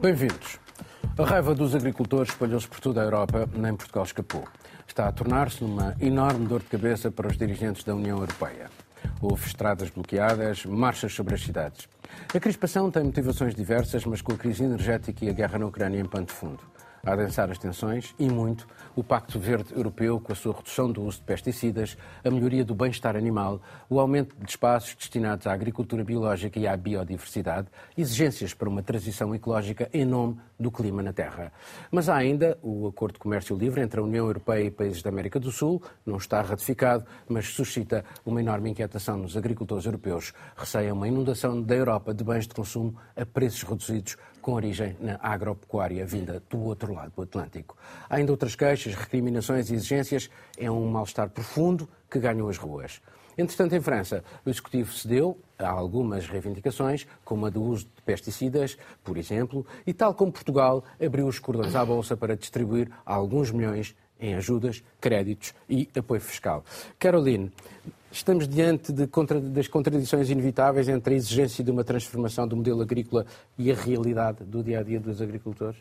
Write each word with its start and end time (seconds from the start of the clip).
Bem-vindos. 0.00 0.58
A 1.18 1.24
raiva 1.26 1.54
dos 1.54 1.74
agricultores 1.74 2.30
espalhou-se 2.30 2.66
por 2.66 2.80
toda 2.80 3.02
a 3.02 3.04
Europa, 3.04 3.46
nem 3.54 3.76
Portugal 3.76 4.02
escapou. 4.02 4.44
Está 4.88 5.06
a 5.06 5.12
tornar-se 5.12 5.62
numa 5.62 5.94
enorme 6.00 6.46
dor 6.46 6.60
de 6.60 6.68
cabeça 6.68 7.10
para 7.10 7.28
os 7.28 7.36
dirigentes 7.36 7.84
da 7.84 7.94
União 7.94 8.16
Europeia. 8.16 8.70
Houve 9.20 9.46
estradas 9.46 9.90
bloqueadas, 9.90 10.64
marchas 10.64 11.12
sobre 11.12 11.34
as 11.34 11.42
cidades. 11.42 11.86
A 12.34 12.40
crispação 12.40 12.90
tem 12.90 13.04
motivações 13.04 13.54
diversas, 13.54 14.06
mas 14.06 14.22
com 14.22 14.32
a 14.32 14.38
crise 14.38 14.64
energética 14.64 15.22
e 15.22 15.28
a 15.28 15.34
guerra 15.34 15.58
na 15.58 15.66
Ucrânia 15.66 16.00
em 16.00 16.06
pano 16.06 16.24
de 16.24 16.32
fundo 16.32 16.60
a 17.04 17.12
adensar 17.12 17.50
as 17.50 17.58
tensões 17.58 18.14
e 18.18 18.28
muito 18.28 18.66
o 18.94 19.02
Pacto 19.02 19.38
Verde 19.38 19.74
Europeu 19.74 20.20
com 20.20 20.32
a 20.32 20.34
sua 20.34 20.54
redução 20.54 20.90
do 20.90 21.02
uso 21.02 21.18
de 21.18 21.24
pesticidas, 21.24 21.96
a 22.24 22.30
melhoria 22.30 22.64
do 22.64 22.74
bem-estar 22.74 23.16
animal, 23.16 23.60
o 23.88 23.98
aumento 23.98 24.36
de 24.36 24.50
espaços 24.50 24.94
destinados 24.94 25.46
à 25.46 25.52
agricultura 25.52 26.04
biológica 26.04 26.58
e 26.58 26.66
à 26.66 26.76
biodiversidade, 26.76 27.68
exigências 27.96 28.52
para 28.54 28.68
uma 28.68 28.82
transição 28.82 29.34
ecológica 29.34 29.88
em 29.92 30.04
nome 30.04 30.38
do 30.58 30.70
clima 30.70 31.02
na 31.02 31.12
Terra. 31.12 31.52
Mas 31.90 32.08
há 32.08 32.16
ainda 32.16 32.58
o 32.62 32.86
Acordo 32.86 33.14
de 33.14 33.20
Comércio 33.20 33.56
Livre 33.56 33.80
entre 33.80 34.00
a 34.00 34.02
União 34.02 34.26
Europeia 34.26 34.64
e 34.64 34.70
países 34.70 35.02
da 35.02 35.08
América 35.08 35.40
do 35.40 35.50
Sul, 35.50 35.82
não 36.04 36.16
está 36.16 36.42
ratificado, 36.42 37.06
mas 37.28 37.46
suscita 37.46 38.04
uma 38.24 38.40
enorme 38.40 38.70
inquietação 38.70 39.16
nos 39.16 39.36
agricultores 39.36 39.86
europeus. 39.86 40.32
Receiam 40.56 40.96
uma 40.96 41.08
inundação 41.08 41.62
da 41.62 41.74
Europa 41.74 42.12
de 42.12 42.22
bens 42.22 42.46
de 42.46 42.54
consumo 42.54 42.96
a 43.16 43.24
preços 43.24 43.62
reduzidos 43.62 44.16
com 44.40 44.52
origem 44.52 44.96
na 45.00 45.18
agropecuária 45.20 46.04
vinda 46.06 46.42
do 46.48 46.60
outro 46.62 46.92
lado 46.92 47.12
do 47.14 47.22
Atlântico. 47.22 47.76
Há 48.08 48.16
ainda 48.16 48.32
outras 48.32 48.54
queixas, 48.54 48.94
recriminações 48.94 49.70
e 49.70 49.74
exigências. 49.74 50.30
É 50.58 50.70
um 50.70 50.86
mal-estar 50.88 51.28
profundo 51.30 51.88
que 52.10 52.18
ganham 52.18 52.48
as 52.48 52.56
ruas. 52.56 53.00
Entretanto, 53.38 53.74
em 53.74 53.80
França, 53.80 54.22
o 54.44 54.50
Executivo 54.50 54.92
cedeu 54.92 55.38
a 55.58 55.68
algumas 55.68 56.26
reivindicações, 56.26 57.06
como 57.24 57.46
a 57.46 57.50
do 57.50 57.62
uso 57.62 57.84
de 57.84 58.02
pesticidas, 58.02 58.76
por 59.02 59.16
exemplo, 59.16 59.64
e, 59.86 59.94
tal 59.94 60.14
como 60.14 60.32
Portugal, 60.32 60.84
abriu 61.02 61.26
os 61.26 61.38
cordões 61.38 61.74
à 61.74 61.84
Bolsa 61.84 62.16
para 62.16 62.36
distribuir 62.36 62.90
alguns 63.04 63.50
milhões 63.50 63.94
em 64.20 64.34
ajudas, 64.34 64.82
créditos 65.00 65.54
e 65.68 65.88
apoio 65.96 66.20
fiscal. 66.20 66.64
Caroline, 66.98 67.50
estamos 68.12 68.46
diante 68.46 68.92
de 68.92 69.06
contra, 69.06 69.40
das 69.40 69.68
contradições 69.68 70.30
inevitáveis 70.30 70.88
entre 70.88 71.14
a 71.14 71.16
exigência 71.16 71.64
de 71.64 71.70
uma 71.70 71.84
transformação 71.84 72.46
do 72.46 72.56
modelo 72.56 72.82
agrícola 72.82 73.24
e 73.58 73.70
a 73.70 73.74
realidade 73.74 74.44
do 74.44 74.62
dia 74.62 74.80
a 74.80 74.82
dia 74.82 75.00
dos 75.00 75.22
agricultores? 75.22 75.78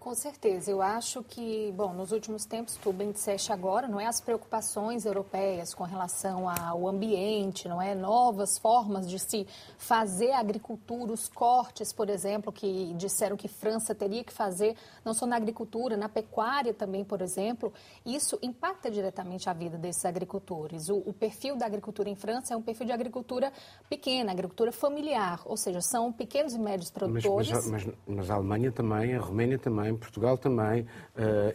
Com 0.00 0.14
certeza. 0.14 0.70
Eu 0.70 0.80
acho 0.80 1.22
que, 1.22 1.70
bom, 1.76 1.92
nos 1.92 2.10
últimos 2.10 2.46
tempos, 2.46 2.74
tu 2.76 2.90
bem 2.90 3.12
disseste 3.12 3.52
agora, 3.52 3.86
não 3.86 4.00
é 4.00 4.06
as 4.06 4.18
preocupações 4.18 5.04
europeias 5.04 5.74
com 5.74 5.84
relação 5.84 6.48
ao 6.48 6.88
ambiente, 6.88 7.68
não 7.68 7.82
é 7.82 7.94
novas 7.94 8.56
formas 8.56 9.06
de 9.06 9.18
se 9.18 9.46
fazer 9.76 10.32
agricultura, 10.32 11.12
os 11.12 11.28
cortes, 11.28 11.92
por 11.92 12.08
exemplo, 12.08 12.50
que 12.50 12.94
disseram 12.94 13.36
que 13.36 13.46
França 13.46 13.94
teria 13.94 14.24
que 14.24 14.32
fazer, 14.32 14.74
não 15.04 15.12
só 15.12 15.26
na 15.26 15.36
agricultura, 15.36 15.98
na 15.98 16.08
pecuária 16.08 16.72
também, 16.72 17.04
por 17.04 17.20
exemplo, 17.20 17.70
isso 18.04 18.38
impacta 18.40 18.90
diretamente 18.90 19.50
a 19.50 19.52
vida 19.52 19.76
desses 19.76 20.06
agricultores. 20.06 20.88
O, 20.88 20.96
o 20.96 21.12
perfil 21.12 21.56
da 21.56 21.66
agricultura 21.66 22.08
em 22.08 22.16
França 22.16 22.54
é 22.54 22.56
um 22.56 22.62
perfil 22.62 22.86
de 22.86 22.92
agricultura 22.92 23.52
pequena, 23.90 24.32
agricultura 24.32 24.72
familiar, 24.72 25.42
ou 25.44 25.58
seja, 25.58 25.82
são 25.82 26.10
pequenos 26.10 26.54
e 26.54 26.58
médios 26.58 26.90
produtores. 26.90 27.50
Mas, 27.50 27.66
mas, 27.66 27.84
mas, 27.84 27.94
mas 28.06 28.30
a 28.30 28.36
Alemanha 28.36 28.72
também, 28.72 29.14
a 29.14 29.20
Roménia 29.20 29.58
também, 29.58 29.89
em 29.90 29.96
Portugal 29.96 30.38
também, 30.38 30.82
uh, 30.82 30.86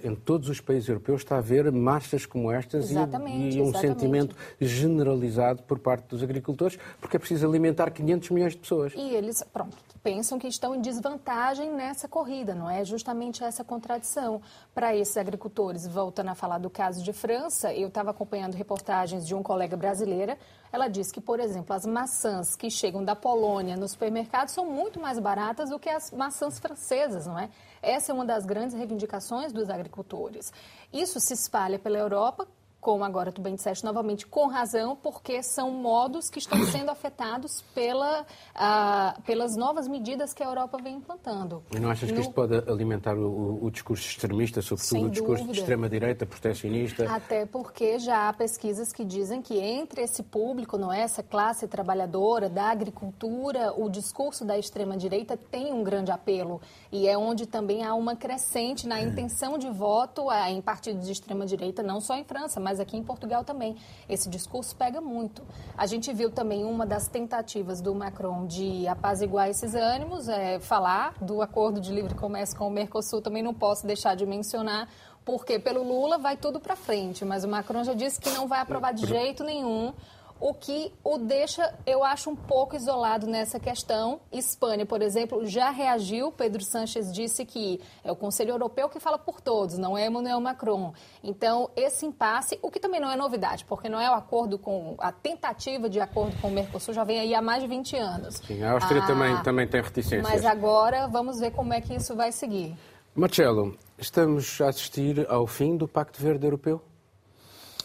em 0.08 0.14
todos 0.16 0.50
os 0.50 0.60
países 0.60 0.88
europeus 0.90 1.22
está 1.22 1.36
a 1.36 1.40
haver 1.40 1.72
marchas 1.72 2.26
como 2.26 2.52
estas 2.52 2.92
e, 2.92 2.94
e, 2.94 2.98
um 2.98 3.02
exatamente. 3.02 3.80
sentimento 3.80 4.36
generalizado 4.60 5.64
por 5.64 5.80
parte 5.80 6.08
dos 6.10 6.22
agricultores, 6.22 6.78
porque 7.00 7.18
é 7.18 7.20
preciso 7.20 7.48
alimentar 7.48 7.90
500 7.90 8.30
milhões 8.30 8.54
de 8.54 8.60
pessoas. 8.60 8.94
E 8.96 9.16
eles, 9.16 9.44
pronto, 9.52 9.76
pensam 10.06 10.38
que 10.38 10.48
estão 10.48 10.76
em 10.76 10.82
desvantagem 10.82 11.72
nessa 11.72 12.08
corrida, 12.08 12.54
não 12.54 12.70
é? 12.70 12.86
Justamente 12.86 13.44
essa 13.44 13.64
contradição 13.64 14.40
para 14.72 14.96
esses 14.96 15.18
agricultores. 15.18 15.88
Voltando 15.88 16.30
a 16.30 16.36
falar 16.36 16.60
do 16.60 16.70
caso 16.70 17.04
de 17.04 17.12
França, 17.12 17.74
eu 17.74 17.88
estava 17.88 18.12
acompanhando 18.12 18.54
reportagens 18.54 19.26
de 19.26 19.34
um 19.34 19.42
colega 19.42 19.76
brasileira. 19.76 20.38
Ela 20.72 20.88
disse 20.88 21.12
que, 21.12 21.20
por 21.20 21.40
exemplo, 21.40 21.76
as 21.76 21.88
maçãs 21.88 22.56
que 22.56 22.70
chegam 22.70 23.04
da 23.04 23.16
Polônia 23.16 23.76
no 23.76 23.88
supermercado 23.88 24.50
são 24.50 24.68
muito 24.68 25.00
mais 25.00 25.18
baratas 25.18 25.72
do 25.72 25.80
que 25.80 25.90
as 25.90 26.12
maçãs 26.12 26.60
francesas, 26.60 27.26
não 27.26 27.40
é? 27.40 27.50
Essa 27.82 28.12
é 28.12 28.14
uma 28.14 28.26
das 28.26 28.46
grandes 28.46 28.76
reivindicações 28.76 29.52
dos 29.52 29.72
agricultores. 29.72 30.54
Isso 30.94 31.20
se 31.20 31.34
espalha 31.34 31.80
pela 31.80 31.98
Europa, 31.98 32.48
como 32.86 33.04
agora 33.04 33.32
tu 33.32 33.42
bem 33.42 33.56
disseste 33.56 33.84
novamente, 33.84 34.28
com 34.28 34.46
razão, 34.46 34.96
porque 34.96 35.42
são 35.42 35.72
modos 35.72 36.30
que 36.30 36.38
estão 36.38 36.64
sendo 36.68 36.92
afetados 36.92 37.64
pela, 37.74 38.28
ah, 38.54 39.18
pelas 39.26 39.56
novas 39.56 39.88
medidas 39.88 40.36
que 40.36 40.44
a 40.44 40.46
Europa 40.46 40.78
vem 40.78 40.98
implantando. 40.98 41.64
E 41.76 41.80
não 41.80 41.90
achas 41.90 42.10
no... 42.10 42.16
que 42.16 42.22
isto 42.22 42.32
pode 42.32 42.54
alimentar 42.70 43.18
o, 43.18 43.66
o 43.66 43.72
discurso 43.72 44.08
extremista, 44.08 44.62
sobretudo 44.62 44.88
Sem 44.88 45.04
o 45.04 45.10
discurso 45.10 45.42
dúvida. 45.42 45.54
de 45.54 45.60
extrema-direita, 45.62 46.28
protecionista? 46.28 47.12
Até 47.12 47.48
porque 47.48 47.98
já 47.98 48.30
há 48.30 48.34
pesquisas 48.34 48.94
que 48.94 49.04
dizem 49.04 49.42
que 49.42 49.58
entre 49.58 50.04
esse 50.04 50.22
público, 50.22 50.78
não 50.78 50.94
é, 50.94 51.02
essa 51.02 51.24
classe 51.24 51.68
trabalhadora 51.68 52.50
da 52.50 52.66
agricultura, 52.66 53.74
o 53.76 53.90
discurso 53.90 54.46
da 54.46 54.60
extrema-direita 54.60 55.36
tem 55.36 55.74
um 55.74 55.84
grande 55.84 56.12
apelo. 56.12 56.62
E 56.92 57.08
é 57.08 57.18
onde 57.18 57.48
também 57.48 57.84
há 57.84 57.96
uma 57.96 58.16
crescente 58.16 58.86
na 58.86 59.02
intenção 59.02 59.58
de 59.58 59.72
voto 59.72 60.32
em 60.48 60.62
partidos 60.62 61.08
de 61.08 61.14
extrema-direita, 61.14 61.82
não 61.82 62.00
só 62.00 62.16
em 62.16 62.24
França, 62.24 62.60
mas 62.60 62.75
mas 62.76 62.80
aqui 62.82 62.98
em 62.98 63.04
Portugal 63.04 63.46
também. 63.46 63.78
Esse 64.10 64.30
discurso 64.30 64.76
pega 64.76 65.00
muito. 65.00 65.42
A 65.78 65.86
gente 65.86 66.12
viu 66.14 66.30
também 66.30 66.66
uma 66.66 66.86
das 66.86 67.08
tentativas 67.08 67.80
do 67.80 67.96
Macron 67.96 68.46
de 68.46 68.86
apaziguar 68.88 69.50
esses 69.50 69.74
ânimos, 69.74 70.28
é, 70.28 70.60
falar 70.60 71.14
do 71.22 71.42
acordo 71.42 71.80
de 71.80 71.94
livre 71.94 72.14
comércio 72.14 72.58
com 72.58 72.68
o 72.68 72.72
Mercosul, 72.72 73.22
também 73.22 73.42
não 73.42 73.54
posso 73.54 73.88
deixar 73.88 74.16
de 74.16 74.26
mencionar, 74.26 74.90
porque 75.24 75.58
pelo 75.58 75.84
Lula 75.84 76.18
vai 76.18 76.36
tudo 76.36 76.60
para 76.60 76.76
frente, 76.76 77.24
mas 77.24 77.46
o 77.46 77.48
Macron 77.48 77.84
já 77.84 77.94
disse 77.94 78.20
que 78.20 78.30
não 78.32 78.46
vai 78.48 78.60
aprovar 78.60 78.94
de 78.94 79.08
jeito 79.08 79.44
nenhum 79.44 79.94
o 80.40 80.54
que 80.54 80.92
o 81.04 81.18
deixa, 81.18 81.74
eu 81.86 82.04
acho, 82.04 82.30
um 82.30 82.36
pouco 82.36 82.76
isolado 82.76 83.26
nessa 83.26 83.60
questão. 83.60 84.20
Espanha, 84.32 84.86
por 84.86 85.02
exemplo, 85.02 85.46
já 85.46 85.70
reagiu. 85.70 86.32
Pedro 86.32 86.64
Sánchez 86.64 87.12
disse 87.12 87.46
que 87.46 87.80
é 88.04 88.12
o 88.12 88.16
Conselho 88.16 88.52
Europeu 88.52 88.90
que 88.90 89.00
fala 89.00 89.18
por 89.18 89.40
todos, 89.40 89.78
não 89.78 89.98
é 89.98 90.08
Emmanuel 90.08 90.40
Macron. 90.42 90.94
Então, 91.24 91.70
esse 91.76 92.06
impasse, 92.06 92.60
o 92.62 92.70
que 92.70 92.80
também 92.80 93.00
não 93.00 93.10
é 93.10 93.16
novidade, 93.16 93.66
porque 93.66 93.88
não 93.88 94.00
é 94.00 94.10
o 94.10 94.14
acordo 94.14 94.58
com 94.60 94.96
a 95.00 95.12
tentativa 95.12 95.90
de 95.90 96.00
acordo 96.00 96.36
com 96.42 96.50
o 96.50 96.52
Mercosul 96.52 96.94
já 96.94 97.04
vem 97.04 97.20
aí 97.20 97.34
há 97.34 97.42
mais 97.42 97.64
de 97.64 97.70
20 97.70 97.96
anos. 97.96 98.36
Sim, 98.46 98.64
a 98.64 98.72
Áustria 98.72 99.02
ah, 99.02 99.08
também, 99.08 99.44
também 99.44 99.68
tem 99.68 99.82
reticências. 99.82 100.22
Mas 100.22 100.46
agora 100.46 101.08
vamos 101.08 101.40
ver 101.40 101.52
como 101.52 101.74
é 101.74 101.82
que 101.82 101.96
isso 101.96 102.16
vai 102.16 102.32
seguir. 102.32 102.76
Marcelo, 103.16 103.78
estamos 103.98 104.60
a 104.60 104.68
assistir 104.68 105.26
ao 105.30 105.48
fim 105.48 105.78
do 105.78 105.88
Pacto 105.88 106.22
Verde 106.22 106.46
Europeu? 106.46 106.82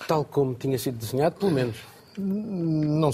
Tal 0.08 0.24
como 0.24 0.54
tinha 0.54 0.76
sido 0.78 0.98
desenhado, 0.98 1.36
pelo 1.36 1.52
menos. 1.52 1.76
Não, 2.20 3.10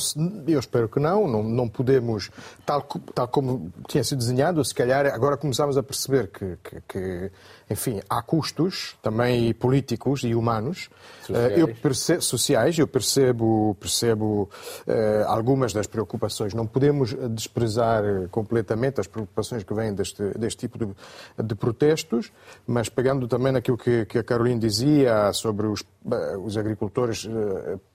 eu 0.46 0.58
espero 0.58 0.88
que 0.88 0.98
não, 0.98 1.28
não, 1.28 1.42
não 1.42 1.68
podemos, 1.68 2.30
tal, 2.64 2.82
tal 2.82 3.28
como 3.28 3.72
tinha 3.88 4.02
sido 4.02 4.18
desenhado, 4.18 4.64
se 4.64 4.74
calhar 4.74 5.06
agora 5.06 5.36
começamos 5.36 5.78
a 5.78 5.82
perceber 5.82 6.28
que, 6.28 6.58
que, 6.62 6.80
que 6.88 7.30
enfim, 7.68 8.00
há 8.08 8.22
custos 8.22 8.96
também 9.02 9.52
políticos 9.52 10.22
e 10.22 10.34
humanos, 10.34 10.88
sociais, 11.26 11.52
eh, 11.52 11.60
eu 11.60 11.68
percebo, 11.68 12.22
sociais, 12.22 12.78
eu 12.78 12.86
percebo, 12.86 13.76
percebo 13.80 14.48
uh, 14.86 15.26
algumas 15.26 15.72
das 15.72 15.86
preocupações. 15.88 16.54
Não 16.54 16.66
podemos 16.66 17.14
desprezar 17.30 18.04
completamente 18.30 19.00
as 19.00 19.08
preocupações 19.08 19.64
que 19.64 19.74
vêm 19.74 19.92
deste, 19.92 20.22
deste 20.38 20.60
tipo 20.60 20.78
de, 20.78 20.88
de 21.42 21.54
protestos, 21.56 22.30
mas 22.66 22.88
pegando 22.88 23.26
também 23.26 23.50
naquilo 23.50 23.76
que, 23.76 24.04
que 24.04 24.18
a 24.18 24.22
Carolina 24.22 24.60
dizia 24.60 25.32
sobre 25.32 25.66
os, 25.66 25.84
os 26.44 26.56
agricultores 26.56 27.28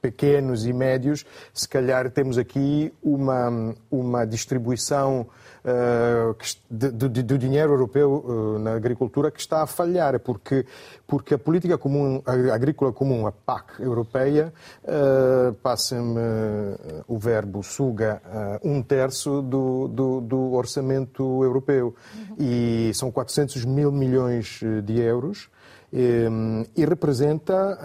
pequenos 0.02 0.66
e 0.66 0.74
médios, 0.74 1.25
se 1.54 1.68
calhar 1.68 2.10
temos 2.12 2.38
aqui 2.38 2.94
uma, 3.01 3.74
uma 3.90 4.25
distribuição 4.25 5.28
do 6.69 7.38
dinheiro 7.38 7.74
europeu 7.74 8.58
na 8.60 8.74
agricultura 8.74 9.30
que 9.30 9.40
está 9.40 9.62
a 9.62 9.68
falhar, 9.68 10.19
porque, 10.19 10.66
porque 11.06 11.36
a 11.36 11.40
política 11.40 11.78
comum, 11.78 12.22
agrícola 12.25 12.92
comum, 12.92 13.28
a 13.28 13.31
PAC 13.31 13.81
europeia, 13.81 14.54
uh, 14.84 15.54
passa-me 15.56 16.19
uh, 16.19 17.04
o 17.08 17.18
verbo, 17.18 17.63
suga 17.63 18.22
uh, 18.63 18.69
um 18.69 18.81
terço 18.81 19.42
do, 19.42 19.88
do, 19.88 20.22
do 20.22 20.54
orçamento 20.54 21.44
europeu. 21.44 21.96
E 22.40 22.92
são 22.94 23.12
400 23.12 23.66
mil 23.66 23.92
milhões 23.92 24.62
de 24.84 25.00
euros. 25.00 25.50
E, 25.94 26.25
e 26.78 26.86
representa, 26.86 27.78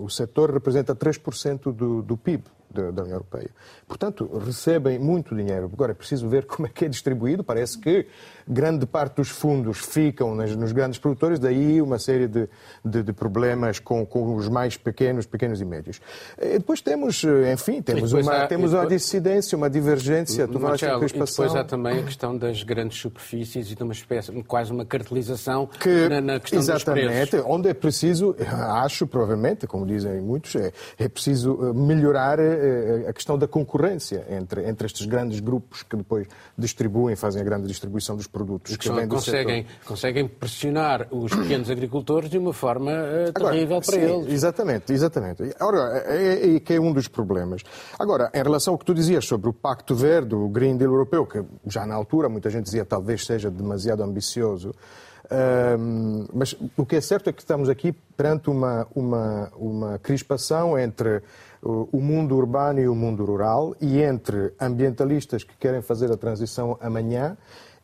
o 0.00 0.08
setor 0.10 0.50
representa 0.50 0.92
3% 0.92 1.72
do, 1.72 2.02
do 2.02 2.16
PIB 2.16 2.42
da, 2.76 2.90
da, 2.90 3.02
União 3.02 3.16
Europeia. 3.16 3.50
Portanto, 3.88 4.30
recebem 4.38 4.98
muito 4.98 5.34
dinheiro. 5.34 5.70
Agora 5.72 5.92
é 5.92 5.94
preciso 5.94 6.28
ver 6.28 6.44
como 6.46 6.66
é 6.66 6.70
que 6.70 6.84
é 6.84 6.88
distribuído. 6.88 7.42
Parece 7.42 7.78
que 7.78 8.06
grande 8.48 8.86
parte 8.86 9.16
dos 9.16 9.28
fundos 9.28 9.78
ficam 9.78 10.34
nas, 10.34 10.54
nos 10.54 10.72
grandes 10.72 10.98
produtores, 10.98 11.38
daí 11.38 11.80
uma 11.80 11.98
série 11.98 12.28
de, 12.28 12.48
de, 12.84 13.02
de 13.02 13.12
problemas 13.12 13.78
com, 13.78 14.04
com, 14.06 14.34
os 14.34 14.48
mais 14.48 14.76
pequenos, 14.76 15.26
pequenos 15.26 15.60
e 15.60 15.64
médios. 15.64 16.00
E 16.40 16.58
depois 16.58 16.80
temos, 16.80 17.24
enfim, 17.52 17.82
temos, 17.82 18.12
uma, 18.12 18.32
há, 18.32 18.46
temos 18.46 18.70
depois, 18.70 18.84
uma 18.84 18.96
dissidência, 18.96 19.56
uma 19.56 19.70
divergência. 19.70 20.46
Tu 20.46 20.60
Marcelo, 20.60 21.04
e 21.04 21.08
depois 21.08 21.54
há 21.54 21.64
também 21.64 22.00
a 22.00 22.02
questão 22.02 22.36
das 22.36 22.62
grandes 22.62 22.98
superfícies 22.98 23.70
e 23.70 23.74
de 23.74 23.82
uma 23.82 23.92
espécie, 23.92 24.32
quase 24.44 24.72
uma 24.72 24.84
cartelização 24.84 25.66
que, 25.66 26.08
na, 26.08 26.20
na 26.20 26.40
questão 26.40 26.58
exatamente, 26.58 27.36
onde 27.44 27.68
é 27.68 27.74
preciso, 27.74 28.36
acho 28.84 29.06
provavelmente, 29.06 29.66
como 29.66 29.86
dizem 29.86 30.20
muitos, 30.20 30.54
é, 30.56 30.72
é 30.98 31.08
preciso 31.08 31.58
eh, 31.62 31.72
melhorar 31.72 32.38
eh, 32.38 33.04
eh, 33.04 33.08
a 33.08 33.12
questão 33.12 33.38
da 33.38 33.46
concorrência 33.46 34.26
entre, 34.30 34.68
entre 34.68 34.86
estes 34.86 35.06
grandes 35.06 35.40
grupos 35.40 35.82
que 35.82 35.96
depois 35.96 36.26
distribuem, 36.56 37.16
fazem 37.16 37.40
a 37.40 37.44
grande 37.44 37.66
distribuição 37.66 38.16
dos 38.16 38.26
produtos. 38.36 38.76
Que 38.76 38.90
que 38.90 39.06
conseguem, 39.06 39.66
conseguem 39.86 40.28
pressionar 40.28 41.08
os 41.10 41.34
pequenos 41.34 41.70
agricultores 41.70 42.28
de 42.28 42.36
uma 42.36 42.52
forma 42.52 42.92
uh, 42.92 43.32
terrível 43.32 43.76
Agora, 43.76 43.80
para 43.80 43.94
sim, 43.94 44.00
eles. 44.00 44.32
Exatamente, 44.32 44.92
exatamente. 44.92 45.42
Ora, 45.58 46.04
é, 46.06 46.16
é, 46.16 46.56
é, 46.56 46.60
que 46.60 46.74
é 46.74 46.80
um 46.80 46.92
dos 46.92 47.08
problemas. 47.08 47.62
Agora, 47.98 48.30
em 48.34 48.42
relação 48.42 48.74
ao 48.74 48.78
que 48.78 48.84
tu 48.84 48.92
dizias 48.92 49.24
sobre 49.24 49.48
o 49.48 49.54
Pacto 49.54 49.94
Verde, 49.94 50.34
o 50.34 50.48
Green 50.48 50.76
Deal 50.76 50.92
Europeu, 50.92 51.24
que 51.24 51.42
já 51.66 51.86
na 51.86 51.94
altura 51.94 52.28
muita 52.28 52.50
gente 52.50 52.64
dizia 52.64 52.84
talvez 52.84 53.24
seja 53.24 53.50
demasiado 53.50 54.02
ambicioso, 54.02 54.70
uh, 54.70 56.28
mas 56.34 56.54
o 56.76 56.84
que 56.84 56.96
é 56.96 57.00
certo 57.00 57.30
é 57.30 57.32
que 57.32 57.40
estamos 57.40 57.70
aqui 57.70 57.92
perante 58.14 58.50
uma, 58.50 58.86
uma, 58.94 59.50
uma 59.56 59.98
crispação 59.98 60.78
entre 60.78 61.22
o 61.62 62.00
mundo 62.00 62.36
urbano 62.36 62.80
e 62.80 62.86
o 62.86 62.94
mundo 62.94 63.24
rural 63.24 63.74
e 63.80 64.00
entre 64.00 64.52
ambientalistas 64.60 65.42
que 65.42 65.56
querem 65.56 65.82
fazer 65.82 66.12
a 66.12 66.16
transição 66.16 66.78
amanhã 66.80 67.36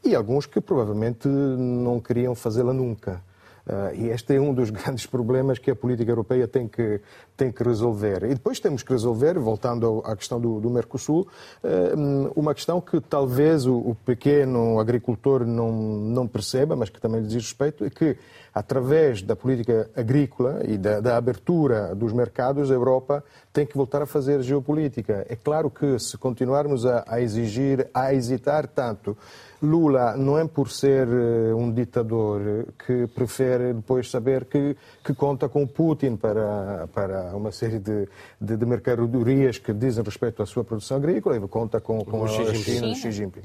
e 0.05 0.15
alguns 0.15 0.47
que 0.47 0.61
provavelmente 0.61 1.29
não 1.29 2.01
queriam 2.01 2.35
fazê-la 2.35 2.73
nunca. 2.73 3.23
Uh, 3.65 3.95
e 3.95 4.09
este 4.09 4.35
é 4.35 4.41
um 4.41 4.53
dos 4.53 4.71
grandes 4.71 5.07
problemas 5.07 5.59
que 5.59 5.71
a 5.71 5.77
política 5.77 6.11
europeia 6.11 6.49
tem 6.49 6.67
que, 6.67 7.01
tem 7.37 7.53
que 7.53 7.63
resolver. 7.63 8.25
E 8.25 8.35
depois 8.35 8.59
temos 8.59 8.83
que 8.83 8.93
resolver, 8.93 9.39
voltando 9.39 10.03
à 10.05 10.17
questão 10.17 10.41
do, 10.41 10.61
do 10.61 10.69
Mercosul, 10.69 11.29
uh, 11.63 12.33
uma 12.35 12.55
questão 12.55 12.81
que 12.81 13.01
talvez 13.01 13.65
o, 13.65 13.77
o, 13.77 13.95
pequeno 13.95 14.81
agricultor 14.81 15.47
não, 15.47 15.71
não 15.71 16.27
perceba, 16.27 16.75
mas 16.75 16.89
que 16.89 17.01
também 17.01 17.21
lhe 17.21 17.29
diz 17.29 17.45
respeito, 17.45 17.85
é 17.85 17.91
que 17.91 18.17
através 18.53 19.23
da 19.23 19.37
política 19.37 19.89
agrícola 19.97 20.61
e 20.67 20.77
da, 20.77 21.01
da 21.01 21.17
abertura 21.17 21.95
dos 21.95 22.13
mercados, 22.13 22.71
a 22.71 22.75
Europa 22.75 23.25
tem 23.53 23.65
que 23.65 23.77
voltar 23.77 24.03
a 24.03 24.07
fazer 24.07 24.43
geopolítica. 24.43 25.25
É 25.29 25.37
claro 25.37 25.71
que 25.71 25.99
se 26.01 26.19
continuarmos 26.19 26.85
a, 26.85 27.05
a 27.07 27.21
exigir, 27.21 27.89
a 27.95 28.13
hesitar 28.13 28.67
tanto, 28.67 29.17
Lula 29.63 30.17
não 30.17 30.37
é 30.37 30.47
por 30.47 30.69
ser 30.69 31.07
eh, 31.07 31.55
um 31.55 31.73
ditador 31.73 32.67
que 32.85 33.07
prefere 33.07 33.73
depois 33.73 34.11
saber 34.11 34.47
que, 34.47 34.77
que 35.05 35.15
conta 35.15 35.49
com 35.49 35.67
Putin 35.67 36.17
para, 36.17 36.89
para 36.93 37.37
uma 37.37 37.53
série 37.53 37.79
de, 37.79 38.09
de, 38.41 38.57
de 38.57 38.67
mercadorias 38.67 39.59
que 39.59 39.73
dizem 39.73 40.03
respeito 40.03 40.43
à 40.43 40.47
sua 40.47 40.65
produção 40.65 40.97
agrícola 40.97 41.37
e 41.37 41.41
conta 41.49 41.81
com, 41.81 42.05
com 42.05 42.25
a 42.25 42.29
China, 42.29 42.93
Xi 42.95 43.13
Jinping. 43.13 43.43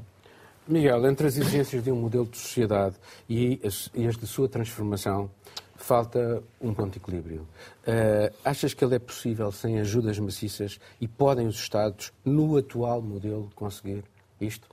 Miguel, 0.68 1.08
entre 1.08 1.28
as 1.28 1.38
exigências 1.38 1.84
de 1.84 1.92
um 1.92 1.96
modelo 1.96 2.26
de 2.26 2.38
sociedade 2.38 2.96
e 3.30 3.62
as, 3.64 3.90
e 3.94 4.06
as 4.08 4.18
de 4.18 4.26
sua 4.26 4.50
transformação, 4.50 5.30
falta 5.76 6.44
um 6.60 6.74
ponto 6.74 6.94
de 6.94 6.98
equilíbrio. 6.98 7.48
Uh, 7.84 8.34
achas 8.44 8.74
que 8.74 8.84
ele 8.84 8.96
é 8.96 9.00
possível 9.00 9.52
sem 9.52 9.80
ajudas 9.80 10.20
maciças 10.20 10.80
e 11.00 11.08
podem 11.08 11.48
os 11.48 11.56
Estados, 11.56 12.12
no 12.26 12.58
atual 12.58 13.02
modelo, 13.02 13.50
conseguir 13.56 14.04
isto? 14.42 14.68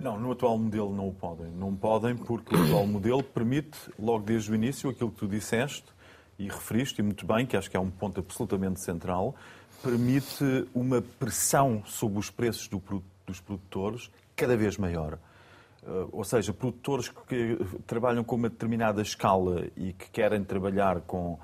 Não, 0.00 0.16
no 0.16 0.30
atual 0.30 0.56
modelo 0.56 0.94
não 0.94 1.08
o 1.08 1.12
podem. 1.12 1.50
Não 1.50 1.74
podem 1.74 2.16
porque 2.16 2.54
o 2.54 2.62
atual 2.62 2.86
modelo 2.86 3.20
permite, 3.20 3.76
logo 3.98 4.24
desde 4.24 4.52
o 4.52 4.54
início, 4.54 4.88
aquilo 4.88 5.10
que 5.10 5.18
tu 5.18 5.26
disseste 5.26 5.86
e 6.38 6.44
referiste, 6.44 7.00
e 7.00 7.02
muito 7.02 7.26
bem, 7.26 7.44
que 7.44 7.56
acho 7.56 7.68
que 7.68 7.76
é 7.76 7.80
um 7.80 7.90
ponto 7.90 8.20
absolutamente 8.20 8.80
central, 8.80 9.34
permite 9.82 10.68
uma 10.72 11.02
pressão 11.02 11.82
sobre 11.84 12.20
os 12.20 12.30
preços 12.30 12.68
do, 12.68 12.80
dos 13.26 13.40
produtores 13.40 14.08
cada 14.36 14.56
vez 14.56 14.76
maior. 14.76 15.18
Eh, 15.84 16.06
ou 16.12 16.22
seja, 16.22 16.52
produtores 16.52 17.08
que 17.08 17.58
trabalham 17.84 18.22
com 18.22 18.36
uma 18.36 18.48
determinada 18.48 19.02
escala 19.02 19.66
e 19.76 19.92
que 19.92 20.10
querem 20.10 20.44
trabalhar 20.44 21.00
com 21.00 21.40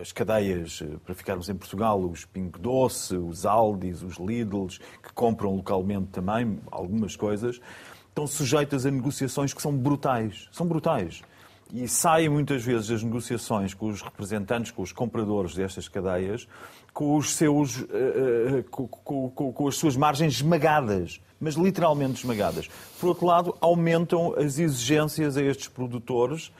as 0.00 0.12
cadeias, 0.12 0.80
eh, 0.82 0.96
para 1.04 1.14
ficarmos 1.14 1.48
em 1.48 1.54
Portugal, 1.54 2.00
os 2.00 2.24
Pingo 2.24 2.58
Doce, 2.58 3.16
os 3.16 3.46
Aldis, 3.46 4.02
os 4.02 4.16
Lidls, 4.16 4.78
que 5.02 5.12
compram 5.12 5.56
localmente 5.56 6.08
também 6.08 6.58
algumas 6.70 7.16
coisas, 7.16 7.60
estão 8.08 8.26
sujeitas 8.26 8.86
a 8.86 8.90
negociações 8.90 9.52
que 9.52 9.62
são 9.62 9.76
brutais. 9.76 10.48
São 10.52 10.66
brutais. 10.66 11.22
E 11.72 11.88
saem 11.88 12.28
muitas 12.28 12.62
vezes 12.62 12.90
as 12.90 13.02
negociações 13.02 13.72
com 13.72 13.88
os 13.88 14.02
representantes, 14.02 14.70
com 14.70 14.82
os 14.82 14.92
compradores 14.92 15.54
destas 15.54 15.88
cadeias, 15.88 16.46
com, 16.92 17.16
os 17.16 17.34
seus, 17.34 17.78
uh, 17.78 17.84
uh, 18.58 18.64
com, 18.70 18.86
com, 18.86 19.52
com 19.52 19.68
as 19.68 19.76
suas 19.76 19.96
margens 19.96 20.34
esmagadas 20.34 21.20
mas 21.42 21.56
literalmente 21.56 22.20
esmagadas. 22.20 22.70
Por 23.00 23.08
outro 23.08 23.26
lado, 23.26 23.56
aumentam 23.60 24.32
as 24.38 24.60
exigências 24.60 25.36
a 25.36 25.42
estes 25.42 25.66
produtores 25.66 26.52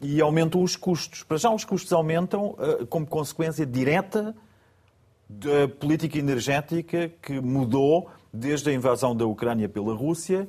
e 0.00 0.20
aumentam 0.20 0.62
os 0.62 0.76
custos. 0.76 1.22
Para 1.22 1.36
já, 1.36 1.50
os 1.50 1.64
custos 1.64 1.92
aumentam 1.92 2.50
uh, 2.50 2.86
como 2.86 3.06
consequência 3.06 3.66
direta 3.66 4.34
da 5.28 5.68
política 5.68 6.18
energética 6.18 7.12
que 7.22 7.40
mudou 7.40 8.10
desde 8.32 8.70
a 8.70 8.72
invasão 8.72 9.14
da 9.14 9.26
Ucrânia 9.26 9.68
pela 9.68 9.94
Rússia. 9.94 10.48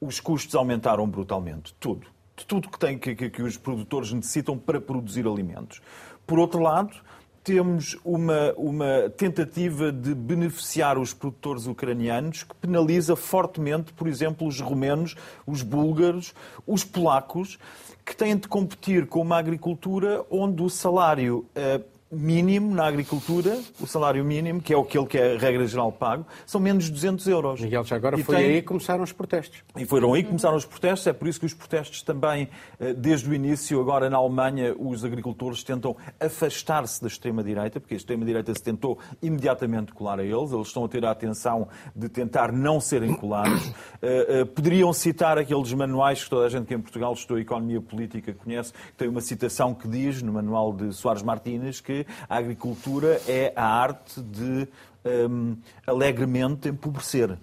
Os 0.00 0.20
custos 0.20 0.54
aumentaram 0.54 1.06
brutalmente. 1.08 1.74
Tudo. 1.78 2.06
Tudo 2.46 2.68
que, 2.68 2.78
tem, 2.78 2.98
que, 2.98 3.14
que, 3.14 3.30
que 3.30 3.42
os 3.42 3.56
produtores 3.56 4.12
necessitam 4.12 4.56
para 4.56 4.80
produzir 4.80 5.26
alimentos. 5.26 5.82
Por 6.26 6.38
outro 6.38 6.60
lado, 6.60 6.96
temos 7.44 7.96
uma, 8.04 8.52
uma 8.56 9.10
tentativa 9.16 9.90
de 9.90 10.14
beneficiar 10.14 10.96
os 10.96 11.12
produtores 11.12 11.66
ucranianos 11.66 12.44
que 12.44 12.54
penaliza 12.54 13.16
fortemente, 13.16 13.92
por 13.92 14.06
exemplo, 14.06 14.46
os 14.46 14.60
romenos, 14.60 15.16
os 15.46 15.62
búlgaros, 15.62 16.34
os 16.66 16.84
polacos 16.84 17.58
que 18.04 18.16
têm 18.16 18.36
de 18.36 18.48
competir 18.48 19.06
com 19.06 19.20
uma 19.20 19.38
agricultura 19.38 20.24
onde 20.30 20.62
o 20.62 20.68
salário 20.68 21.46
uh, 21.56 21.91
mínimo 22.12 22.74
na 22.74 22.86
agricultura, 22.86 23.58
o 23.80 23.86
salário 23.86 24.22
mínimo, 24.22 24.60
que 24.60 24.74
é 24.74 24.78
aquele 24.78 25.06
que 25.06 25.16
é 25.16 25.34
a 25.34 25.38
regra 25.38 25.66
geral 25.66 25.90
pago, 25.90 26.26
são 26.44 26.60
menos 26.60 26.84
de 26.84 26.90
200 26.90 27.26
euros. 27.26 27.60
Miguel, 27.60 27.84
já 27.84 27.96
agora 27.96 28.20
e 28.20 28.22
foi 28.22 28.36
tem... 28.36 28.44
aí 28.44 28.60
que 28.60 28.68
começaram 28.68 29.02
os 29.02 29.12
protestos. 29.12 29.62
E 29.76 29.86
foram 29.86 30.12
aí 30.12 30.22
que 30.22 30.28
começaram 30.28 30.56
os 30.56 30.66
protestos, 30.66 31.06
é 31.06 31.12
por 31.14 31.26
isso 31.26 31.40
que 31.40 31.46
os 31.46 31.54
protestos 31.54 32.02
também, 32.02 32.50
eh, 32.78 32.92
desde 32.92 33.30
o 33.30 33.34
início, 33.34 33.80
agora 33.80 34.10
na 34.10 34.18
Alemanha, 34.18 34.74
os 34.78 35.04
agricultores 35.06 35.64
tentam 35.64 35.96
afastar-se 36.20 37.00
da 37.00 37.08
extrema-direita, 37.08 37.80
porque 37.80 37.94
a 37.94 37.96
extrema-direita 37.96 38.54
se 38.54 38.62
tentou 38.62 38.98
imediatamente 39.22 39.92
colar 39.92 40.20
a 40.20 40.24
eles, 40.24 40.52
eles 40.52 40.66
estão 40.66 40.84
a 40.84 40.88
ter 40.88 41.06
a 41.06 41.10
atenção 41.10 41.66
de 41.96 42.10
tentar 42.10 42.52
não 42.52 42.78
serem 42.78 43.14
colados. 43.14 43.72
Eh, 44.04 44.40
eh, 44.40 44.44
poderiam 44.44 44.92
citar 44.92 45.38
aqueles 45.38 45.72
manuais 45.72 46.24
que 46.24 46.28
toda 46.28 46.46
a 46.46 46.48
gente 46.48 46.66
que 46.66 46.74
em 46.74 46.80
Portugal 46.80 47.12
estudou 47.12 47.38
Economia 47.38 47.80
Política 47.80 48.34
conhece, 48.34 48.72
tem 48.96 49.08
uma 49.08 49.20
citação 49.20 49.72
que 49.72 49.86
diz, 49.86 50.20
no 50.22 50.32
manual 50.32 50.72
de 50.72 50.92
Soares 50.92 51.22
Martínez, 51.22 51.80
que 51.80 52.01
a 52.28 52.36
agricultura 52.36 53.20
é 53.26 53.52
a 53.56 53.64
arte 53.64 54.20
de 54.20 54.68
um, 55.04 55.56
alegremente 55.86 56.68
empobrecer 56.68 57.36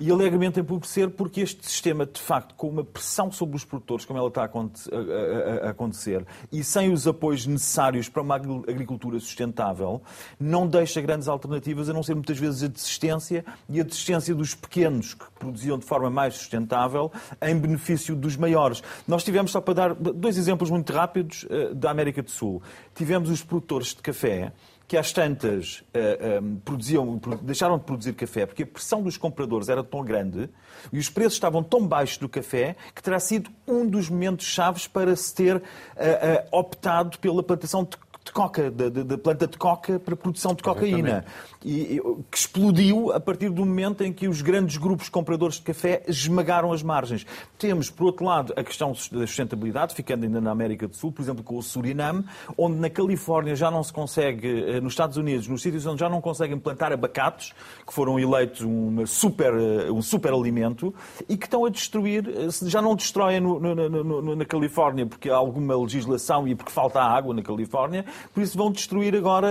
e 0.00 0.10
alegremente 0.10 0.60
empobrecer 0.60 1.10
porque 1.10 1.40
este 1.40 1.68
sistema, 1.68 2.06
de 2.06 2.20
facto, 2.20 2.54
com 2.54 2.68
uma 2.68 2.84
pressão 2.84 3.30
sobre 3.30 3.56
os 3.56 3.64
produtores, 3.64 4.04
como 4.04 4.18
ela 4.18 4.28
está 4.28 4.42
a 4.42 5.70
acontecer, 5.70 6.26
e 6.52 6.62
sem 6.62 6.92
os 6.92 7.06
apoios 7.06 7.46
necessários 7.46 8.08
para 8.08 8.22
uma 8.22 8.36
agricultura 8.36 9.18
sustentável, 9.18 10.02
não 10.38 10.66
deixa 10.66 11.00
grandes 11.00 11.28
alternativas, 11.28 11.88
a 11.88 11.92
não 11.92 12.02
ser 12.02 12.14
muitas 12.14 12.38
vezes 12.38 12.62
a 12.62 12.68
desistência 12.68 13.44
e 13.68 13.80
a 13.80 13.84
desistência 13.84 14.34
dos 14.34 14.54
pequenos, 14.54 15.14
que 15.14 15.24
produziam 15.38 15.78
de 15.78 15.84
forma 15.84 16.10
mais 16.10 16.34
sustentável, 16.34 17.10
em 17.42 17.58
benefício 17.58 18.14
dos 18.14 18.36
maiores. 18.36 18.82
Nós 19.06 19.24
tivemos, 19.24 19.50
só 19.50 19.60
para 19.60 19.74
dar 19.74 19.94
dois 19.94 20.36
exemplos 20.36 20.70
muito 20.70 20.92
rápidos, 20.92 21.46
eh, 21.50 21.74
da 21.74 21.90
América 21.90 22.22
do 22.22 22.30
Sul. 22.30 22.62
Tivemos 22.94 23.30
os 23.30 23.42
produtores 23.42 23.88
de 23.88 24.02
café 24.02 24.52
que 24.88 24.96
às 24.96 25.12
tantas 25.12 25.84
uh, 25.94 26.42
um, 26.42 26.56
produziam, 26.56 27.20
deixaram 27.42 27.76
de 27.76 27.84
produzir 27.84 28.14
café 28.14 28.46
porque 28.46 28.62
a 28.62 28.66
pressão 28.66 29.02
dos 29.02 29.18
compradores 29.18 29.68
era 29.68 29.84
tão 29.84 30.02
grande 30.02 30.48
e 30.90 30.98
os 30.98 31.10
preços 31.10 31.34
estavam 31.34 31.62
tão 31.62 31.86
baixos 31.86 32.16
do 32.16 32.26
café 32.26 32.74
que 32.94 33.02
terá 33.02 33.20
sido 33.20 33.50
um 33.66 33.86
dos 33.86 34.08
momentos 34.08 34.46
chaves 34.46 34.88
para 34.88 35.14
se 35.14 35.34
ter 35.34 35.56
uh, 35.56 35.60
uh, 35.60 36.58
optado 36.58 37.18
pela 37.18 37.42
plantação 37.42 37.84
de 37.84 37.90
de 38.28 38.32
coca, 38.32 38.70
da 38.70 39.18
planta 39.18 39.46
de 39.46 39.58
coca 39.58 39.98
para 39.98 40.14
produção 40.14 40.54
de 40.54 40.62
cocaína. 40.62 41.24
E, 41.64 42.00
que 42.30 42.38
explodiu 42.38 43.12
a 43.12 43.18
partir 43.18 43.48
do 43.48 43.64
momento 43.64 44.04
em 44.04 44.12
que 44.12 44.28
os 44.28 44.42
grandes 44.42 44.76
grupos 44.76 45.08
compradores 45.08 45.56
de 45.56 45.62
café 45.62 46.02
esmagaram 46.06 46.72
as 46.72 46.82
margens. 46.82 47.26
Temos, 47.58 47.90
por 47.90 48.04
outro 48.04 48.24
lado, 48.24 48.52
a 48.56 48.62
questão 48.62 48.90
da 48.90 49.26
sustentabilidade, 49.26 49.94
ficando 49.94 50.24
ainda 50.24 50.40
na 50.40 50.50
América 50.50 50.86
do 50.86 50.94
Sul, 50.94 51.10
por 51.10 51.22
exemplo, 51.22 51.42
com 51.42 51.56
o 51.56 51.62
Suriname, 51.62 52.24
onde 52.56 52.76
na 52.76 52.90
Califórnia 52.90 53.56
já 53.56 53.70
não 53.70 53.82
se 53.82 53.92
consegue, 53.92 54.46
eh, 54.46 54.80
nos 54.80 54.92
Estados 54.92 55.16
Unidos, 55.16 55.48
nos 55.48 55.62
sítios 55.62 55.84
onde 55.86 56.00
já 56.00 56.08
não 56.08 56.20
conseguem 56.20 56.58
plantar 56.58 56.92
abacates, 56.92 57.52
que 57.86 57.92
foram 57.92 58.18
eleitos 58.20 58.60
uma 58.60 59.06
super, 59.06 59.54
eh, 59.54 59.90
um 59.90 60.02
super 60.02 60.32
alimento, 60.32 60.94
e 61.28 61.36
que 61.36 61.46
estão 61.46 61.64
a 61.64 61.70
destruir, 61.70 62.28
eh, 62.28 62.48
já 62.66 62.80
não 62.80 62.94
destroem 62.94 63.40
no, 63.40 63.58
no, 63.58 63.74
no, 64.04 64.36
na 64.36 64.44
Califórnia 64.44 65.06
porque 65.06 65.30
há 65.30 65.36
alguma 65.36 65.76
legislação 65.76 66.46
e 66.46 66.54
porque 66.54 66.70
falta 66.70 67.00
água 67.00 67.34
na 67.34 67.42
Califórnia, 67.42 68.04
por 68.32 68.42
isso 68.42 68.56
vão 68.56 68.70
destruir 68.70 69.14
agora 69.14 69.48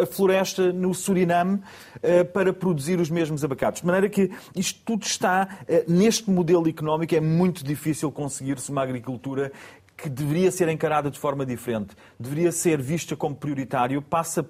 a, 0.00 0.02
a 0.02 0.06
floresta 0.06 0.72
no 0.72 0.94
Suriname 0.94 1.56
uh, 1.56 2.24
para 2.32 2.52
produzir 2.52 3.00
os 3.00 3.10
mesmos 3.10 3.44
abacates. 3.44 3.80
De 3.80 3.86
maneira 3.86 4.08
que 4.08 4.30
isto 4.54 4.80
tudo 4.84 5.04
está, 5.04 5.48
uh, 5.62 5.92
neste 5.92 6.30
modelo 6.30 6.68
económico, 6.68 7.14
é 7.14 7.20
muito 7.20 7.64
difícil 7.64 8.10
conseguir-se 8.10 8.70
uma 8.70 8.82
agricultura 8.82 9.52
que 9.96 10.08
deveria 10.08 10.50
ser 10.50 10.68
encarada 10.68 11.10
de 11.10 11.18
forma 11.18 11.46
diferente, 11.46 11.94
deveria 12.18 12.50
ser 12.50 12.80
vista 12.82 13.14
como 13.14 13.34
prioritário, 13.34 14.02
passa 14.02 14.44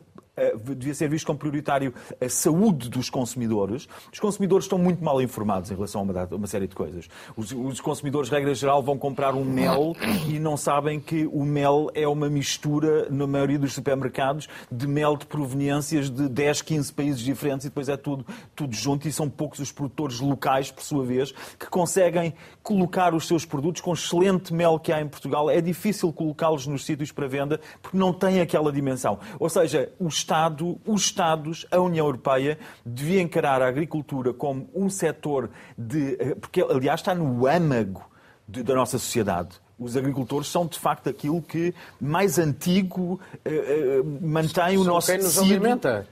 devia 0.74 0.94
ser 0.94 1.08
visto 1.08 1.26
como 1.26 1.38
prioritário 1.38 1.94
a 2.20 2.28
saúde 2.28 2.88
dos 2.88 3.08
consumidores. 3.08 3.88
Os 4.12 4.18
consumidores 4.18 4.64
estão 4.64 4.78
muito 4.78 5.02
mal 5.02 5.22
informados 5.22 5.70
em 5.70 5.74
relação 5.74 6.00
a 6.00 6.04
uma, 6.04 6.28
uma 6.32 6.46
série 6.46 6.66
de 6.66 6.74
coisas. 6.74 7.08
Os, 7.36 7.52
os, 7.52 7.80
consumidores, 7.80 8.28
regra 8.30 8.54
geral, 8.54 8.82
vão 8.82 8.98
comprar 8.98 9.34
um 9.34 9.44
mel 9.44 9.94
e 10.28 10.38
não 10.38 10.56
sabem 10.56 10.98
que 10.98 11.26
o 11.26 11.44
mel 11.44 11.90
é 11.94 12.06
uma 12.08 12.28
mistura, 12.28 13.08
na 13.10 13.26
maioria 13.26 13.58
dos 13.58 13.72
supermercados, 13.74 14.48
de 14.70 14.86
mel 14.86 15.16
de 15.16 15.26
proveniências 15.26 16.10
de 16.10 16.28
10, 16.28 16.62
15 16.62 16.92
países 16.92 17.20
diferentes 17.20 17.66
e 17.66 17.68
depois 17.68 17.88
é 17.88 17.96
tudo, 17.96 18.26
tudo 18.56 18.74
junto 18.74 19.06
e 19.06 19.12
são 19.12 19.28
poucos 19.30 19.60
os 19.60 19.70
produtores 19.70 20.18
locais, 20.20 20.70
por 20.70 20.82
sua 20.82 21.04
vez, 21.04 21.32
que 21.58 21.66
conseguem 21.66 22.34
colocar 22.62 23.14
os 23.14 23.28
seus 23.28 23.44
produtos 23.44 23.80
com 23.80 23.92
excelente 23.92 24.52
mel 24.52 24.78
que 24.78 24.92
há 24.92 25.00
em 25.00 25.08
Portugal. 25.08 25.48
É 25.48 25.60
difícil 25.60 26.12
colocá-los 26.12 26.66
nos 26.66 26.84
sítios 26.84 27.12
para 27.12 27.28
venda 27.28 27.60
porque 27.80 27.96
não 27.96 28.12
tem 28.12 28.40
aquela 28.40 28.72
dimensão. 28.72 29.18
Ou 29.38 29.48
seja, 29.48 29.92
os 30.00 30.23
Estado, 30.24 30.80
os 30.86 31.02
Estados, 31.02 31.66
a 31.70 31.78
União 31.78 32.06
Europeia, 32.06 32.58
devia 32.84 33.20
encarar 33.20 33.60
a 33.60 33.68
agricultura 33.68 34.32
como 34.32 34.68
um 34.74 34.88
setor 34.88 35.50
de. 35.76 36.16
Eh, 36.18 36.34
porque, 36.34 36.62
aliás, 36.62 37.00
está 37.00 37.14
no 37.14 37.46
âmago 37.46 38.02
de, 38.48 38.62
da 38.62 38.74
nossa 38.74 38.98
sociedade 38.98 39.63
os 39.84 39.96
agricultores 39.96 40.48
são 40.48 40.66
de 40.66 40.78
facto 40.78 41.10
aquilo 41.10 41.42
que 41.42 41.74
mais 42.00 42.38
antigo 42.38 43.20
uh, 43.44 44.00
uh, 44.00 44.18
mantém 44.26 44.78
o 44.78 44.84
nosso 44.84 45.08
tecido, 45.08 45.62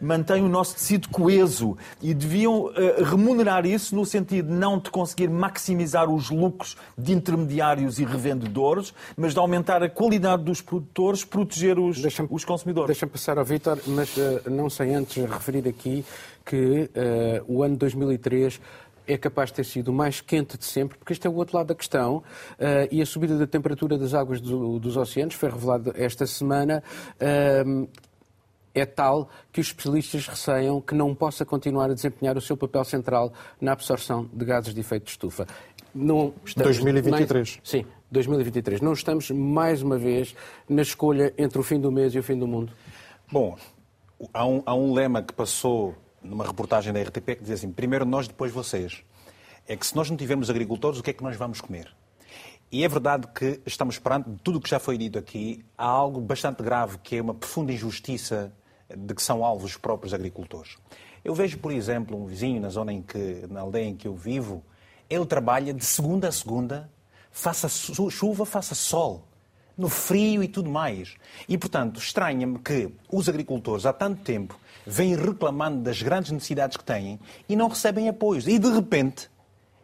mantém 0.00 0.42
o 0.42 0.48
nosso 0.48 0.74
tecido 0.74 1.08
coeso 1.08 1.76
e 2.02 2.12
deviam 2.12 2.66
uh, 2.66 2.72
remunerar 3.02 3.64
isso 3.64 3.96
no 3.96 4.04
sentido 4.04 4.52
não 4.52 4.78
de 4.78 4.90
conseguir 4.90 5.28
maximizar 5.28 6.10
os 6.10 6.28
lucros 6.28 6.76
de 6.98 7.12
intermediários 7.12 7.98
e 7.98 8.04
revendedores, 8.04 8.92
mas 9.16 9.32
de 9.32 9.38
aumentar 9.38 9.82
a 9.82 9.88
qualidade 9.88 10.44
dos 10.44 10.60
produtores, 10.60 11.24
proteger 11.24 11.78
os, 11.78 12.02
os 12.30 12.44
consumidores. 12.44 12.88
Deixa-me 12.88 13.12
passar 13.12 13.38
ao 13.38 13.44
Vítor, 13.44 13.78
mas 13.86 14.14
não 14.46 14.68
sei 14.68 14.94
antes 14.94 15.16
referir 15.24 15.66
aqui 15.66 16.04
que 16.44 16.90
o 17.46 17.62
ano 17.62 17.76
2003 17.76 18.60
é 19.06 19.16
capaz 19.16 19.50
de 19.50 19.56
ter 19.56 19.64
sido 19.64 19.88
o 19.88 19.92
mais 19.92 20.20
quente 20.20 20.56
de 20.56 20.64
sempre, 20.64 20.98
porque 20.98 21.12
este 21.12 21.26
é 21.26 21.30
o 21.30 21.34
outro 21.34 21.56
lado 21.56 21.68
da 21.68 21.74
questão, 21.74 22.16
uh, 22.16 22.22
e 22.90 23.02
a 23.02 23.06
subida 23.06 23.38
da 23.38 23.46
temperatura 23.46 23.98
das 23.98 24.14
águas 24.14 24.40
do, 24.40 24.78
dos 24.78 24.96
oceanos, 24.96 25.34
foi 25.34 25.50
revelado 25.50 25.92
esta 25.96 26.26
semana, 26.26 26.82
uh, 27.20 27.88
é 28.74 28.86
tal 28.86 29.28
que 29.52 29.60
os 29.60 29.66
especialistas 29.66 30.26
receiam 30.26 30.80
que 30.80 30.94
não 30.94 31.14
possa 31.14 31.44
continuar 31.44 31.90
a 31.90 31.94
desempenhar 31.94 32.36
o 32.36 32.40
seu 32.40 32.56
papel 32.56 32.84
central 32.84 33.32
na 33.60 33.72
absorção 33.72 34.28
de 34.32 34.44
gases 34.44 34.74
de 34.74 34.80
efeito 34.80 35.04
de 35.04 35.10
estufa. 35.10 35.46
Não 35.94 36.32
estamos 36.44 36.78
2023. 36.78 37.56
Mais, 37.56 37.60
sim, 37.62 37.84
2023. 38.10 38.80
Não 38.80 38.94
estamos, 38.94 39.30
mais 39.30 39.82
uma 39.82 39.98
vez, 39.98 40.34
na 40.68 40.82
escolha 40.82 41.34
entre 41.36 41.58
o 41.58 41.62
fim 41.62 41.78
do 41.78 41.92
mês 41.92 42.14
e 42.14 42.18
o 42.18 42.22
fim 42.22 42.38
do 42.38 42.46
mundo? 42.46 42.72
Bom, 43.30 43.56
há 44.32 44.46
um, 44.46 44.62
há 44.64 44.74
um 44.74 44.94
lema 44.94 45.22
que 45.22 45.34
passou 45.34 45.94
numa 46.22 46.44
reportagem 46.46 46.92
da 46.92 47.00
RTP 47.00 47.36
que 47.36 47.40
dizia 47.40 47.54
assim: 47.54 47.70
primeiro 47.70 48.04
nós, 48.04 48.28
depois 48.28 48.52
vocês. 48.52 49.02
É 49.66 49.76
que 49.76 49.86
se 49.86 49.94
nós 49.94 50.10
não 50.10 50.16
tivermos 50.16 50.50
agricultores, 50.50 50.98
o 50.98 51.02
que 51.02 51.10
é 51.10 51.12
que 51.12 51.22
nós 51.22 51.36
vamos 51.36 51.60
comer? 51.60 51.94
E 52.70 52.84
é 52.84 52.88
verdade 52.88 53.28
que 53.28 53.60
estamos 53.66 53.98
perante 53.98 54.30
tudo 54.42 54.58
o 54.58 54.60
que 54.60 54.68
já 54.68 54.78
foi 54.78 54.96
dito 54.96 55.18
aqui. 55.18 55.64
Há 55.76 55.86
algo 55.86 56.20
bastante 56.20 56.62
grave 56.62 56.98
que 56.98 57.16
é 57.16 57.22
uma 57.22 57.34
profunda 57.34 57.72
injustiça 57.72 58.52
de 58.96 59.14
que 59.14 59.22
são 59.22 59.44
alvos 59.44 59.72
os 59.72 59.76
próprios 59.76 60.14
agricultores. 60.14 60.78
Eu 61.24 61.34
vejo, 61.34 61.58
por 61.58 61.70
exemplo, 61.70 62.20
um 62.20 62.26
vizinho 62.26 62.60
na 62.60 62.68
zona 62.68 62.92
em 62.92 63.02
que, 63.02 63.46
na 63.48 63.60
aldeia 63.60 63.84
em 63.84 63.94
que 63.94 64.08
eu 64.08 64.14
vivo, 64.14 64.64
ele 65.08 65.26
trabalha 65.26 65.72
de 65.72 65.84
segunda 65.84 66.28
a 66.28 66.32
segunda, 66.32 66.90
faça 67.30 67.68
chuva, 67.68 68.44
faça 68.44 68.74
sol, 68.74 69.28
no 69.76 69.88
frio 69.88 70.42
e 70.42 70.48
tudo 70.48 70.70
mais. 70.70 71.14
E, 71.48 71.56
portanto, 71.56 71.98
estranha-me 71.98 72.58
que 72.58 72.90
os 73.10 73.28
agricultores 73.28 73.86
há 73.86 73.92
tanto 73.92 74.22
tempo 74.22 74.58
vêm 74.86 75.14
reclamando 75.16 75.82
das 75.82 76.02
grandes 76.02 76.30
necessidades 76.30 76.76
que 76.76 76.84
têm 76.84 77.18
e 77.48 77.56
não 77.56 77.68
recebem 77.68 78.08
apoios. 78.08 78.46
E, 78.46 78.58
de 78.58 78.70
repente, 78.70 79.30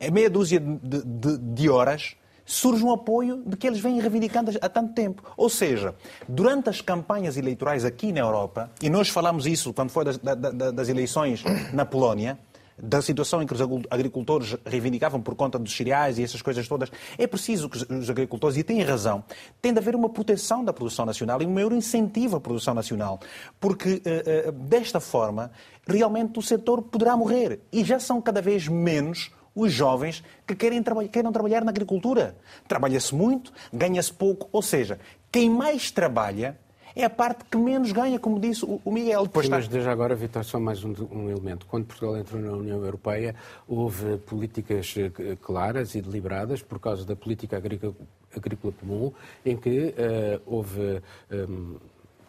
em 0.00 0.10
meia 0.10 0.30
dúzia 0.30 0.60
de, 0.60 1.02
de, 1.04 1.38
de 1.38 1.68
horas, 1.68 2.16
surge 2.48 2.82
um 2.82 2.90
apoio 2.90 3.42
de 3.44 3.56
que 3.56 3.66
eles 3.66 3.78
vêm 3.78 4.00
reivindicando 4.00 4.50
há 4.60 4.68
tanto 4.68 4.94
tempo. 4.94 5.22
Ou 5.36 5.50
seja, 5.50 5.94
durante 6.26 6.70
as 6.70 6.80
campanhas 6.80 7.36
eleitorais 7.36 7.84
aqui 7.84 8.10
na 8.10 8.20
Europa, 8.20 8.70
e 8.80 8.88
nós 8.88 9.10
falamos 9.10 9.46
isso 9.46 9.72
quando 9.74 9.90
foi 9.90 10.04
das, 10.04 10.18
das 10.18 10.88
eleições 10.88 11.44
na 11.72 11.84
Polónia, 11.84 12.38
da 12.82 13.02
situação 13.02 13.42
em 13.42 13.46
que 13.46 13.54
os 13.54 13.60
agricultores 13.90 14.56
reivindicavam 14.64 15.20
por 15.20 15.34
conta 15.34 15.58
dos 15.58 15.76
cereais 15.76 16.18
e 16.18 16.22
essas 16.22 16.42
coisas 16.42 16.66
todas. 16.68 16.90
É 17.16 17.26
preciso 17.26 17.68
que 17.68 17.78
os 17.92 18.10
agricultores, 18.10 18.56
e 18.56 18.62
têm 18.62 18.82
razão, 18.82 19.24
tem 19.60 19.72
de 19.72 19.78
haver 19.78 19.94
uma 19.94 20.08
proteção 20.08 20.64
da 20.64 20.72
produção 20.72 21.04
nacional 21.04 21.42
e 21.42 21.46
um 21.46 21.52
maior 21.52 21.72
incentivo 21.72 22.36
à 22.36 22.40
produção 22.40 22.74
nacional, 22.74 23.20
porque 23.60 24.02
uh, 24.04 24.48
uh, 24.48 24.52
desta 24.52 25.00
forma 25.00 25.50
realmente 25.86 26.38
o 26.38 26.42
setor 26.42 26.82
poderá 26.82 27.16
morrer. 27.16 27.60
E 27.72 27.84
já 27.84 27.98
são 27.98 28.20
cada 28.20 28.40
vez 28.40 28.68
menos 28.68 29.30
os 29.54 29.72
jovens 29.72 30.22
que 30.46 30.54
querem, 30.54 30.82
traba 30.82 31.06
queiram 31.08 31.32
trabalhar 31.32 31.64
na 31.64 31.70
agricultura. 31.70 32.36
Trabalha-se 32.68 33.14
muito, 33.14 33.52
ganha-se 33.72 34.12
pouco, 34.12 34.48
ou 34.52 34.62
seja, 34.62 35.00
quem 35.32 35.50
mais 35.50 35.90
trabalha 35.90 36.58
é 36.98 37.04
a 37.04 37.10
parte 37.10 37.44
que 37.48 37.56
menos 37.56 37.92
ganha, 37.92 38.18
como 38.18 38.40
disse 38.40 38.64
o 38.64 38.90
Miguel. 38.90 39.22
Depois 39.22 39.46
Sim, 39.46 39.52
mas 39.52 39.68
desde 39.68 39.88
agora, 39.88 40.16
Vitor, 40.16 40.44
só 40.44 40.58
mais 40.58 40.82
um, 40.82 40.92
um, 41.12 41.30
elemento. 41.30 41.64
Quando 41.66 41.86
Portugal 41.86 42.16
entrou 42.16 42.42
na 42.42 42.50
União 42.50 42.84
Europeia, 42.84 43.36
houve 43.68 44.16
políticas 44.18 44.92
eh, 44.98 45.36
claras 45.40 45.94
e 45.94 46.02
deliberadas 46.02 46.60
por 46.60 46.80
causa 46.80 47.04
da 47.04 47.14
política 47.14 47.56
agrícola, 47.56 47.94
agrícola 48.36 48.74
comum, 48.80 49.12
em 49.46 49.56
que 49.56 49.94
uh, 49.94 50.42
houve. 50.44 51.00
Um, 51.30 51.36
ehm, 51.36 51.76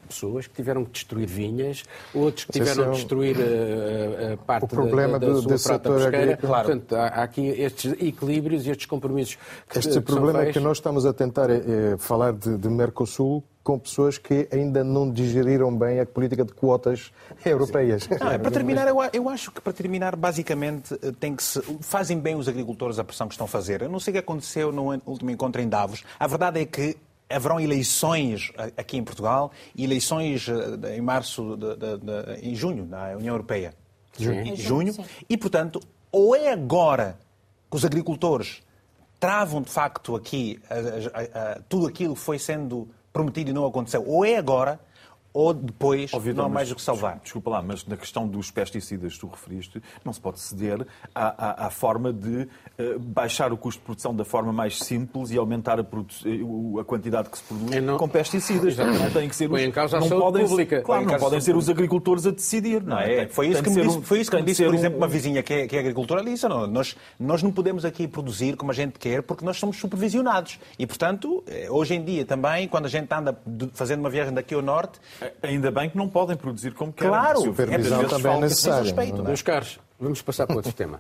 pessoas 0.10 0.48
que 0.48 0.54
tiveram 0.56 0.84
que 0.84 0.92
destruir 0.92 1.28
vinhas, 1.28 1.84
outros 2.14 2.46
que 2.46 2.54
tiveram 2.54 2.92
que 2.92 2.98
destruir 2.98 3.38
a, 3.38 3.42
eh, 3.42 4.34
a 4.34 4.38
parte 4.38 4.66
o 4.66 4.68
problema 4.68 5.20
da, 5.20 5.28
da, 5.28 5.42
da 5.42 5.58
sua 5.58 5.80
prata 5.80 5.96
pesqueira. 5.96 6.38
Claro. 6.38 6.68
Portanto, 6.68 6.96
há, 6.96 7.08
há, 7.08 7.24
aqui 7.24 7.48
estes 7.48 7.94
equilíbrios 7.94 8.66
e 8.66 8.72
estes 8.72 8.86
compromissos 8.88 9.38
que 9.70 9.80
Este 9.80 9.94
que 9.94 10.02
problema 10.02 10.44
é 10.44 10.52
que 10.52 10.60
nós 10.60 10.78
estamos 10.78 11.06
a 11.06 11.14
tentar 11.14 11.50
é, 11.50 11.96
falar 11.98 12.34
de, 12.34 12.58
de 12.58 12.70
Mercosul 12.70 13.44
com 13.64 13.78
pessoas 13.78 14.18
que 14.18 14.48
ainda 14.52 14.84
não 14.84 15.12
digeriram 15.12 15.76
bem 15.76 16.00
a 16.00 16.06
política 16.06 16.44
de 16.44 16.54
quotas 16.54 17.12
europeias. 17.46 18.08
Não, 18.08 18.32
é, 18.32 18.38
para 18.38 18.50
terminar, 18.50 18.88
eu, 18.88 18.98
eu, 19.14 19.30
acho 19.30 19.52
que 19.52 19.62
para 19.62 19.74
terminar, 19.74 20.16
basicamente, 20.16 20.96
tem 21.20 21.36
que 21.36 21.44
se, 21.44 21.62
fazem 21.82 22.20
bem 22.20 22.36
os 22.36 22.48
agricultores 22.48 22.98
a 22.98 23.04
pressão 23.04 23.28
que 23.28 23.36
estão 23.36 23.46
a 23.46 23.48
fazer. 23.48 23.84
Eu 23.84 23.90
não 23.90 24.00
sei 24.00 24.12
o 24.12 24.14
que 24.14 24.20
aconteceu 24.20 24.72
no 24.72 25.00
último 25.06 25.30
encontro 25.30 25.62
em 25.62 25.70
Davos. 25.70 26.04
A 26.20 26.26
verdade 26.26 26.60
é 26.60 26.66
que 26.66 26.98
haverão 27.30 27.60
eleições 27.60 28.52
aqui 28.76 28.98
em 28.98 29.04
Portugal 29.04 29.52
e 29.76 29.84
eleições 29.84 30.48
eh, 30.50 30.98
em 30.98 31.02
março, 31.02 31.56
de, 31.56 31.76
de, 31.76 31.98
de, 31.98 32.48
em 32.48 32.56
junho, 32.56 32.86
na 32.86 33.16
União 33.16 33.36
Europeia. 33.36 33.74
Junho. 34.18 34.42
Em 34.42 34.56
junho. 34.56 34.96
E, 35.30 35.38
portanto, 35.38 35.80
ou 36.12 36.36
é 36.36 36.52
agora 36.52 37.20
que 37.70 37.78
os 37.78 37.86
agricultores 37.86 38.62
travam 39.20 39.62
de 39.62 39.70
facto 39.70 40.16
aqui 40.16 40.60
a, 40.70 41.20
a, 41.20 41.52
a, 41.52 41.60
tudo 41.68 41.88
aquilo 41.88 42.16
que 42.16 42.22
foi 42.22 42.40
sendo 42.40 42.88
prometido 43.14 43.52
e 43.52 43.54
não 43.54 43.66
aconteceu, 43.66 44.04
ou 44.08 44.26
é 44.26 44.38
agora, 44.38 44.80
ou 45.34 45.54
depois 45.54 46.14
Ouvido, 46.14 46.38
não 46.38 46.46
há 46.46 46.50
mais 46.50 46.70
do 46.70 46.76
que 46.76 46.82
salvar. 46.82 47.20
Desculpa 47.24 47.52
lá, 47.52 47.62
mas 47.62 47.86
na 47.86 47.96
questão 47.96 48.28
dos 48.28 48.50
pesticidas 48.50 49.14
que 49.14 49.20
tu 49.20 49.28
referiste, 49.28 49.82
não 50.04 50.12
se 50.12 50.20
pode 50.20 50.40
ceder 50.40 50.86
à, 51.14 51.66
à, 51.66 51.68
à 51.68 51.70
forma 51.70 52.12
de 52.12 52.48
uh, 52.80 53.00
baixar 53.00 53.54
o 53.54 53.58
custo 53.58 53.80
de 53.80 53.86
produção 53.86 54.16
da 54.16 54.26
forma 54.26 54.52
mais 54.52 54.80
simples 54.80 55.32
e 55.32 55.38
aumentar 55.38 55.80
a, 55.80 55.84
a 55.84 56.84
quantidade 56.84 57.30
que 57.30 57.38
se 57.38 57.44
produz 57.44 57.84
não... 57.84 57.98
com 57.98 58.10
pesticidas. 58.10 58.74
Exatamente. 58.74 59.14
Tem 59.14 59.30
que 59.30 59.36
ser 59.36 59.52
os... 59.52 59.62
em 59.62 59.72
causa 59.72 60.00
não 60.00 60.10
podem 60.10 60.48
pública. 60.48 60.82
Claro, 60.82 61.06
não 61.06 61.18
podem 61.18 61.42
ser 61.42 61.56
os 61.56 61.70
agricultores 61.70 62.26
a 62.26 62.32
decidir. 62.32 62.84
Não, 62.84 63.00
é? 63.00 63.28
Foi 63.28 63.48
isso 63.48 63.64
que 63.64 63.70
me 63.70 63.82
disse, 63.82 64.02
foi 64.02 64.20
isso 64.22 64.32
que 64.32 64.38
me 64.38 64.44
disse 64.44 64.64
por 64.64 64.74
exemplo, 64.74 64.98
uma 64.98 65.08
vizinha 65.08 65.44
que 65.44 65.54
é, 65.54 65.68
que 65.68 65.76
é 65.76 65.80
agricultora, 65.80 66.24
disse, 66.24 66.48
não, 66.48 66.68
nós, 66.68 66.96
nós 67.20 67.44
não 67.44 67.52
podemos 67.52 67.86
aqui 67.86 68.08
produzir 68.08 68.56
como 68.56 68.72
a 68.72 68.74
gente 68.74 68.98
quer 69.00 69.22
porque 69.24 69.46
nós 69.46 69.58
somos 69.58 69.78
supervisionados. 69.78 70.60
E, 70.78 70.86
portanto, 70.86 71.44
eh, 71.48 71.68
hoje 71.70 71.96
em 71.96 72.04
dia 72.04 72.26
também, 72.26 72.68
quando 72.68 72.86
a 72.86 72.90
gente 72.90 73.12
anda 73.14 73.40
fazendo 73.74 74.00
uma 74.00 74.10
viagem 74.10 74.34
daqui 74.34 74.54
ao 74.54 74.62
norte, 74.62 75.00
Ainda 75.42 75.72
bem 75.72 75.90
que 75.90 75.98
não 75.98 76.10
podem 76.10 76.36
produzir 76.38 76.74
como 76.74 76.94
querem. 76.94 77.12
Claro, 77.12 77.42
supervisão 77.42 78.02
é, 78.02 78.06
também 78.06 78.38
é 78.38 78.40
necessária. 78.42 78.84
Respeito, 78.84 79.18
não 79.18 79.26
é? 79.26 79.28
Meus 79.28 79.42
caros, 79.42 79.80
vamos 80.00 80.22
passar 80.22 80.48
para 80.48 80.56
outro 80.56 80.74
tema. 80.74 81.00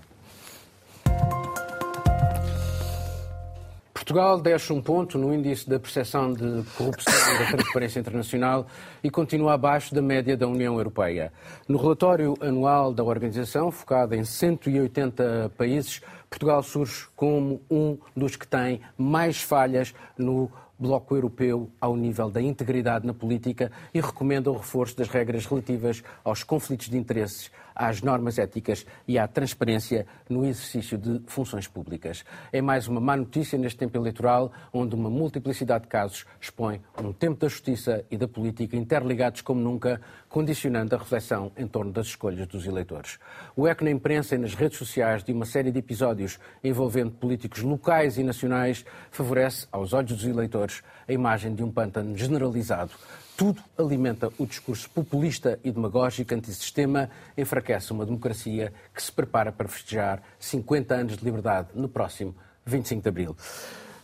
Portugal 4.09 4.41
desce 4.41 4.73
um 4.73 4.81
ponto 4.81 5.19
no 5.19 5.31
índice 5.31 5.69
da 5.69 5.79
percepção 5.79 6.33
de 6.33 6.63
corrupção 6.75 7.13
da 7.13 7.45
Transparência 7.45 7.99
Internacional 7.99 8.65
e 9.03 9.11
continua 9.11 9.53
abaixo 9.53 9.93
da 9.93 10.01
média 10.01 10.35
da 10.35 10.47
União 10.47 10.75
Europeia. 10.77 11.31
No 11.67 11.77
relatório 11.77 12.35
anual 12.41 12.91
da 12.91 13.03
organização, 13.03 13.69
focado 13.69 14.15
em 14.15 14.23
180 14.23 15.51
países, 15.55 16.01
Portugal 16.27 16.63
surge 16.63 17.05
como 17.15 17.61
um 17.69 17.99
dos 18.15 18.35
que 18.35 18.47
tem 18.47 18.81
mais 18.97 19.43
falhas 19.43 19.93
no 20.17 20.51
Bloco 20.79 21.13
Europeu 21.13 21.69
ao 21.81 21.95
nível 21.97 22.31
da 22.31 22.41
integridade 22.41 23.05
na 23.05 23.13
política 23.13 23.69
e 23.93 23.99
recomenda 23.99 24.49
o 24.49 24.57
reforço 24.57 24.95
das 24.95 25.09
regras 25.09 25.45
relativas 25.45 26.01
aos 26.23 26.43
conflitos 26.43 26.87
de 26.87 26.97
interesses, 26.97 27.51
às 27.79 28.01
normas 28.01 28.37
éticas 28.37 28.85
e 29.07 29.17
à 29.17 29.25
transparência 29.25 30.05
no 30.29 30.45
exercício 30.45 30.97
de 30.97 31.21
funções 31.27 31.65
públicas. 31.65 32.25
É 32.51 32.61
mais 32.61 32.89
uma 32.89 32.99
má 32.99 33.15
notícia 33.15 33.57
neste 33.57 33.79
tempo 33.79 33.97
eleitoral, 33.97 34.51
onde 34.73 34.93
uma 34.95 35.09
multiplicidade 35.09 35.85
de 35.85 35.89
casos 35.89 36.25
expõe 36.41 36.81
um 37.01 37.13
tempo 37.13 37.39
da 37.39 37.47
justiça 37.47 38.03
e 38.11 38.17
da 38.17 38.27
política 38.27 38.75
interligados 38.75 39.39
como 39.39 39.61
nunca, 39.61 40.01
condicionando 40.27 40.93
a 40.93 40.99
reflexão 40.99 41.53
em 41.55 41.65
torno 41.65 41.93
das 41.93 42.07
escolhas 42.07 42.45
dos 42.47 42.65
eleitores. 42.65 43.17
O 43.55 43.65
eco 43.65 43.85
na 43.85 43.91
imprensa 43.91 44.35
e 44.35 44.37
nas 44.37 44.53
redes 44.53 44.77
sociais 44.77 45.23
de 45.23 45.31
uma 45.31 45.45
série 45.45 45.71
de 45.71 45.79
episódios 45.79 46.37
envolvendo 46.61 47.11
políticos 47.11 47.61
locais 47.61 48.17
e 48.17 48.23
nacionais 48.23 48.83
favorece, 49.09 49.65
aos 49.71 49.93
olhos 49.93 50.11
dos 50.11 50.25
eleitores, 50.25 50.83
a 51.07 51.13
imagem 51.13 51.55
de 51.55 51.63
um 51.63 51.71
pântano 51.71 52.17
generalizado. 52.17 52.91
Tudo 53.39 53.63
alimenta 53.77 54.29
o 54.37 54.45
discurso 54.45 54.89
populista 54.89 55.57
e 55.63 55.71
demagógico 55.71 56.35
antissistema, 56.35 57.09
enfraquece 57.37 57.93
uma 57.93 58.05
democracia 58.05 58.73
que 58.93 59.01
se 59.01 59.09
prepara 59.09 59.49
para 59.49 59.69
festejar 59.69 60.21
50 60.37 60.93
anos 60.93 61.15
de 61.15 61.23
liberdade 61.23 61.69
no 61.73 61.87
próximo 61.87 62.35
25 62.65 63.01
de 63.01 63.07
abril. 63.07 63.37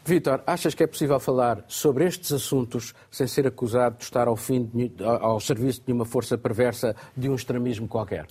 Vítor, 0.06 0.42
achas 0.48 0.74
que 0.74 0.84
é 0.84 0.88
possível 0.88 1.20
falar 1.20 1.66
sobre 1.68 2.06
estes 2.06 2.32
assuntos 2.32 2.96
sem 3.12 3.28
ser 3.28 3.46
acusado 3.46 3.98
de 3.98 4.06
estar 4.06 4.26
ao, 4.30 4.38
fim 4.38 4.72
de, 4.74 4.94
ao 5.04 5.38
serviço 5.42 5.82
de 5.86 5.92
uma 5.92 6.06
força 6.06 6.38
perversa 6.38 6.96
de 7.14 7.28
um 7.28 7.36
extremismo 7.36 7.90
qualquer? 7.90 8.28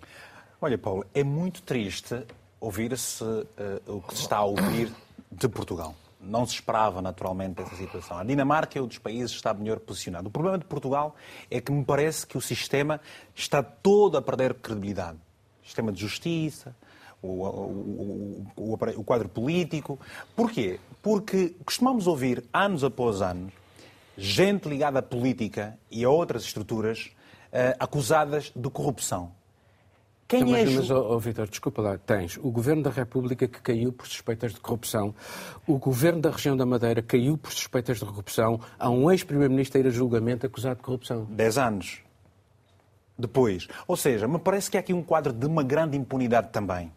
Olha, 0.58 0.78
Paulo, 0.78 1.04
é 1.12 1.22
muito 1.22 1.60
triste 1.60 2.18
ouvir-se 2.58 3.22
uh, 3.22 3.44
o 3.86 4.00
que 4.00 4.14
se 4.14 4.22
está 4.22 4.38
a 4.38 4.44
ouvir 4.44 4.90
de 5.30 5.48
Portugal. 5.50 5.94
Não 6.26 6.46
se 6.46 6.54
esperava, 6.54 7.02
naturalmente, 7.02 7.60
essa 7.62 7.76
situação. 7.76 8.18
A 8.18 8.24
Dinamarca 8.24 8.78
é 8.78 8.82
um 8.82 8.86
dos 8.86 8.98
países 8.98 9.30
que 9.30 9.36
está 9.36 9.52
melhor 9.54 9.78
posicionado. 9.78 10.28
O 10.28 10.30
problema 10.30 10.58
de 10.58 10.64
Portugal 10.64 11.14
é 11.50 11.60
que 11.60 11.70
me 11.70 11.84
parece 11.84 12.26
que 12.26 12.38
o 12.38 12.40
sistema 12.40 13.00
está 13.34 13.62
todo 13.62 14.16
a 14.16 14.22
perder 14.22 14.54
credibilidade. 14.54 15.18
O 15.62 15.66
sistema 15.66 15.92
de 15.92 16.00
justiça, 16.00 16.74
o, 17.22 17.28
o, 17.28 18.46
o, 18.56 18.72
o 18.74 19.04
quadro 19.04 19.28
político. 19.28 19.98
Porquê? 20.36 20.78
Porque 21.02 21.54
costumamos 21.64 22.06
ouvir, 22.06 22.44
anos 22.52 22.84
após 22.84 23.22
anos, 23.22 23.52
gente 24.16 24.68
ligada 24.68 24.98
à 24.98 25.02
política 25.02 25.78
e 25.90 26.04
a 26.04 26.10
outras 26.10 26.44
estruturas 26.44 27.10
uh, 27.52 27.76
acusadas 27.78 28.52
de 28.54 28.70
corrupção. 28.70 29.32
Quem 30.26 30.40
então, 30.40 30.52
mas, 30.52 30.70
é 30.70 30.74
mas 30.74 30.90
oh, 30.90 31.14
oh, 31.14 31.18
Vitor, 31.18 31.46
desculpa 31.46 31.82
lá, 31.82 31.98
tens 31.98 32.38
o 32.38 32.50
Governo 32.50 32.82
da 32.82 32.90
República 32.90 33.46
que 33.46 33.60
caiu 33.60 33.92
por 33.92 34.06
suspeitas 34.06 34.54
de 34.54 34.60
corrupção, 34.60 35.14
o 35.66 35.78
Governo 35.78 36.20
da 36.20 36.30
Região 36.30 36.56
da 36.56 36.64
Madeira 36.64 37.02
caiu 37.02 37.36
por 37.36 37.52
suspeitas 37.52 37.98
de 37.98 38.06
corrupção, 38.06 38.58
há 38.78 38.88
um 38.88 39.10
ex-primeiro-ministro 39.10 39.78
a 39.78 39.84
ir 39.84 39.86
a 39.86 39.90
julgamento 39.90 40.46
acusado 40.46 40.76
de 40.76 40.82
corrupção. 40.82 41.26
Dez 41.26 41.58
anos 41.58 42.04
depois. 43.18 43.68
Ou 43.86 43.96
seja, 43.96 44.26
me 44.26 44.38
parece 44.38 44.70
que 44.70 44.76
há 44.76 44.80
aqui 44.80 44.92
um 44.92 45.02
quadro 45.02 45.32
de 45.32 45.46
uma 45.46 45.62
grande 45.62 45.96
impunidade 45.96 46.48
também. 46.50 46.92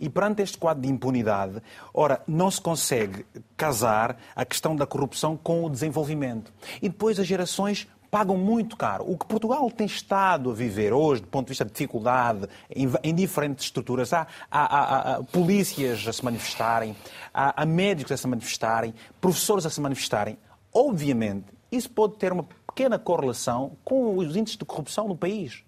E 0.00 0.08
perante 0.08 0.42
este 0.42 0.56
quadro 0.56 0.82
de 0.82 0.88
impunidade, 0.88 1.62
ora, 1.92 2.22
não 2.26 2.50
se 2.50 2.60
consegue 2.60 3.26
casar 3.56 4.16
a 4.34 4.44
questão 4.44 4.74
da 4.74 4.86
corrupção 4.86 5.36
com 5.36 5.64
o 5.64 5.70
desenvolvimento. 5.70 6.52
E 6.80 6.88
depois 6.88 7.20
as 7.20 7.26
gerações 7.26 7.86
pagam 8.10 8.36
muito 8.36 8.76
caro. 8.76 9.04
O 9.10 9.16
que 9.16 9.26
Portugal 9.26 9.70
tem 9.70 9.86
estado 9.86 10.50
a 10.50 10.54
viver 10.54 10.92
hoje, 10.92 11.22
do 11.22 11.28
ponto 11.28 11.46
de 11.46 11.50
vista 11.50 11.64
de 11.64 11.72
dificuldade, 11.72 12.48
em, 12.74 12.88
em 13.02 13.14
diferentes 13.14 13.66
estruturas, 13.66 14.12
há, 14.12 14.26
há, 14.50 14.60
há, 14.60 15.16
há, 15.16 15.22
polícias 15.24 16.06
a 16.06 16.12
se 16.12 16.24
manifestarem, 16.24 16.96
há, 17.32 17.62
há 17.62 17.66
médicos 17.66 18.12
a 18.12 18.16
se 18.16 18.26
manifestarem, 18.26 18.94
professores 19.20 19.66
a 19.66 19.70
se 19.70 19.80
manifestarem. 19.80 20.38
Obviamente, 20.72 21.46
isso 21.70 21.90
pode 21.90 22.14
ter 22.16 22.32
uma 22.32 22.44
pequena 22.44 22.98
correlação 22.98 23.72
com 23.84 24.16
os 24.16 24.36
índices 24.36 24.58
de 24.58 24.64
corrupção 24.64 25.08
no 25.08 25.16
país. 25.16 25.64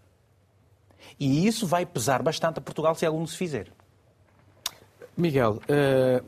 E 1.18 1.46
isso 1.46 1.66
vai 1.66 1.86
pesar 1.86 2.22
bastante 2.22 2.58
a 2.58 2.62
Portugal 2.62 2.94
se 2.94 3.06
algum 3.06 3.26
se 3.26 3.36
fizer. 3.36 3.68
Miguel, 5.16 5.60
uh, 5.68 6.24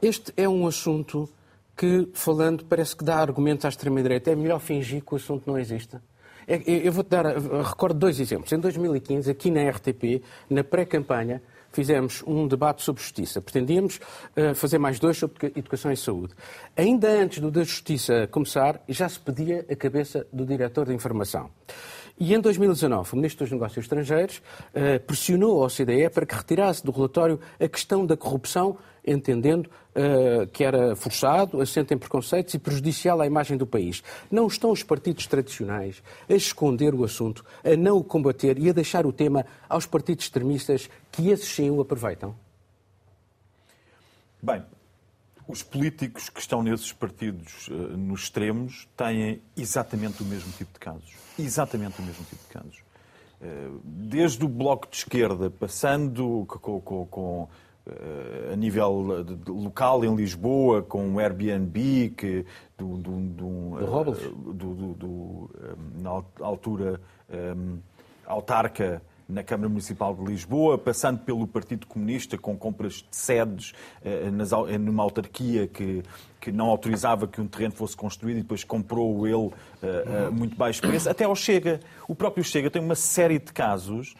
este 0.00 0.32
é 0.36 0.48
um 0.48 0.66
assunto 0.66 1.28
que, 1.80 2.10
falando, 2.12 2.62
parece 2.66 2.94
que 2.94 3.02
dá 3.02 3.16
argumentos 3.16 3.64
à 3.64 3.70
extrema-direita. 3.70 4.30
É 4.30 4.36
melhor 4.36 4.58
fingir 4.60 5.02
que 5.02 5.14
o 5.14 5.16
assunto 5.16 5.50
não 5.50 5.58
existe? 5.58 5.96
É, 6.46 6.60
eu 6.66 6.92
vou-te 6.92 7.08
dar, 7.08 7.24
recordo 7.24 7.98
dois 7.98 8.20
exemplos. 8.20 8.52
Em 8.52 8.58
2015, 8.58 9.30
aqui 9.30 9.50
na 9.50 9.66
RTP, 9.66 10.22
na 10.50 10.62
pré-campanha, 10.62 11.40
fizemos 11.72 12.22
um 12.26 12.46
debate 12.46 12.82
sobre 12.82 13.00
justiça. 13.00 13.40
Pretendíamos 13.40 13.98
uh, 14.36 14.54
fazer 14.54 14.76
mais 14.76 14.98
dois 14.98 15.16
sobre 15.16 15.46
educação 15.56 15.90
e 15.90 15.96
saúde. 15.96 16.34
Ainda 16.76 17.08
antes 17.08 17.38
do 17.38 17.50
da 17.50 17.62
justiça 17.62 18.28
começar, 18.30 18.78
já 18.86 19.08
se 19.08 19.18
pedia 19.18 19.64
a 19.70 19.74
cabeça 19.74 20.26
do 20.30 20.44
diretor 20.44 20.84
de 20.84 20.92
informação. 20.92 21.48
E 22.18 22.34
em 22.34 22.40
2019, 22.42 23.10
o 23.10 23.16
Ministro 23.16 23.46
dos 23.46 23.52
Negócios 23.52 23.82
Estrangeiros 23.82 24.42
uh, 24.74 25.00
pressionou 25.06 25.62
a 25.62 25.66
OCDE 25.66 26.10
para 26.10 26.26
que 26.26 26.34
retirasse 26.34 26.84
do 26.84 26.92
relatório 26.92 27.40
a 27.58 27.66
questão 27.66 28.04
da 28.04 28.18
corrupção 28.18 28.76
entendendo 29.06 29.66
uh, 29.66 30.46
que 30.48 30.64
era 30.64 30.94
forçado, 30.96 31.60
assente 31.60 31.94
em 31.94 31.98
preconceitos 31.98 32.54
e 32.54 32.58
prejudicial 32.58 33.20
à 33.20 33.26
imagem 33.26 33.56
do 33.56 33.66
país. 33.66 34.02
Não 34.30 34.46
estão 34.46 34.70
os 34.70 34.82
partidos 34.82 35.26
tradicionais 35.26 36.02
a 36.28 36.34
esconder 36.34 36.94
o 36.94 37.04
assunto, 37.04 37.44
a 37.64 37.76
não 37.76 37.96
o 37.96 38.04
combater 38.04 38.58
e 38.58 38.68
a 38.68 38.72
deixar 38.72 39.06
o 39.06 39.12
tema 39.12 39.44
aos 39.68 39.86
partidos 39.86 40.24
extremistas 40.24 40.88
que 41.10 41.30
esses 41.30 41.48
sim 41.48 41.70
o 41.70 41.80
aproveitam? 41.80 42.34
Bem, 44.42 44.62
os 45.46 45.62
políticos 45.62 46.28
que 46.28 46.40
estão 46.40 46.62
nesses 46.62 46.92
partidos 46.92 47.68
uh, 47.68 47.72
nos 47.96 48.22
extremos 48.22 48.88
têm 48.96 49.42
exatamente 49.56 50.22
o 50.22 50.26
mesmo 50.26 50.50
tipo 50.52 50.72
de 50.72 50.78
casos. 50.78 51.12
Exatamente 51.38 52.00
o 52.00 52.02
mesmo 52.02 52.24
tipo 52.24 52.42
de 52.42 52.48
casos. 52.48 52.78
Uh, 53.40 53.80
desde 53.84 54.44
o 54.44 54.48
Bloco 54.48 54.88
de 54.88 54.96
Esquerda, 54.96 55.50
passando 55.50 56.44
com, 56.46 56.80
com, 56.80 57.06
com 57.06 57.48
a 58.52 58.56
nível 58.56 59.24
local 59.48 60.04
em 60.04 60.14
Lisboa, 60.14 60.82
com 60.82 61.14
o 61.14 61.18
Airbnb, 61.18 62.10
que 62.16 62.44
do, 62.76 62.96
do, 62.98 63.20
do, 63.20 64.54
do, 64.54 64.74
do, 64.74 64.94
do 64.94 65.50
na 66.00 66.22
altura 66.40 67.00
um, 67.56 67.78
autarca 68.26 69.02
na 69.28 69.44
Câmara 69.44 69.68
Municipal 69.68 70.14
de 70.14 70.24
Lisboa, 70.24 70.76
passando 70.76 71.20
pelo 71.20 71.46
Partido 71.46 71.86
Comunista 71.86 72.36
com 72.36 72.56
compras 72.56 72.94
de 72.94 73.16
sedes 73.16 73.72
nas, 74.32 74.50
numa 74.80 75.04
autarquia 75.04 75.68
que, 75.68 76.02
que 76.40 76.50
não 76.50 76.66
autorizava 76.66 77.28
que 77.28 77.40
um 77.40 77.46
terreno 77.46 77.72
fosse 77.72 77.96
construído 77.96 78.38
e 78.38 78.42
depois 78.42 78.64
comprou 78.64 79.26
ele 79.28 79.52
a 80.26 80.32
muito 80.32 80.56
baixo 80.56 80.80
preço, 80.80 81.08
até 81.08 81.24
ao 81.24 81.36
Chega. 81.36 81.78
O 82.08 82.14
próprio 82.14 82.42
Chega 82.42 82.68
tem 82.68 82.82
uma 82.82 82.96
série 82.96 83.38
de 83.38 83.52
casos 83.52 84.16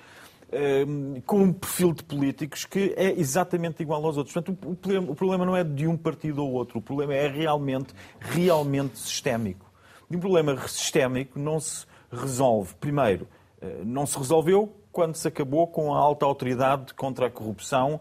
Ehm, 0.52 1.20
com 1.24 1.42
um 1.42 1.52
perfil 1.52 1.92
de 1.92 2.02
políticos 2.02 2.64
que 2.64 2.92
é 2.96 3.12
exatamente 3.12 3.82
igual 3.82 4.04
aos 4.04 4.16
outros. 4.16 4.34
Portanto, 4.34 4.58
o 4.66 4.74
problema, 4.74 5.12
o 5.12 5.14
problema 5.14 5.46
não 5.46 5.56
é 5.56 5.62
de 5.62 5.86
um 5.86 5.96
partido 5.96 6.44
ou 6.44 6.50
outro, 6.50 6.80
o 6.80 6.82
problema 6.82 7.14
é 7.14 7.28
realmente, 7.28 7.94
realmente 8.18 8.98
sistémico. 8.98 9.70
E 10.10 10.16
um 10.16 10.18
problema 10.18 10.56
sistémico 10.66 11.38
não 11.38 11.60
se 11.60 11.86
resolve, 12.10 12.74
primeiro, 12.80 13.28
eh, 13.62 13.82
não 13.84 14.04
se 14.04 14.18
resolveu 14.18 14.74
quando 14.90 15.14
se 15.14 15.28
acabou 15.28 15.68
com 15.68 15.94
a 15.94 15.98
alta 15.98 16.26
autoridade 16.26 16.94
contra 16.94 17.28
a 17.28 17.30
corrupção 17.30 18.00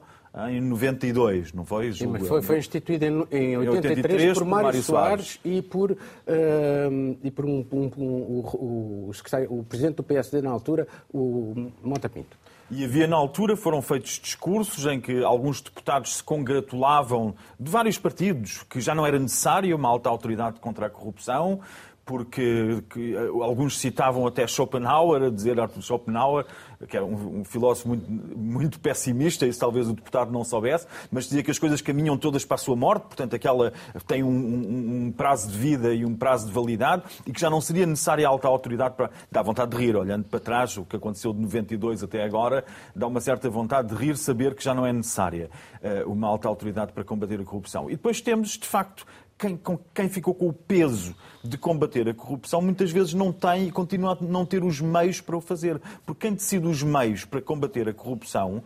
em 0.50 0.62
92, 0.62 1.54
não 1.54 1.66
foi? 1.66 1.92
Sim, 1.92 2.08
mas 2.08 2.28
foi, 2.28 2.42
foi 2.42 2.60
instituída 2.60 3.06
em, 3.06 3.26
em 3.32 3.58
83, 3.58 3.98
83 3.98 4.38
por, 4.38 4.46
Mário, 4.46 4.66
Mário 4.66 4.84
Soares, 4.84 5.26
Soares, 5.26 5.40
e 5.44 5.62
por, 5.62 5.92
uh, 5.92 5.98
e 7.24 7.32
por 7.32 7.46
um, 7.46 7.66
um, 7.72 7.92
um, 7.98 8.04
o, 8.04 9.10
o, 9.10 9.60
o, 9.60 9.64
presidente 9.64 9.96
do 9.96 10.04
PSD 10.04 10.42
na 10.42 10.52
altura, 10.52 10.88
o 11.12 11.72
Monta 11.84 12.08
Pinto. 12.08 12.38
E 12.72 12.86
havia 12.86 13.08
na 13.08 13.16
altura, 13.16 13.58
foram 13.58 13.82
feitos 13.82 14.20
discursos 14.20 14.86
em 14.86 15.02
que 15.02 15.24
alguns 15.24 15.60
deputados 15.60 16.18
se 16.18 16.24
congratulavam 16.24 17.34
de 17.60 17.72
vários 17.72 17.98
partidos 17.98 18.62
que 18.70 18.80
já 18.80 18.94
não 18.94 19.08
era 19.08 19.18
necessária 19.18 19.76
uma 19.76 19.90
alta 19.90 20.08
autoridade 20.08 20.60
contra 20.60 20.86
a 20.86 20.90
corrupção, 20.90 21.62
porque 22.10 22.84
que, 22.90 23.16
eh, 23.16 23.28
alguns 23.44 23.78
citavam 23.78 24.26
até 24.26 24.48
Schopenhauer, 24.48 25.22
a 25.22 25.30
dizer 25.30 25.60
Arthur 25.60 25.84
Schopenhauer, 25.84 26.44
que 26.88 26.98
era 26.98 27.06
um, 27.06 27.42
um, 27.42 27.44
filósofo 27.44 27.90
muito, 27.90 28.12
muito 28.36 28.80
pessimista, 28.80 29.46
isso 29.46 29.60
talvez 29.60 29.88
o 29.88 29.94
deputado 29.94 30.32
não 30.32 30.44
soubesse, 30.44 30.88
mas 31.12 31.26
dizia 31.26 31.44
que 31.44 31.52
as 31.52 31.60
coisas 31.60 31.82
caminham 31.82 32.18
todas 32.18 32.44
para 32.44 32.56
a 32.56 32.58
sua 32.58 32.76
morte, 32.76 33.04
portanto 33.04 33.36
aquela 33.36 33.72
tem 34.08 34.24
um, 34.24 34.28
um, 34.28 35.06
um 35.06 35.12
prazo 35.12 35.52
de 35.52 35.58
vida 35.60 35.94
e 35.94 36.04
um 36.04 36.16
prazo 36.16 36.48
de 36.48 36.52
validade 36.52 37.04
e 37.28 37.32
que 37.32 37.40
já 37.40 37.48
não 37.48 37.62
seria 37.62 37.86
necessária 37.86 38.28
alta 38.28 38.48
autoridade 38.48 38.96
para... 38.96 39.12
Dá 39.32 39.44
vontade 39.44 39.70
de 39.70 39.78
rir, 39.78 39.96
olhando 39.96 40.24
para 40.24 40.40
trás, 40.40 40.76
o 40.78 40.86
que 40.86 40.96
aconteceu 40.96 41.32
de 41.32 41.40
92 41.42 42.02
até 42.02 42.24
agora, 42.24 42.66
dá 42.96 43.06
uma 43.06 43.22
certa 43.22 43.48
vontade 43.52 43.90
de 43.90 43.94
rir, 43.94 44.18
saber 44.18 44.56
que 44.56 44.64
já 44.64 44.74
não 44.74 44.84
é 44.84 44.92
necessária 44.92 45.48
uh, 45.84 46.12
uma 46.12 46.28
alta 46.28 46.48
autoridade 46.48 46.92
para 46.92 47.04
combater 47.04 47.40
a 47.40 47.44
corrupção. 47.44 47.88
E 47.88 47.92
depois 47.92 48.20
temos, 48.20 48.58
de 48.58 48.66
facto, 48.66 49.06
quem, 49.40 49.56
com, 49.56 49.80
quem 49.94 50.10
ficou 50.10 50.36
com 50.36 50.50
o 50.50 50.54
peso 50.54 51.16
de 51.42 51.58
combater 51.58 52.10
a 52.10 52.14
corrupção 52.14 52.62
muitas 52.62 52.92
vezes 52.92 53.14
não 53.14 53.32
tem 53.32 53.68
e 53.68 53.72
continua 53.72 54.12
a 54.12 54.24
não 54.24 54.46
ter 54.46 54.64
os 54.64 54.82
meios 54.82 55.22
para 55.22 55.38
o 55.38 55.42
fazer. 55.42 55.82
Porque 56.06 56.28
quem 56.28 56.36
decide 56.36 56.68
os 56.68 56.84
meios 56.84 57.24
para 57.24 57.42
combater 57.42 57.88
a 57.88 57.94
corrupção 57.94 58.62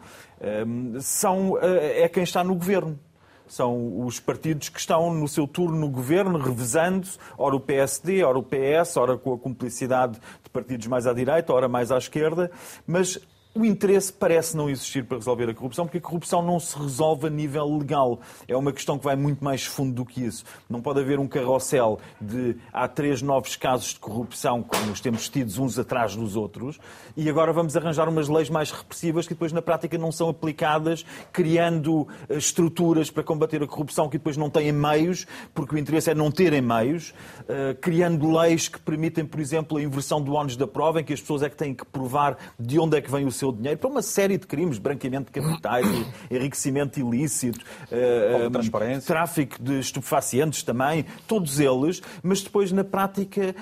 um, 0.67 0.99
são, 0.99 1.59
eh, 1.61 2.01
é 2.01 2.09
quem 2.09 2.23
está 2.23 2.43
no 2.43 2.55
governo 2.55 2.99
são 3.45 4.03
os 4.03 4.19
partidos 4.19 4.69
que 4.69 4.79
estão 4.79 5.13
no 5.13 5.27
seu 5.27 5.45
turno 5.45 5.77
no 5.77 5.89
governo, 5.89 6.39
revezando-se, 6.39 7.19
ora 7.37 7.55
o 7.55 7.59
PSD, 7.59 8.23
ora 8.23 8.39
o 8.39 8.43
PS, 8.43 8.97
ora 8.97 9.15
com 9.15 9.33
a 9.33 9.37
cumplicidade 9.37 10.19
de 10.43 10.49
partidos 10.49 10.87
mais 10.87 11.05
à 11.05 11.13
direita, 11.13 11.53
ora 11.53 11.67
mais 11.67 11.91
à 11.91 11.97
esquerda, 11.97 12.49
mas 12.87 13.19
o 13.55 13.63
interesse 13.63 14.11
parece 14.11 14.57
não 14.57 14.67
existir 14.67 15.05
para 15.05 15.17
resolver 15.17 15.47
a 15.47 15.53
corrupção, 15.53 15.85
porque 15.85 15.99
a 15.99 16.01
corrupção 16.01 16.41
não 16.41 16.59
se 16.59 16.75
resolve 16.75 17.27
a 17.27 17.29
nível 17.29 17.77
legal. 17.77 18.19
É 18.47 18.57
uma 18.57 18.73
questão 18.73 18.97
que 18.97 19.03
vai 19.03 19.15
muito 19.15 19.43
mais 19.43 19.63
fundo 19.63 19.93
do 19.93 20.05
que 20.05 20.23
isso. 20.25 20.43
Não 20.67 20.81
pode 20.81 20.99
haver 20.99 21.19
um 21.19 21.27
carrossel 21.27 21.99
de 22.19 22.55
há 22.71 22.87
três 22.87 23.21
novos 23.21 23.55
casos 23.55 23.89
de 23.89 23.99
corrupção, 23.99 24.63
como 24.63 24.91
os 24.91 24.99
temos 24.99 25.29
tidos 25.29 25.59
uns 25.59 25.77
atrás 25.77 26.15
dos 26.15 26.35
outros, 26.35 26.79
e 27.15 27.29
agora 27.29 27.53
vamos 27.53 27.77
arranjar 27.77 28.09
umas 28.09 28.27
leis 28.27 28.49
mais 28.49 28.71
repressivas 28.71 29.27
que 29.27 29.35
depois 29.35 29.51
na 29.51 29.61
prática 29.61 29.99
não 29.99 30.11
são 30.11 30.29
aplicadas, 30.29 31.05
criando 31.31 32.07
eh, 32.29 32.37
estruturas 32.37 33.11
para 33.11 33.21
combater 33.21 33.61
a 33.61 33.67
corrupção 33.67 34.09
que 34.09 34.17
depois 34.17 34.35
não 34.35 34.49
têm 34.49 34.71
meios, 34.71 35.27
porque 35.53 35.75
o 35.75 35.77
interesse 35.77 36.09
é 36.09 36.15
não 36.15 36.31
terem 36.31 36.61
meios, 36.61 37.13
eh, 37.47 37.77
criando 37.79 38.31
leis 38.31 38.67
que 38.67 38.79
permitem, 38.79 39.25
por 39.25 39.39
exemplo, 39.39 39.77
a 39.77 39.83
inversão 39.83 40.19
do 40.19 40.33
ónus 40.33 40.57
da 40.57 40.65
prova, 40.65 41.01
em 41.01 41.03
que 41.03 41.13
as 41.13 41.21
pessoas 41.21 41.43
é 41.43 41.49
que 41.49 41.55
têm 41.55 41.75
que 41.75 41.85
provar 41.85 42.35
de 42.59 42.79
onde 42.79 42.97
é 42.97 43.01
que 43.01 43.11
vem 43.11 43.25
o 43.25 43.31
seu 43.31 43.42
seu 43.43 43.51
dinheiro 43.51 43.77
para 43.77 43.89
uma 43.89 44.01
série 44.01 44.37
de 44.37 44.47
crimes, 44.47 44.77
branqueamento 44.77 45.31
de 45.31 45.41
capitais, 45.41 45.85
enriquecimento 46.31 46.99
ilícito, 46.99 47.59
uh, 47.91 49.01
tráfico 49.05 49.61
de 49.61 49.79
estupefacientes 49.79 50.63
também, 50.63 51.05
todos 51.27 51.59
eles, 51.59 52.01
mas 52.21 52.41
depois 52.41 52.71
na 52.71 52.85
prática 52.85 53.53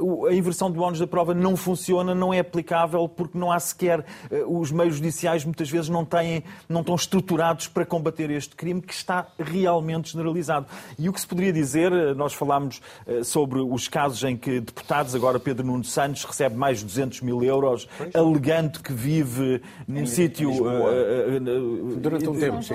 uh, 0.00 0.26
a 0.26 0.34
inversão 0.34 0.70
do 0.70 0.80
ónus 0.80 1.00
da 1.00 1.06
prova 1.06 1.34
não 1.34 1.56
funciona, 1.56 2.14
não 2.14 2.32
é 2.32 2.38
aplicável 2.38 3.08
porque 3.08 3.36
não 3.36 3.50
há 3.50 3.58
sequer 3.58 4.04
os 4.46 4.70
meios 4.70 4.96
judiciais 4.96 5.44
muitas 5.44 5.68
vezes 5.68 5.88
não 5.88 6.04
têm, 6.04 6.44
não 6.68 6.80
estão 6.80 6.94
estruturados 6.94 7.66
para 7.66 7.84
combater 7.84 8.30
este 8.30 8.54
crime 8.54 8.80
que 8.80 8.92
está 8.92 9.26
realmente 9.38 10.12
generalizado. 10.12 10.66
E 10.98 11.08
o 11.08 11.12
que 11.12 11.20
se 11.20 11.26
poderia 11.26 11.52
dizer, 11.52 11.90
nós 12.14 12.32
falámos 12.34 12.80
sobre 13.24 13.60
os 13.60 13.88
casos 13.88 14.22
em 14.22 14.36
que 14.36 14.60
deputados, 14.60 15.14
agora 15.14 15.38
Pedro 15.40 15.66
Nuno 15.66 15.84
Santos 15.84 16.24
recebe 16.24 16.56
mais 16.56 16.78
de 16.78 16.84
200 16.84 17.20
mil 17.22 17.42
euros, 17.42 17.88
alegando 18.12 18.80
que 18.80 18.92
vive 18.92 19.23
vive 19.24 19.62
num 19.88 20.06
sítio. 20.06 20.50
Uh, 20.50 21.98
Durante 21.98 22.28
um 22.28 22.38
tempo, 22.38 22.62
sim. 22.62 22.74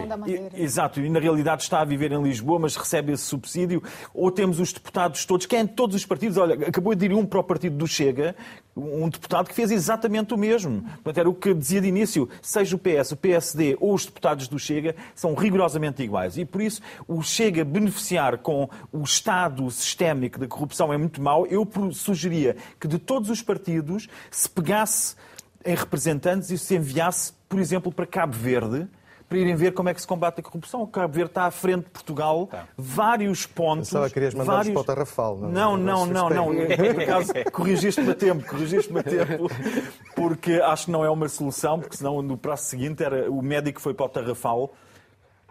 Exato, 0.53 0.99
e 0.99 1.09
na 1.09 1.19
realidade 1.19 1.63
está 1.63 1.81
a 1.81 1.85
viver 1.85 2.11
em 2.11 2.21
Lisboa, 2.21 2.59
mas 2.59 2.75
recebe 2.75 3.13
esse 3.13 3.23
subsídio. 3.23 3.81
Ou 4.13 4.31
temos 4.31 4.59
os 4.59 4.73
deputados 4.73 5.25
todos, 5.25 5.45
quem 5.45 5.59
é 5.59 5.63
de 5.63 5.73
todos 5.73 5.95
os 5.95 6.05
partidos, 6.05 6.37
olha, 6.37 6.55
acabou 6.67 6.93
de 6.95 7.05
ir 7.05 7.13
um 7.13 7.25
para 7.25 7.39
o 7.39 7.43
partido 7.43 7.75
do 7.77 7.87
Chega, 7.87 8.35
um 8.75 9.09
deputado 9.09 9.47
que 9.47 9.53
fez 9.53 9.71
exatamente 9.71 10.33
o 10.33 10.37
mesmo. 10.37 10.81
Portanto, 10.81 11.17
era 11.17 11.29
o 11.29 11.33
que 11.33 11.53
dizia 11.53 11.81
de 11.81 11.87
início, 11.87 12.29
seja 12.41 12.75
o 12.75 12.79
PS, 12.79 13.11
o 13.11 13.17
PSD 13.17 13.77
ou 13.79 13.93
os 13.93 14.05
deputados 14.05 14.47
do 14.47 14.57
Chega, 14.57 14.95
são 15.13 15.33
rigorosamente 15.33 16.01
iguais. 16.01 16.37
E 16.37 16.45
por 16.45 16.61
isso, 16.61 16.81
o 17.07 17.21
Chega 17.21 17.63
beneficiar 17.63 18.37
com 18.39 18.69
o 18.91 19.03
estado 19.03 19.69
sistémico 19.69 20.39
da 20.39 20.47
corrupção 20.47 20.91
é 20.93 20.97
muito 20.97 21.21
mau. 21.21 21.45
Eu 21.47 21.67
sugeria 21.91 22.55
que 22.79 22.87
de 22.87 22.97
todos 22.97 23.29
os 23.29 23.41
partidos 23.41 24.07
se 24.31 24.49
pegasse 24.49 25.15
em 25.65 25.75
representantes 25.75 26.49
e 26.49 26.57
se 26.57 26.75
enviasse, 26.75 27.33
por 27.47 27.59
exemplo, 27.59 27.91
para 27.91 28.05
Cabo 28.05 28.33
Verde, 28.33 28.87
para 29.27 29.37
irem 29.37 29.55
ver 29.55 29.73
como 29.73 29.89
é 29.89 29.93
que 29.93 30.01
se 30.01 30.07
combate 30.07 30.39
a 30.39 30.43
corrupção. 30.43 30.81
O 30.81 30.87
Cabo 30.87 31.13
Verde 31.13 31.29
está 31.31 31.45
à 31.45 31.51
frente 31.51 31.85
de 31.85 31.91
Portugal, 31.91 32.47
tá. 32.47 32.67
vários 32.75 33.45
pontos. 33.45 33.89
Pensava 33.89 34.07
que 34.07 34.13
querias 34.15 34.33
mandar 34.33 34.53
vários... 34.53 34.73
para 34.73 34.81
o 34.81 34.83
Tarrafal. 34.83 35.37
Não, 35.37 35.77
não, 35.77 36.05
não, 36.05 36.29
não. 36.29 36.53
não. 36.53 36.55
Por 36.55 37.03
acaso, 37.03 37.33
corrigiste-me 37.51 38.11
a 38.11 38.15
tempo, 38.15 38.45
corrigiste-me 38.47 38.99
a 38.99 39.03
tempo, 39.03 39.49
porque 40.15 40.53
acho 40.53 40.85
que 40.85 40.91
não 40.91 41.05
é 41.05 41.09
uma 41.09 41.29
solução, 41.29 41.79
porque 41.79 41.97
senão 41.97 42.21
no 42.21 42.37
prazo 42.37 42.63
seguinte 42.63 43.03
era 43.03 43.29
o 43.31 43.41
médico 43.41 43.79
foi 43.79 43.93
para 43.93 44.05
o 44.05 44.09
Tarrafal 44.09 44.73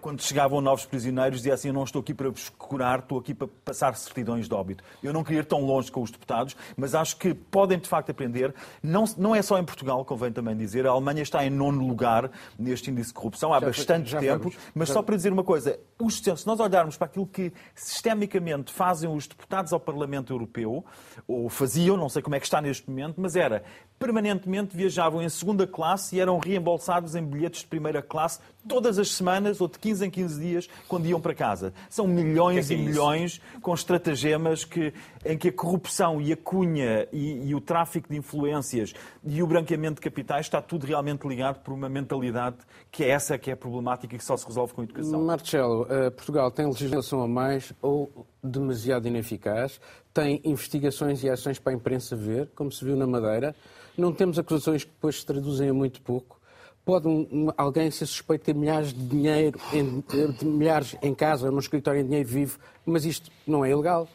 quando 0.09 0.23
chegavam 0.23 0.63
novos 0.63 0.87
prisioneiros, 0.87 1.41
dizia 1.41 1.53
assim: 1.53 1.69
Eu 1.69 1.75
não 1.75 1.85
estou 1.85 2.01
aqui 2.01 2.15
para 2.15 2.31
vos 2.31 2.49
curar, 2.49 3.01
estou 3.01 3.19
aqui 3.19 3.35
para 3.35 3.47
passar 3.63 3.95
certidões 3.95 4.49
de 4.49 4.55
óbito. 4.55 4.83
Eu 5.03 5.13
não 5.13 5.23
queria 5.23 5.41
ir 5.41 5.45
tão 5.45 5.61
longe 5.61 5.93
com 5.93 6.01
os 6.01 6.11
deputados, 6.11 6.57
mas 6.79 6.95
acho 6.95 7.19
que 7.19 7.35
podem 7.35 7.79
de 7.79 7.87
facto 7.87 8.09
aprender. 8.09 8.55
Não, 8.83 9.05
não 9.19 9.35
é 9.35 9.43
só 9.43 9.59
em 9.59 9.65
Portugal, 9.65 10.03
convém 10.07 10.33
também 10.33 10.57
dizer. 10.57 10.87
A 10.87 10.91
Alemanha 10.93 11.21
está 11.21 11.45
em 11.45 11.51
nono 11.51 11.87
lugar 11.87 12.31
neste 12.59 12.91
índice 12.91 13.09
de 13.09 13.15
corrupção 13.15 13.53
há 13.53 13.61
já, 13.61 13.67
bastante 13.67 14.09
já 14.09 14.19
tempo. 14.19 14.45
Vamos, 14.45 14.57
mas 14.75 14.89
já... 14.89 14.95
só 14.95 15.03
para 15.03 15.15
dizer 15.15 15.31
uma 15.31 15.45
coisa: 15.45 15.79
os, 16.01 16.17
se 16.17 16.47
nós 16.47 16.59
olharmos 16.59 16.97
para 16.97 17.07
aquilo 17.07 17.27
que 17.27 17.53
sistemicamente 17.75 18.73
fazem 18.73 19.15
os 19.15 19.27
deputados 19.27 19.75
ao 19.75 19.81
Parlamento 19.81 20.33
Europeu, 20.33 20.87
ou 21.27 21.51
faziam, 21.51 21.99
não 21.99 22.09
sei 22.09 22.23
como 22.23 22.35
é 22.35 22.41
que 22.41 22.47
está 22.47 22.63
neste 22.63 22.89
momento, 22.89 23.21
mas 23.21 23.37
era 23.37 23.63
permanentemente 23.99 24.77
viajavam 24.77 25.23
em 25.23 25.29
segunda 25.29 25.67
classe 25.67 26.17
e 26.17 26.21
eram 26.21 26.39
reembolsados 26.39 27.15
em 27.15 27.25
bilhetes 27.25 27.63
de 27.63 27.67
primeira 27.67 28.01
classe 28.01 28.39
todas 28.67 28.99
as 28.99 29.11
semanas 29.13 29.61
ou 29.61 29.67
de 29.69 29.79
15 29.79 30.07
em 30.07 30.11
15 30.11 30.41
dias 30.41 30.69
quando 30.87 31.07
iam 31.07 31.21
para 31.21 31.35
casa. 31.35 31.73
São 31.89 32.07
milhões 32.07 32.69
que 32.69 32.75
é 32.75 32.77
que 32.77 32.83
é 32.83 32.85
e 32.85 32.89
milhões 32.89 33.41
com 33.63 33.75
estratagemas 33.75 34.65
que, 34.65 34.93
em 35.25 35.39
que 35.39 35.49
a 35.49 35.53
corrupção 35.53 36.21
e 36.21 36.33
a 36.33 36.37
cunha 36.37 37.09
e, 37.13 37.49
e, 37.49 37.55
o 37.55 37.61
tráfico 37.61 38.09
de 38.09 38.17
influências 38.17 38.93
e 39.25 39.43
o 39.43 39.47
branqueamento 39.47 39.97
de 39.97 40.03
capitais 40.03 40.47
está 40.47 40.61
tudo 40.61 40.87
realmente 40.87 41.27
ligado 41.27 41.61
por 41.61 41.73
uma 41.73 41.89
mentalidade 41.89 42.57
que 42.91 43.05
é 43.05 43.11
essa 43.11 43.39
que 43.39 43.51
é 43.51 43.57
problemática 43.57 44.15
e 44.15 44.19
que 44.19 44.25
só 44.25 44.37
se 44.37 44.47
resolve 44.47 44.75
com 44.75 44.83
a 44.83 44.85
educação. 44.85 45.23
Marcelo, 45.25 45.83
uh, 45.83 46.11
Portugal 46.11 46.51
tem 46.51 46.67
legislação 46.67 47.23
a 47.23 47.29
mais 47.29 47.73
ou 47.81 48.27
demasiado 48.43 49.09
ineficaz? 49.09 49.81
Tem 50.13 50.41
investigações 50.45 51.23
e 51.23 51.31
ações 51.31 51.59
para 51.59 51.73
a 51.73 51.77
imprensa 51.77 52.17
ver, 52.17 52.51
como 52.55 52.71
se 52.71 52.85
viu 52.85 52.97
na 52.97 53.07
Madeira? 53.07 53.55
Não 53.99 54.13
temos 54.13 54.39
acusações 54.39 54.85
que 54.85 54.91
depois 54.93 55.17
se 55.17 55.27
traduzem 55.27 55.71
a 55.71 55.75
muito 55.75 56.01
pouco? 56.01 56.41
Pode 56.85 57.09
um, 57.09 57.49
alguém 57.57 57.91
ser 57.91 58.07
suspeito 58.07 58.43
de 58.43 58.53
ter 58.53 58.55
milhares 58.55 58.93
de 58.95 59.05
dinheiro, 59.05 59.61
em, 59.73 60.05
de 60.39 60.47
milhares 60.47 60.97
em 61.03 61.13
casa, 61.13 61.51
num 61.51 61.59
escritório 61.59 62.01
em 62.01 62.05
dinheiro 62.05 62.29
vivo, 62.29 62.61
mas 62.87 63.05
isto 63.05 63.29
não 63.45 63.65
é 63.65 63.71
ilegal? 63.73 64.09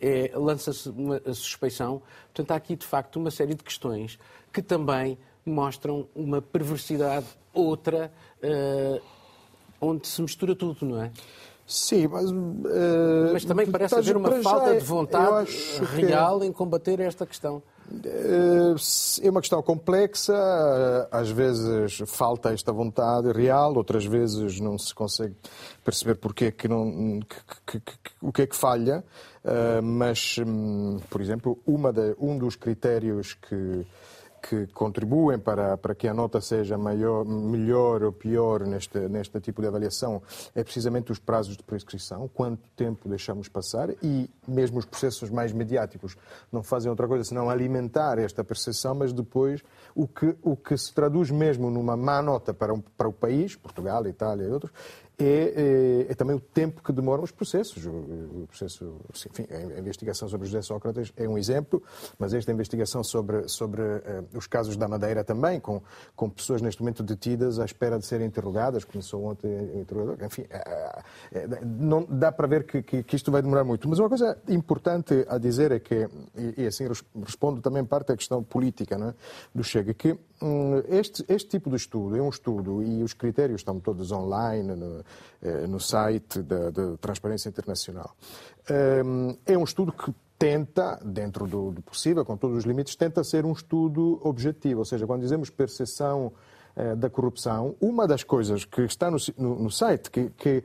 É, 0.00 0.30
Lança-se 0.32 0.88
uma 0.90 1.20
suspeição. 1.34 2.00
Portanto, 2.26 2.52
há 2.52 2.54
aqui, 2.54 2.76
de 2.76 2.86
facto, 2.86 3.16
uma 3.16 3.32
série 3.32 3.56
de 3.56 3.64
questões 3.64 4.16
que 4.52 4.62
também 4.62 5.18
mostram 5.44 6.06
uma 6.14 6.40
perversidade 6.40 7.26
outra, 7.52 8.12
uh, 8.44 9.02
onde 9.80 10.06
se 10.06 10.22
mistura 10.22 10.54
tudo, 10.54 10.86
não 10.86 11.02
é? 11.02 11.10
Sim, 11.66 12.06
mas. 12.06 12.30
Uh, 12.30 13.32
mas 13.32 13.44
também 13.44 13.66
parece 13.66 13.94
haver 13.96 14.16
uma 14.16 14.30
falta 14.42 14.74
de 14.74 14.84
vontade 14.84 15.50
real 15.94 16.40
que... 16.40 16.46
em 16.46 16.52
combater 16.52 17.00
esta 17.00 17.26
questão. 17.26 17.62
Eh, 18.04 18.74
é 19.22 19.30
uma 19.30 19.40
questão 19.40 19.62
complexa, 19.62 20.34
às 21.10 21.30
vezes 21.30 22.02
falta 22.06 22.52
esta 22.52 22.72
vontade 22.72 23.30
real, 23.32 23.76
outras 23.76 24.04
vezes 24.04 24.60
não 24.60 24.76
se 24.76 24.94
consegue 24.94 25.34
perceber 25.84 26.16
porque 26.16 26.46
é 26.46 26.50
que 26.50 26.66
não, 26.66 27.20
que, 27.64 27.80
que, 27.80 27.94
o 28.20 28.32
que 28.32 28.42
é 28.42 28.46
que 28.46 28.56
falha, 28.56 29.04
eh, 29.44 29.80
mas, 29.80 30.36
hum, 30.44 30.98
por 31.08 31.20
exemplo, 31.20 31.58
uma 31.66 31.92
de, 31.92 32.16
um 32.18 32.36
dos 32.36 32.56
critérios 32.56 33.34
que 33.34 33.86
que 34.48 34.66
contribuem 34.68 35.38
para, 35.38 35.76
para 35.76 35.94
que 35.94 36.06
a 36.06 36.14
nota 36.14 36.40
seja 36.40 36.78
maior, 36.78 37.24
melhor 37.24 38.02
ou 38.02 38.12
pior 38.12 38.66
neste, 38.66 38.98
neste 39.08 39.40
tipo 39.40 39.60
de 39.60 39.68
avaliação 39.68 40.22
é 40.54 40.62
precisamente 40.62 41.10
os 41.10 41.18
prazos 41.18 41.56
de 41.56 41.62
prescrição, 41.62 42.28
quanto 42.32 42.68
tempo 42.76 43.08
deixamos 43.08 43.48
passar 43.48 43.90
e 44.02 44.30
mesmo 44.46 44.78
os 44.78 44.84
processos 44.84 45.30
mais 45.30 45.52
mediáticos. 45.52 46.16
Não 46.52 46.62
fazem 46.62 46.90
outra 46.90 47.08
coisa 47.08 47.24
senão 47.24 47.50
alimentar 47.50 48.18
esta 48.18 48.44
percepção, 48.44 48.94
mas 48.94 49.12
depois 49.12 49.62
o 49.94 50.06
que, 50.06 50.36
o 50.42 50.56
que 50.56 50.76
se 50.76 50.92
traduz 50.92 51.30
mesmo 51.30 51.70
numa 51.70 51.96
má 51.96 52.22
nota 52.22 52.54
para, 52.54 52.72
um, 52.72 52.80
para 52.80 53.08
o 53.08 53.12
país, 53.12 53.56
Portugal, 53.56 54.06
Itália 54.06 54.44
e 54.44 54.50
outros, 54.50 54.72
é, 55.18 56.04
é, 56.08 56.12
é, 56.12 56.14
também 56.14 56.36
o 56.36 56.40
tempo 56.40 56.82
que 56.82 56.92
demoram 56.92 57.24
os 57.24 57.30
processos. 57.30 57.86
O, 57.86 57.90
o 57.90 58.46
processo, 58.48 59.00
enfim, 59.30 59.46
a 59.50 59.78
investigação 59.78 60.28
sobre 60.28 60.46
José 60.46 60.60
Sócrates 60.60 61.10
é 61.16 61.26
um 61.26 61.38
exemplo, 61.38 61.82
mas 62.18 62.34
esta 62.34 62.52
investigação 62.52 63.02
sobre, 63.02 63.48
sobre 63.48 63.80
uh, 63.80 64.26
os 64.34 64.46
casos 64.46 64.76
da 64.76 64.86
Madeira 64.86 65.24
também, 65.24 65.58
com, 65.58 65.80
com 66.14 66.28
pessoas 66.28 66.60
neste 66.60 66.82
momento 66.82 67.02
detidas 67.02 67.58
à 67.58 67.64
espera 67.64 67.98
de 67.98 68.04
serem 68.04 68.26
interrogadas, 68.26 68.84
começou 68.84 69.24
ontem 69.24 69.48
o 69.48 69.80
interrogador, 69.80 70.22
enfim, 70.22 70.42
uh, 70.42 71.66
não 71.66 72.04
dá 72.04 72.30
para 72.30 72.46
ver 72.46 72.64
que, 72.64 72.82
que, 72.82 73.02
que, 73.02 73.16
isto 73.16 73.32
vai 73.32 73.40
demorar 73.40 73.64
muito. 73.64 73.88
Mas 73.88 73.98
uma 73.98 74.10
coisa 74.10 74.36
importante 74.48 75.24
a 75.28 75.38
dizer 75.38 75.72
é 75.72 75.78
que, 75.78 76.08
e, 76.36 76.62
e 76.62 76.66
assim 76.66 76.84
respondo 77.24 77.62
também 77.62 77.82
parte 77.86 78.08
da 78.08 78.16
questão 78.16 78.42
política 78.42 78.96
é, 78.96 79.14
do 79.54 79.64
Chega, 79.64 79.94
que 79.94 80.18
este, 80.88 81.24
este 81.28 81.48
tipo 81.48 81.70
de 81.70 81.76
estudo 81.76 82.16
é 82.16 82.22
um 82.22 82.28
estudo 82.28 82.82
e 82.82 83.02
os 83.02 83.14
critérios 83.14 83.60
estão 83.60 83.80
todos 83.80 84.12
online 84.12 84.74
no, 84.74 85.04
eh, 85.42 85.66
no 85.66 85.80
site 85.80 86.42
da, 86.42 86.70
da, 86.70 86.96
Transparência 86.98 87.48
Internacional. 87.48 88.14
Um, 89.04 89.36
é 89.46 89.56
um 89.56 89.64
estudo 89.64 89.92
que 89.92 90.12
tenta, 90.38 91.00
dentro 91.04 91.46
do, 91.46 91.72
do, 91.72 91.82
possível, 91.82 92.24
com 92.24 92.36
todos 92.36 92.58
os 92.58 92.64
limites, 92.64 92.94
tenta 92.94 93.24
ser 93.24 93.46
um 93.46 93.52
estudo 93.52 94.20
objetivo. 94.22 94.80
Ou 94.80 94.84
seja, 94.84 95.06
quando 95.06 95.22
dizemos 95.22 95.48
percepção 95.48 96.32
eh, 96.76 96.94
da 96.94 97.08
corrupção, 97.08 97.74
uma 97.80 98.06
das 98.06 98.22
coisas 98.22 98.64
que 98.64 98.82
está 98.82 99.10
no, 99.10 99.16
no, 99.38 99.62
no 99.62 99.70
site, 99.70 100.10
que, 100.10 100.30
que 100.30 100.62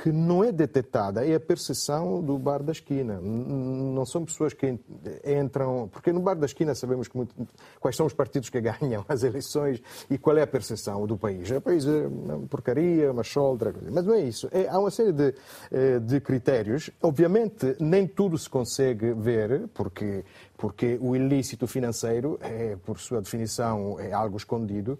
que 0.00 0.12
não 0.12 0.44
é 0.44 0.52
detectada 0.52 1.26
é 1.26 1.34
a 1.34 1.40
percepção 1.40 2.22
do 2.22 2.38
bar 2.38 2.62
da 2.62 2.70
esquina. 2.70 3.20
Não 3.20 4.06
são 4.06 4.24
pessoas 4.24 4.54
que 4.54 4.78
entram. 5.26 5.88
Porque 5.92 6.12
no 6.12 6.20
bar 6.20 6.36
da 6.36 6.46
esquina 6.46 6.72
sabemos 6.72 7.08
muito, 7.12 7.34
quais 7.80 7.96
são 7.96 8.06
os 8.06 8.14
partidos 8.14 8.48
que 8.48 8.60
ganham 8.62 9.04
as 9.08 9.24
eleições 9.24 9.82
e 10.08 10.16
qual 10.16 10.38
é 10.38 10.42
a 10.42 10.46
percepção 10.46 11.04
do 11.04 11.18
país. 11.18 11.50
O 11.50 11.60
país 11.60 11.84
é 11.84 12.06
uma 12.06 12.46
porcaria, 12.46 13.10
uma 13.10 13.24
choldra. 13.24 13.74
Mas 13.90 14.06
não 14.06 14.14
é 14.14 14.20
isso. 14.20 14.48
É, 14.52 14.68
há 14.68 14.78
uma 14.78 14.90
série 14.92 15.12
de, 15.12 15.34
eh, 15.72 15.98
de 15.98 16.20
critérios. 16.20 16.90
Obviamente, 17.02 17.74
nem 17.80 18.06
tudo 18.06 18.38
se 18.38 18.48
consegue 18.48 19.12
ver, 19.14 19.66
porque 19.74 20.24
porque 20.58 20.98
o 21.00 21.14
ilícito 21.14 21.66
financeiro 21.68 22.36
é, 22.42 22.76
por 22.84 22.98
sua 22.98 23.22
definição, 23.22 23.98
é 24.00 24.12
algo 24.12 24.36
escondido, 24.36 24.98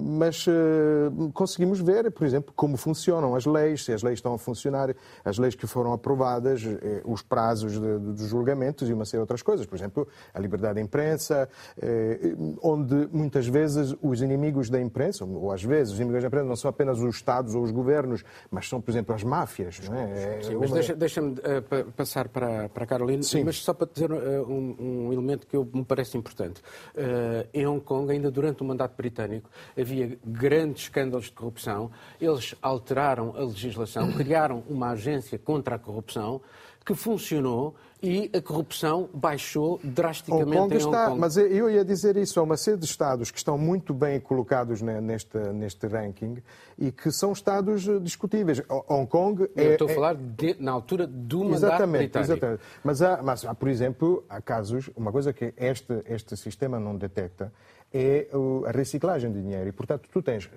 mas 0.00 0.44
eh, 0.46 1.10
conseguimos 1.32 1.80
ver, 1.80 2.10
por 2.12 2.26
exemplo, 2.26 2.52
como 2.54 2.76
funcionam 2.76 3.34
as 3.34 3.46
leis, 3.46 3.86
se 3.86 3.92
as 3.92 4.02
leis 4.02 4.18
estão 4.18 4.34
a 4.34 4.38
funcionar, 4.38 4.94
as 5.24 5.38
leis 5.38 5.54
que 5.54 5.66
foram 5.66 5.94
aprovadas, 5.94 6.62
eh, 6.62 7.00
os 7.04 7.22
prazos 7.22 7.78
dos 7.78 8.28
julgamentos 8.28 8.88
e 8.88 8.92
uma 8.92 9.06
série 9.06 9.18
de 9.18 9.22
outras 9.22 9.40
coisas. 9.40 9.64
Por 9.64 9.76
exemplo, 9.76 10.06
a 10.34 10.38
liberdade 10.38 10.74
da 10.74 10.80
imprensa, 10.82 11.48
eh, 11.80 12.34
onde 12.62 13.08
muitas 13.10 13.46
vezes 13.46 13.96
os 14.02 14.20
inimigos 14.20 14.68
da 14.68 14.80
imprensa, 14.80 15.24
ou 15.24 15.50
às 15.50 15.62
vezes 15.62 15.94
os 15.94 16.00
inimigos 16.00 16.22
da 16.22 16.28
imprensa 16.28 16.46
não 16.46 16.56
são 16.56 16.68
apenas 16.68 16.98
os 16.98 17.16
Estados 17.16 17.54
ou 17.54 17.62
os 17.62 17.70
governos, 17.70 18.22
mas 18.50 18.68
são, 18.68 18.78
por 18.78 18.90
exemplo, 18.90 19.14
as 19.14 19.24
máfias. 19.24 19.80
Não 19.88 19.96
é? 19.96 20.42
Sim, 20.42 20.56
mas 20.56 20.70
deixa-me 20.70 20.98
deixa 20.98 21.22
uh, 21.22 21.92
passar 21.96 22.28
para, 22.28 22.68
para 22.68 22.84
a 22.84 22.86
Carolina, 22.86 23.22
Sim. 23.22 23.44
mas 23.44 23.56
só 23.62 23.72
para 23.72 23.88
dizer 23.92 24.10
um, 24.18 24.76
um, 24.78 25.12
elemento 25.12 25.46
que 25.46 25.56
eu, 25.56 25.68
me 25.72 25.84
parece 25.84 26.16
importante. 26.16 26.60
Uh, 26.94 27.48
em 27.52 27.66
Hong 27.66 27.80
Kong, 27.80 28.10
ainda 28.10 28.30
durante 28.30 28.62
o 28.62 28.64
mandato 28.64 28.96
britânico, 28.96 29.50
havia 29.78 30.18
grandes 30.24 30.82
escândalos 30.84 31.26
de 31.26 31.32
corrupção. 31.32 31.90
Eles 32.20 32.54
alteraram 32.60 33.34
a 33.36 33.40
legislação, 33.40 34.12
criaram 34.12 34.62
uma 34.68 34.90
agência 34.90 35.38
contra 35.38 35.76
a 35.76 35.78
corrupção 35.78 36.40
que 36.88 36.94
funcionou 36.94 37.74
e 38.02 38.30
a 38.34 38.40
corrupção 38.40 39.10
baixou 39.12 39.78
drasticamente 39.84 40.56
Hong 40.56 40.58
Kong 40.58 40.74
em 40.74 40.78
Hong 40.78 40.86
está, 40.86 41.06
Kong. 41.08 41.20
Mas 41.20 41.36
eu 41.36 41.68
ia 41.68 41.84
dizer 41.84 42.16
isso, 42.16 42.40
há 42.40 42.42
uma 42.42 42.56
série 42.56 42.78
de 42.78 42.86
Estados 42.86 43.30
que 43.30 43.36
estão 43.36 43.58
muito 43.58 43.92
bem 43.92 44.18
colocados 44.18 44.80
neste, 44.80 45.36
neste 45.52 45.86
ranking 45.86 46.38
e 46.78 46.90
que 46.90 47.12
são 47.12 47.32
Estados 47.32 47.82
discutíveis. 48.02 48.62
Hong 48.88 49.06
Kong 49.06 49.50
é... 49.54 49.66
Eu 49.66 49.72
estou 49.72 49.88
a 49.88 49.90
é- 49.90 49.94
falar 49.94 50.14
de, 50.14 50.56
na 50.58 50.72
altura 50.72 51.06
do 51.06 51.40
mandato 51.44 51.56
exatamente, 51.56 51.98
britânico. 52.04 52.32
Exatamente. 52.32 52.62
Mas 52.82 53.02
há, 53.02 53.22
mas 53.22 53.44
há, 53.44 53.54
por 53.54 53.68
exemplo, 53.68 54.24
há 54.30 54.40
casos, 54.40 54.88
uma 54.96 55.12
coisa 55.12 55.30
que 55.34 55.52
este, 55.58 56.02
este 56.06 56.38
sistema 56.38 56.80
não 56.80 56.96
detecta 56.96 57.52
é 57.92 58.28
a 58.66 58.70
reciclagem 58.70 59.32
de 59.32 59.42
dinheiro. 59.42 59.68
E, 59.68 59.72
portanto, 59.72 60.08
tu 60.10 60.22
tens 60.22 60.48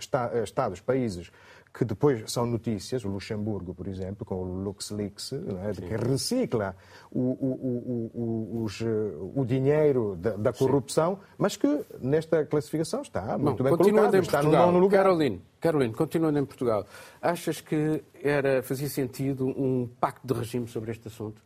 Estados, 0.43 0.79
países 0.79 1.31
que 1.73 1.85
depois 1.85 2.29
são 2.31 2.45
notícias, 2.45 3.05
o 3.05 3.09
Luxemburgo, 3.09 3.73
por 3.73 3.87
exemplo, 3.87 4.25
com 4.25 4.35
o 4.35 4.63
LuxLeaks, 4.63 5.33
é? 5.33 5.73
que 5.73 5.95
recicla 5.95 6.75
o, 7.09 7.19
o, 7.19 8.11
o, 8.13 8.63
os, 8.63 8.81
o 8.81 9.45
dinheiro 9.45 10.15
da, 10.17 10.35
da 10.35 10.53
corrupção, 10.53 11.15
Sim. 11.15 11.21
mas 11.37 11.55
que 11.55 11.85
nesta 11.99 12.45
classificação 12.45 13.01
está 13.01 13.37
muito 13.37 13.63
Bom, 13.63 13.69
bem 13.69 13.77
colocado, 13.77 14.15
está 14.17 14.43
no 14.43 14.51
nono 14.51 14.79
lugar. 14.79 15.03
Caroline, 15.03 15.41
Caroline, 15.59 15.93
continuando 15.93 16.39
em 16.39 16.45
Portugal, 16.45 16.85
achas 17.21 17.61
que 17.61 18.03
era, 18.21 18.61
fazia 18.61 18.89
sentido 18.89 19.47
um 19.47 19.89
pacto 19.99 20.27
de 20.27 20.33
regime 20.33 20.67
sobre 20.67 20.91
este 20.91 21.07
assunto? 21.07 21.41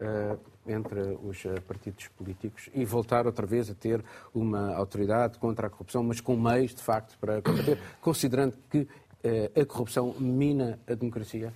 Uh, 0.00 0.38
entre 0.68 1.18
os 1.22 1.44
eh, 1.44 1.60
partidos 1.60 2.08
políticos 2.08 2.68
e 2.74 2.84
voltar 2.84 3.26
outra 3.26 3.46
vez 3.46 3.70
a 3.70 3.74
ter 3.74 4.04
uma 4.34 4.74
autoridade 4.74 5.38
contra 5.38 5.66
a 5.66 5.70
corrupção, 5.70 6.02
mas 6.02 6.20
com 6.20 6.36
meios, 6.36 6.74
de 6.74 6.82
facto, 6.82 7.16
para 7.18 7.40
combater, 7.40 7.78
considerando 8.00 8.56
que 8.70 8.78
eh, 8.80 8.86
a 9.54 9.66
corrupção 9.66 10.14
mina 10.18 10.78
a 10.86 10.94
democracia? 10.94 11.52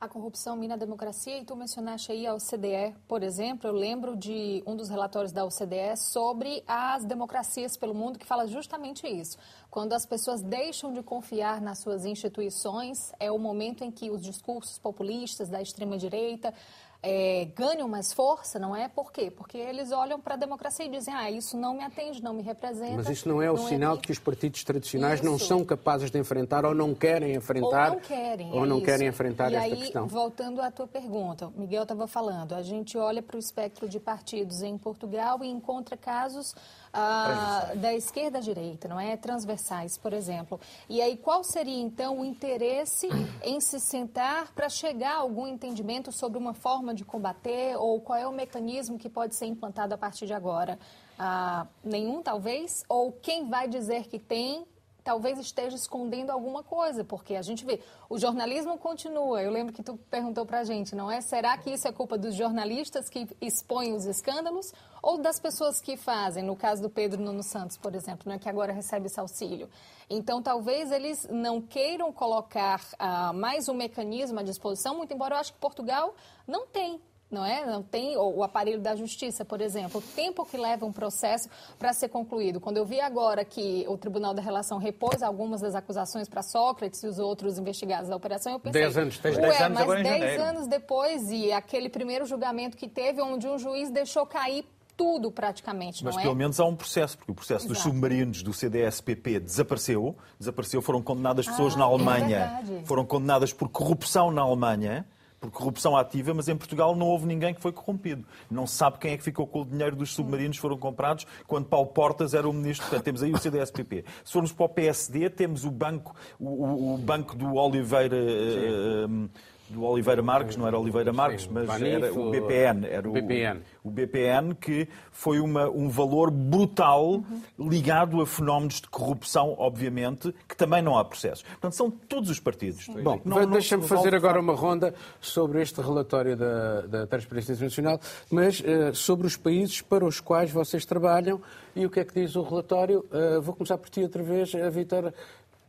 A 0.00 0.06
corrupção 0.06 0.54
mina 0.54 0.74
a 0.74 0.76
democracia 0.76 1.40
e 1.40 1.44
tu 1.44 1.56
mencionaste 1.56 2.12
aí 2.12 2.24
a 2.24 2.32
OCDE, 2.32 2.94
por 3.08 3.24
exemplo, 3.24 3.68
eu 3.68 3.72
lembro 3.72 4.16
de 4.16 4.62
um 4.64 4.76
dos 4.76 4.88
relatórios 4.88 5.32
da 5.32 5.44
OCDE 5.44 5.96
sobre 5.96 6.62
as 6.68 7.04
democracias 7.04 7.76
pelo 7.76 7.92
mundo 7.92 8.16
que 8.16 8.24
fala 8.24 8.46
justamente 8.46 9.08
isso. 9.08 9.36
Quando 9.68 9.94
as 9.94 10.06
pessoas 10.06 10.40
deixam 10.40 10.92
de 10.92 11.02
confiar 11.02 11.60
nas 11.60 11.80
suas 11.80 12.04
instituições, 12.04 13.12
é 13.18 13.28
o 13.32 13.38
momento 13.40 13.82
em 13.82 13.90
que 13.90 14.08
os 14.08 14.22
discursos 14.22 14.78
populistas 14.78 15.48
da 15.48 15.60
extrema 15.60 15.98
direita 15.98 16.54
é, 17.00 17.46
ganham 17.54 17.88
mais 17.88 18.12
força, 18.12 18.58
não 18.58 18.74
é? 18.74 18.88
Por 18.88 19.12
quê? 19.12 19.30
Porque 19.30 19.56
eles 19.56 19.92
olham 19.92 20.20
para 20.20 20.34
a 20.34 20.36
democracia 20.36 20.84
e 20.84 20.88
dizem, 20.88 21.14
ah, 21.14 21.30
isso 21.30 21.56
não 21.56 21.74
me 21.74 21.84
atende, 21.84 22.22
não 22.22 22.34
me 22.34 22.42
representa. 22.42 22.96
Mas 22.96 23.08
isso 23.08 23.28
não 23.28 23.40
é 23.40 23.50
o 23.50 23.56
não 23.56 23.66
é 23.66 23.68
sinal 23.68 23.94
é... 23.94 23.96
de 23.96 24.02
que 24.02 24.12
os 24.12 24.18
partidos 24.18 24.64
tradicionais 24.64 25.20
isso. 25.20 25.30
não 25.30 25.38
são 25.38 25.64
capazes 25.64 26.10
de 26.10 26.18
enfrentar 26.18 26.64
ou 26.64 26.74
não 26.74 26.94
querem 26.94 27.34
enfrentar. 27.34 27.90
Ou 27.90 27.94
não 27.94 28.00
querem. 28.00 28.52
Ou 28.52 28.64
é 28.64 28.68
não 28.68 28.80
querem 28.80 29.06
enfrentar 29.06 29.52
e 29.52 29.54
esta 29.54 29.74
aí, 29.74 29.80
questão. 29.80 30.08
Voltando 30.08 30.60
à 30.60 30.70
tua 30.72 30.88
pergunta, 30.88 31.52
Miguel 31.56 31.84
estava 31.84 32.08
falando, 32.08 32.54
a 32.54 32.62
gente 32.62 32.98
olha 32.98 33.22
para 33.22 33.36
o 33.36 33.38
espectro 33.38 33.88
de 33.88 34.00
partidos 34.00 34.62
em 34.62 34.76
Portugal 34.76 35.42
e 35.44 35.48
encontra 35.48 35.96
casos 35.96 36.54
ah, 37.00 37.72
da 37.76 37.94
esquerda 37.94 38.38
à 38.38 38.40
direita, 38.40 38.88
não 38.88 38.98
é? 38.98 39.16
Transversais, 39.16 39.96
por 39.96 40.12
exemplo. 40.12 40.60
E 40.88 41.00
aí, 41.00 41.16
qual 41.16 41.44
seria 41.44 41.80
então 41.80 42.20
o 42.20 42.24
interesse 42.24 43.08
em 43.42 43.60
se 43.60 43.78
sentar 43.78 44.52
para 44.52 44.68
chegar 44.68 45.12
a 45.12 45.18
algum 45.18 45.46
entendimento 45.46 46.10
sobre 46.10 46.38
uma 46.38 46.54
forma 46.54 46.92
de 46.92 47.04
combater 47.04 47.76
ou 47.76 48.00
qual 48.00 48.18
é 48.18 48.26
o 48.26 48.32
mecanismo 48.32 48.98
que 48.98 49.08
pode 49.08 49.36
ser 49.36 49.46
implantado 49.46 49.94
a 49.94 49.98
partir 49.98 50.26
de 50.26 50.32
agora? 50.32 50.76
Ah, 51.16 51.66
nenhum, 51.84 52.20
talvez? 52.20 52.84
Ou 52.88 53.12
quem 53.12 53.48
vai 53.48 53.68
dizer 53.68 54.08
que 54.08 54.18
tem 54.18 54.66
talvez 55.08 55.38
esteja 55.38 55.74
escondendo 55.74 56.28
alguma 56.28 56.62
coisa, 56.62 57.02
porque 57.02 57.34
a 57.34 57.40
gente 57.40 57.64
vê, 57.64 57.80
o 58.10 58.18
jornalismo 58.18 58.76
continua. 58.76 59.42
Eu 59.42 59.50
lembro 59.50 59.72
que 59.72 59.82
tu 59.82 59.96
perguntou 60.10 60.44
para 60.44 60.58
a 60.58 60.64
gente, 60.64 60.94
não 60.94 61.10
é? 61.10 61.22
Será 61.22 61.56
que 61.56 61.70
isso 61.70 61.88
é 61.88 61.92
culpa 61.92 62.18
dos 62.18 62.34
jornalistas 62.34 63.08
que 63.08 63.26
expõem 63.40 63.94
os 63.94 64.04
escândalos 64.04 64.70
ou 65.02 65.16
das 65.16 65.40
pessoas 65.40 65.80
que 65.80 65.96
fazem? 65.96 66.44
No 66.44 66.54
caso 66.54 66.82
do 66.82 66.90
Pedro 66.90 67.22
Nuno 67.22 67.42
Santos, 67.42 67.78
por 67.78 67.94
exemplo, 67.94 68.30
né, 68.30 68.38
que 68.38 68.50
agora 68.50 68.70
recebe 68.70 69.06
esse 69.06 69.18
auxílio. 69.18 69.66
Então, 70.10 70.42
talvez 70.42 70.92
eles 70.92 71.26
não 71.30 71.58
queiram 71.58 72.12
colocar 72.12 72.82
uh, 73.00 73.32
mais 73.32 73.66
um 73.66 73.74
mecanismo 73.74 74.38
à 74.40 74.42
disposição, 74.42 74.94
muito 74.94 75.14
embora 75.14 75.36
eu 75.36 75.38
acho 75.38 75.54
que 75.54 75.58
Portugal 75.58 76.14
não 76.46 76.66
tem 76.66 77.00
não 77.30 77.44
é? 77.44 77.64
Não 77.66 77.82
tem 77.82 78.16
o 78.16 78.42
aparelho 78.42 78.80
da 78.80 78.96
justiça, 78.96 79.44
por 79.44 79.60
exemplo, 79.60 80.00
o 80.00 80.02
tempo 80.14 80.46
que 80.46 80.56
leva 80.56 80.86
um 80.86 80.92
processo 80.92 81.48
para 81.78 81.92
ser 81.92 82.08
concluído. 82.08 82.60
Quando 82.60 82.78
eu 82.78 82.86
vi 82.86 83.00
agora 83.00 83.44
que 83.44 83.84
o 83.88 83.98
Tribunal 83.98 84.32
da 84.32 84.40
Relação 84.40 84.78
repôs 84.78 85.22
algumas 85.22 85.60
das 85.60 85.74
acusações 85.74 86.28
para 86.28 86.42
Sócrates 86.42 87.02
e 87.02 87.06
os 87.06 87.18
outros 87.18 87.58
investigados 87.58 88.08
da 88.08 88.16
operação, 88.16 88.52
eu 88.52 88.60
pensei, 88.60 88.82
dez 88.82 88.96
anos, 88.96 89.18
dez 89.18 89.36
anos 89.36 89.58
mas 89.74 89.82
agora 89.82 90.02
dez 90.02 90.40
anos 90.40 90.66
depois 90.66 91.30
e 91.30 91.52
aquele 91.52 91.88
primeiro 91.88 92.24
julgamento 92.24 92.76
que 92.76 92.88
teve, 92.88 93.20
onde 93.20 93.46
um 93.46 93.58
juiz 93.58 93.90
deixou 93.90 94.24
cair 94.24 94.64
tudo 94.96 95.30
praticamente, 95.30 96.04
Mas 96.04 96.16
não 96.16 96.20
é? 96.20 96.24
pelo 96.24 96.34
menos 96.34 96.58
há 96.58 96.64
um 96.64 96.74
processo, 96.74 97.16
porque 97.16 97.30
o 97.30 97.34
processo 97.34 97.66
Exato. 97.66 97.74
dos 97.74 97.82
submarinos 97.84 98.42
do 98.42 98.52
CDSPP 98.52 99.38
desapareceu. 99.38 100.16
Desapareceu, 100.40 100.82
foram 100.82 101.00
condenadas 101.00 101.46
pessoas 101.46 101.74
ah, 101.74 101.78
na 101.78 101.84
Alemanha, 101.84 102.60
é 102.68 102.84
foram 102.84 103.06
condenadas 103.06 103.52
por 103.52 103.68
corrupção 103.68 104.32
na 104.32 104.42
Alemanha 104.42 105.06
por 105.40 105.50
corrupção 105.50 105.96
ativa, 105.96 106.34
mas 106.34 106.48
em 106.48 106.56
Portugal 106.56 106.96
não 106.96 107.06
houve 107.06 107.26
ninguém 107.26 107.54
que 107.54 107.60
foi 107.60 107.72
corrompido. 107.72 108.24
Não 108.50 108.66
se 108.66 108.74
sabe 108.74 108.98
quem 108.98 109.12
é 109.12 109.16
que 109.16 109.22
ficou 109.22 109.46
com 109.46 109.62
o 109.62 109.64
dinheiro 109.64 109.94
dos 109.94 110.12
submarinos 110.12 110.56
que 110.56 110.60
foram 110.60 110.76
comprados 110.76 111.26
quando 111.46 111.66
Paulo 111.66 111.88
Portas 111.88 112.34
era 112.34 112.48
o 112.48 112.52
ministro. 112.52 112.86
Portanto, 112.86 113.04
temos 113.04 113.22
aí 113.22 113.32
o 113.32 113.38
CDSPP. 113.38 114.04
Se 114.24 114.32
formos 114.32 114.52
para 114.52 114.66
o 114.66 114.68
PSD, 114.68 115.30
temos 115.30 115.64
o 115.64 115.70
banco, 115.70 116.14
o, 116.38 116.94
o 116.94 116.98
banco 116.98 117.36
do 117.36 117.54
Oliveira. 117.54 118.16
Uh, 118.16 119.28
do 119.68 119.84
Oliveira 119.84 120.22
Marques, 120.22 120.56
não 120.56 120.66
era 120.66 120.78
Oliveira 120.78 121.12
Marques, 121.12 121.44
Sim, 121.44 121.50
mas 121.52 121.66
Banif, 121.66 121.94
era 121.94 122.12
o 122.12 122.30
BPN. 122.30 122.86
Era 122.86 123.08
o 123.08 123.12
BPN. 123.12 123.60
O 123.84 123.90
BPN 123.90 124.54
que 124.54 124.88
foi 125.12 125.40
uma, 125.40 125.68
um 125.68 125.88
valor 125.88 126.30
brutal 126.30 127.22
ligado 127.58 128.20
a 128.20 128.26
fenómenos 128.26 128.80
de 128.80 128.88
corrupção, 128.88 129.54
obviamente, 129.58 130.34
que 130.48 130.56
também 130.56 130.82
não 130.82 130.96
há 130.96 131.04
processos. 131.04 131.42
Portanto, 131.42 131.74
são 131.74 131.90
todos 131.90 132.30
os 132.30 132.40
partidos. 132.40 132.86
Bom, 132.88 133.20
deixa-me 133.50 133.86
fazer 133.86 134.14
agora 134.14 134.40
uma 134.40 134.54
ronda 134.54 134.94
sobre 135.20 135.60
este 135.62 135.80
relatório 135.80 136.36
da, 136.36 136.80
da 136.82 137.06
Transparência 137.06 137.52
Internacional, 137.52 138.00
mas 138.30 138.62
eh, 138.64 138.92
sobre 138.92 139.26
os 139.26 139.36
países 139.36 139.80
para 139.80 140.04
os 140.04 140.20
quais 140.20 140.50
vocês 140.50 140.84
trabalham 140.84 141.40
e 141.74 141.84
o 141.86 141.90
que 141.90 142.00
é 142.00 142.04
que 142.04 142.14
diz 142.14 142.36
o 142.36 142.42
relatório. 142.42 143.04
Eh, 143.12 143.40
vou 143.40 143.54
começar 143.54 143.78
por 143.78 143.88
ti 143.88 144.02
outra 144.02 144.22
vez, 144.22 144.54
a 144.54 144.68
Vitor. 144.70 145.12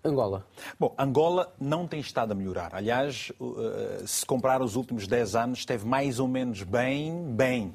Angola. 0.03 0.45
Bom, 0.79 0.95
Angola 0.97 1.53
não 1.59 1.85
tem 1.85 1.99
estado 1.99 2.31
a 2.31 2.35
melhorar. 2.35 2.73
Aliás, 2.73 3.31
uh, 3.39 4.07
se 4.07 4.25
comparar 4.25 4.61
os 4.61 4.75
últimos 4.75 5.07
10 5.07 5.35
anos, 5.35 5.59
esteve 5.59 5.85
mais 5.85 6.19
ou 6.19 6.27
menos 6.27 6.63
bem, 6.63 7.33
bem, 7.33 7.73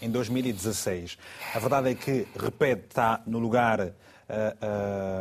em 0.00 0.10
2016. 0.10 1.16
A 1.54 1.58
verdade 1.60 1.90
é 1.90 1.94
que, 1.94 2.26
repete, 2.36 2.86
está 2.88 3.22
no 3.26 3.38
lugar 3.38 3.80
uh, 3.80 3.92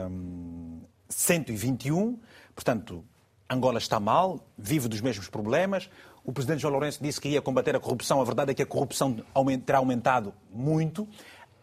uh, 0.09 0.81
121, 1.07 2.19
portanto, 2.55 3.05
Angola 3.47 3.77
está 3.77 3.99
mal, 3.99 4.39
vive 4.57 4.87
dos 4.87 5.01
mesmos 5.01 5.27
problemas. 5.27 5.89
O 6.23 6.31
presidente 6.31 6.61
João 6.61 6.71
Lourenço 6.73 7.03
disse 7.03 7.19
que 7.19 7.29
ia 7.29 7.41
combater 7.41 7.75
a 7.75 7.79
corrupção. 7.79 8.21
A 8.21 8.23
verdade 8.23 8.51
é 8.51 8.53
que 8.53 8.61
a 8.61 8.65
corrupção 8.65 9.17
terá 9.65 9.79
aumentado 9.79 10.33
muito. 10.51 11.07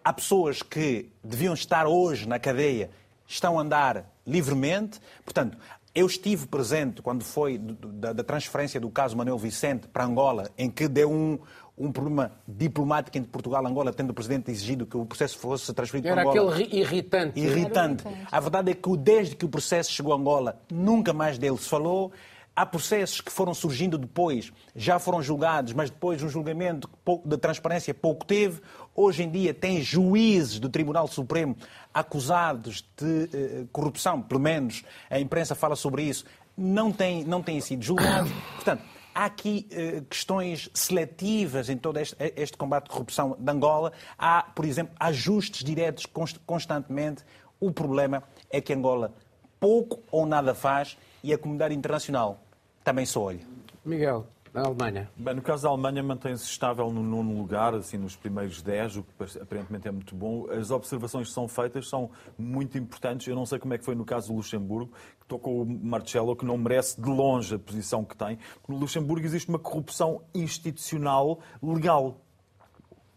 Há 0.05 0.13
pessoas 0.13 0.63
que 0.63 1.11
deviam 1.25 1.55
estar 1.55 1.87
hoje 1.87 2.29
na 2.29 2.39
cadeia, 2.39 2.91
estão 3.29 3.59
a 3.59 3.63
andar 3.63 4.11
livremente. 4.27 4.99
Portanto, 5.25 5.57
eu 5.95 6.07
estive 6.07 6.47
presente 6.47 7.01
quando 7.03 7.23
foi 7.23 7.59
da, 7.59 8.13
da 8.13 8.25
transferência 8.25 8.81
do 8.81 8.91
caso 8.91 9.17
Manuel 9.17 9.39
Vicente 9.39 9.87
para 9.87 10.05
Angola, 10.05 10.51
em 10.57 10.71
que 10.71 10.89
deu 10.89 11.11
um, 11.11 11.39
um 11.77 11.93
problema 11.93 12.33
diplomático 12.47 13.17
entre 13.19 13.31
Portugal 13.31 13.63
e 13.63 13.67
Angola, 13.67 13.93
tendo 13.93 14.11
o 14.11 14.15
presidente 14.15 14.51
exigido 14.51 14.87
que 14.87 14.97
o 14.97 15.05
processo 15.05 15.39
fosse 15.39 15.73
transferido 15.75 16.09
Era 16.09 16.23
para 16.23 16.31
Angola 16.31 16.53
aquele 16.55 16.65
ri- 16.69 16.79
irritante. 16.81 17.39
irritante. 17.41 18.05
A 18.31 18.41
verdade 18.41 18.71
é 18.71 18.75
que 18.75 18.97
desde 18.97 19.37
que 19.37 19.45
o 19.45 19.49
processo 19.49 19.93
chegou 19.93 20.13
a 20.13 20.17
Angola, 20.17 20.61
nunca 20.71 21.13
mais 21.13 21.37
dele 21.39 21.57
se 21.59 21.69
falou. 21.69 22.11
Há 22.55 22.67
processos 22.67 23.21
que 23.21 23.31
foram 23.31 23.55
surgindo 23.55 23.97
depois, 23.97 24.53
já 24.75 24.99
foram 24.99 25.23
julgados, 25.23 25.73
mas 25.73 25.91
depois 25.91 26.21
um 26.25 26.29
julgamento 26.29 26.91
de 27.25 27.37
transparência 27.39 27.95
pouco 27.95 28.27
teve. 28.27 28.61
Hoje 29.01 29.23
em 29.23 29.31
dia 29.31 29.55
tem 29.55 29.81
juízes 29.81 30.59
do 30.59 30.69
Tribunal 30.69 31.07
Supremo 31.07 31.57
acusados 31.95 32.85
de 32.97 33.31
eh, 33.33 33.65
corrupção, 33.71 34.21
pelo 34.21 34.41
menos 34.41 34.83
a 35.09 35.21
imprensa 35.21 35.55
fala 35.55 35.77
sobre 35.77 36.03
isso, 36.03 36.25
não 36.57 36.91
têm, 36.91 37.23
não 37.25 37.41
têm 37.41 37.61
sido 37.61 37.85
julgados. 37.85 38.33
Portanto, 38.57 38.83
Há 39.15 39.25
aqui 39.25 39.67
eh, 39.73 40.03
questões 40.09 40.71
seletivas 40.73 41.69
em 41.69 41.77
todo 41.77 41.99
este, 41.99 42.15
este 42.37 42.57
combate 42.57 42.87
à 42.89 42.93
corrupção 42.93 43.37
de 43.37 43.51
Angola. 43.51 43.93
Há, 44.17 44.45
por 44.55 44.65
exemplo, 44.65 44.95
ajustes 45.01 45.65
diretos 45.65 46.07
const- 46.07 46.39
constantemente. 46.47 47.25
O 47.59 47.73
problema 47.73 48.23
é 48.49 48.61
que 48.61 48.73
Angola 48.73 49.13
pouco 49.59 49.99
ou 50.13 50.25
nada 50.25 50.55
faz 50.55 50.97
e 51.25 51.33
a 51.33 51.39
comunidade 51.39 51.75
internacional 51.75 52.41
também 52.85 53.05
só 53.05 53.23
olha. 53.23 53.41
Miguel, 53.85 54.25
na 54.59 54.67
Alemanha. 54.67 55.11
Bem, 55.17 55.35
no 55.35 55.43
caso 55.43 55.63
da 55.63 55.69
Alemanha, 55.69 56.03
mantém-se 56.03 56.45
estável 56.45 56.91
no 56.93 57.03
nono 57.03 57.37
lugar, 57.37 57.75
assim, 57.75 57.97
nos 57.97 58.17
primeiros 58.17 58.61
10, 58.61 58.97
o 58.97 59.03
que 59.05 59.39
aparentemente 59.41 59.87
é 59.87 59.91
muito 59.91 60.15
bom. 60.15 60.51
As 60.51 60.71
observações 60.71 61.29
que 61.29 61.35
são 61.35 61.47
feitas 61.47 61.89
são 61.89 62.11
muito 62.37 62.77
importantes. 62.77 63.29
Eu 63.29 63.37
não 63.37 63.47
sei 63.47 63.59
como 63.59 63.75
é 63.75 63.79
que 63.79 63.85
foi 63.85 63.95
no 63.95 64.05
caso 64.05 64.29
do 64.29 64.35
Luxemburgo, 64.35 64.93
que 65.21 65.27
tocou 65.27 65.63
o 65.63 65.67
Marcelo, 65.67 66.35
que 66.35 66.45
não 66.45 66.59
merece 66.59 67.01
de 67.01 67.09
longe 67.09 67.55
a 67.55 67.59
posição 67.59 68.05
que 68.05 68.17
tem. 68.17 68.39
No 68.67 68.77
Luxemburgo 68.77 69.25
existe 69.25 69.49
uma 69.49 69.59
corrupção 69.59 70.23
institucional 70.35 71.39
legal. 71.63 72.21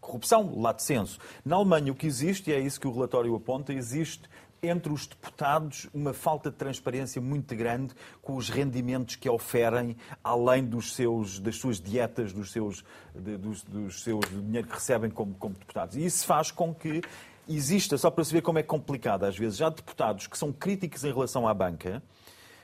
Corrupção, 0.00 0.60
lá 0.60 0.72
de 0.72 0.82
senso. 0.82 1.18
Na 1.44 1.56
Alemanha, 1.56 1.92
o 1.92 1.94
que 1.94 2.06
existe, 2.06 2.50
e 2.50 2.54
é 2.54 2.60
isso 2.60 2.80
que 2.80 2.86
o 2.86 2.92
relatório 2.92 3.34
aponta, 3.34 3.72
existe 3.72 4.28
entre 4.64 4.92
os 4.92 5.08
deputados 5.08 5.88
uma 5.92 6.12
falta 6.12 6.48
de 6.48 6.56
transparência 6.56 7.20
muito 7.20 7.52
grande 7.56 7.92
com 8.22 8.36
os 8.36 8.48
rendimentos 8.48 9.16
que 9.16 9.28
oferem, 9.28 9.96
além 10.22 10.64
dos 10.64 10.94
seus, 10.94 11.40
das 11.40 11.56
suas 11.56 11.80
dietas, 11.80 12.32
dos 12.32 12.52
seus, 12.52 12.84
de- 13.12 13.36
dos, 13.36 13.64
dos 13.64 14.04
seus 14.04 14.20
do 14.28 14.40
dinheiro 14.40 14.68
que 14.68 14.74
recebem 14.74 15.10
como, 15.10 15.34
como 15.34 15.54
deputados. 15.56 15.96
E 15.96 16.04
isso 16.04 16.24
faz 16.24 16.52
com 16.52 16.72
que 16.72 17.02
exista, 17.48 17.98
só 17.98 18.08
para 18.08 18.22
se 18.22 18.32
ver 18.32 18.40
como 18.42 18.56
é 18.60 18.62
complicado 18.62 19.24
às 19.24 19.36
vezes, 19.36 19.58
já 19.58 19.68
deputados 19.68 20.28
que 20.28 20.38
são 20.38 20.52
críticos 20.52 21.02
em 21.02 21.12
relação 21.12 21.48
à 21.48 21.52
banca, 21.52 22.00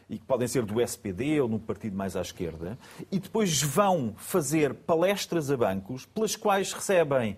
e 0.09 0.19
que 0.19 0.25
podem 0.25 0.47
ser 0.47 0.65
do 0.65 0.81
SPD 0.81 1.41
ou 1.41 1.49
num 1.49 1.59
partido 1.59 1.97
mais 1.97 2.15
à 2.15 2.21
esquerda, 2.23 2.79
e 3.11 3.19
depois 3.19 3.61
vão 3.61 4.15
fazer 4.17 4.73
palestras 4.73 5.51
a 5.51 5.57
bancos 5.57 6.07
pelas 6.07 6.37
quais 6.37 6.73
recebem 6.73 7.37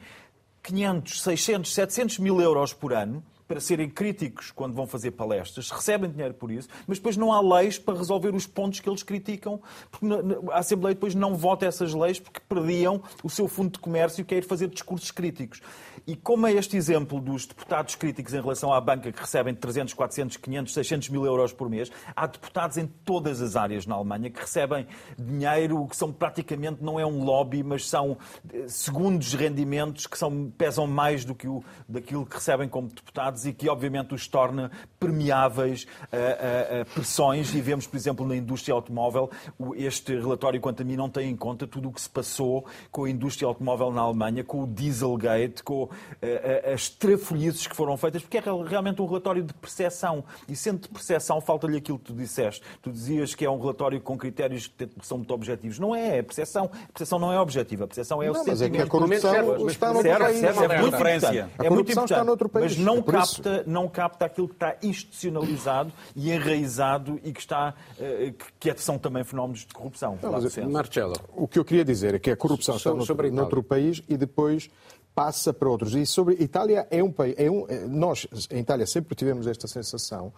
500, 0.63 1.23
600, 1.23 1.73
700 1.75 2.19
mil 2.19 2.41
euros 2.43 2.75
por 2.75 2.93
ano 2.93 3.25
para 3.51 3.59
serem 3.59 3.91
críticos 3.91 4.53
quando 4.53 4.75
vão 4.75 4.87
fazer 4.87 5.11
palestras, 5.11 5.73
recebem 5.73 6.09
dinheiro 6.09 6.35
por 6.35 6.53
isso, 6.53 6.69
mas 6.87 6.99
depois 6.99 7.17
não 7.17 7.33
há 7.33 7.41
leis 7.59 7.81
para 7.81 7.99
resolver 7.99 8.33
os 8.33 8.47
pontos 8.47 8.79
que 8.79 8.89
eles 8.89 9.03
criticam, 9.03 9.61
porque 9.91 10.07
a 10.53 10.59
Assembleia 10.61 10.95
depois 10.95 11.17
não 11.17 11.35
vota 11.35 11.67
essas 11.67 11.93
leis 11.93 12.21
porque 12.21 12.39
perdiam 12.49 13.03
o 13.25 13.29
seu 13.29 13.49
fundo 13.49 13.73
de 13.73 13.81
comércio 13.81 14.25
que 14.25 14.37
é 14.37 14.39
ir 14.39 14.43
fazer 14.43 14.69
discursos 14.69 15.11
críticos. 15.11 15.61
E 16.07 16.15
como 16.15 16.47
é 16.47 16.53
este 16.53 16.77
exemplo 16.77 17.21
dos 17.21 17.45
deputados 17.45 17.97
críticos 17.97 18.33
em 18.33 18.41
relação 18.41 18.73
à 18.73 18.81
banca 18.81 19.11
que 19.11 19.21
recebem 19.21 19.53
300, 19.53 19.95
400, 19.95 20.37
500, 20.37 20.73
600 20.73 21.09
mil 21.09 21.27
euros 21.27 21.53
por 21.53 21.69
mês, 21.69 21.91
há 22.15 22.27
deputados 22.29 22.77
em 22.77 22.87
todas 22.87 23.43
as 23.43 23.57
áreas 23.57 23.85
na 23.85 23.97
Alemanha 23.97 24.31
que 24.31 24.41
recebem 24.41 24.87
dinheiro 25.19 25.87
que 25.89 25.97
são 25.97 26.13
praticamente, 26.13 26.83
não 26.83 27.01
é 27.01 27.05
um 27.05 27.25
lobby, 27.25 27.65
mas 27.65 27.89
são 27.89 28.17
eh, 28.53 28.69
segundos 28.69 29.35
rendimentos 29.35 30.07
que 30.07 30.17
são, 30.17 30.53
pesam 30.57 30.87
mais 30.87 31.25
do 31.25 31.35
que 31.35 31.49
o, 31.49 31.63
daquilo 31.89 32.25
que 32.25 32.37
recebem 32.37 32.69
como 32.69 32.89
deputados 32.89 33.40
e 33.47 33.53
que 33.53 33.69
obviamente 33.69 34.15
os 34.15 34.27
torna 34.29 34.71
permeáveis 34.99 35.87
a, 36.13 36.17
a- 36.17 36.81
a 36.81 36.85
pressões 36.85 37.55
e 37.55 37.61
vemos, 37.61 37.87
por 37.87 37.97
exemplo, 37.97 38.27
na 38.27 38.37
indústria 38.37 38.75
automóvel, 38.75 39.31
este 39.77 40.15
relatório, 40.19 40.61
quanto 40.61 40.83
a 40.83 40.85
mim, 40.85 40.97
não 40.97 41.09
tem 41.09 41.31
em 41.31 41.37
conta 41.37 41.67
tudo 41.67 41.89
o 41.89 41.93
que 41.93 42.01
se 42.01 42.09
passou 42.11 42.65
com 42.91 43.05
a 43.05 43.11
indústria 43.11 43.47
automóvel 43.47 43.91
na 43.91 44.03
Alemanha, 44.03 44.45
com 44.45 44.63
o 44.63 44.67
Dieselgate, 44.67 45.63
com 45.63 45.89
eh, 46.23 46.63
eh, 46.65 46.73
as 46.73 46.89
trafolhices 46.89 47.67
que 47.67 47.75
foram 47.75 47.97
feitas, 47.97 48.23
porque 48.23 48.39
é 48.39 48.41
real- 48.41 48.63
realmente 48.63 49.01
um 49.03 49.07
relatório 49.07 49.43
de 49.43 49.53
percepção. 49.55 50.25
E 50.49 50.55
sendo 50.55 50.81
de 50.81 50.89
percepção, 50.89 51.41
falta-lhe 51.41 51.77
aquilo 51.79 51.99
que 51.99 52.05
tu 52.07 52.15
disseste. 52.15 52.63
Tu 52.83 52.91
dizias 52.93 53.35
que 53.35 53.45
é 53.45 53.51
um 53.51 53.59
relatório 53.59 54.01
com 54.01 54.17
critérios 54.19 54.67
que 54.67 54.89
são 55.03 55.19
muito 55.19 55.33
objetivos. 55.33 55.79
Não 55.79 55.95
é, 55.95 56.19
é 56.19 56.23
percepção. 56.23 56.65
A 56.73 56.93
percepção 56.93 57.19
não 57.19 57.33
é 57.33 57.41
objetiva. 57.41 57.85
A 57.85 57.87
percepção 57.87 58.23
é 58.23 58.31
o 58.31 58.35
Não, 58.35 58.45
mas 58.45 58.61
é 58.63 58.69
que 58.69 58.77
a 58.77 58.87
sentimento. 58.87 58.91
corrupção 58.91 59.67
está 59.67 59.93
noutro 59.93 60.11
país. 60.21 60.43
é 60.43 60.53
muito 60.81 60.91
Referência. 60.91 61.29
importante. 61.29 61.51
A 61.59 61.65
É 61.65 61.71
muito 61.71 61.93
importante. 61.93 62.27
noutro 62.27 62.49
país, 62.49 62.77
Mas 62.77 62.85
não 62.85 62.95
é 62.97 62.99
isso. 62.99 63.05
Capta, 63.37 63.65
não 63.67 63.89
capta 63.89 64.25
aquilo 64.25 64.49
que 64.49 64.55
está 64.55 64.77
institucionalizado 64.83 65.93
e 66.15 66.31
enraizado 66.31 67.21
e 67.23 67.33
que, 67.33 67.41
está, 67.41 67.75
eh, 67.99 68.33
que- 68.59 68.73
que 68.75 68.83
são 68.83 68.99
também 68.99 69.25
fenómenos 69.25 69.61
de 69.61 69.75
corrupção. 69.75 70.17
do 70.17 70.51
centro. 70.51 70.71
Marcelo. 70.71 71.15
O 71.35 71.47
que 71.49 71.59
eu 71.59 71.65
queria 71.65 71.85
dizer 71.85 72.15
é 72.15 72.19
que 72.19 72.31
a 72.31 72.37
corrupção 72.37 72.77
está 72.77 72.91
Sobre- 72.91 73.31
noutro, 73.31 73.63
país 73.63 74.03
e 74.09 74.17
depois 74.17 74.71
passa 75.15 75.53
para 75.53 75.69
outros. 75.69 75.95
E 75.95 76.07
sobre 76.07 76.35
Itália 76.41 76.87
é 76.91 77.03
um 77.03 77.11
país. 77.11 77.35
É 77.37 77.51
um, 77.51 77.67
é- 77.69 77.87
nós, 77.87 78.27
em 78.51 78.61
Itália, 78.61 78.87
sempre 78.87 79.15
tivemos 79.15 79.47
esta 79.47 79.67
sensação 79.67 80.33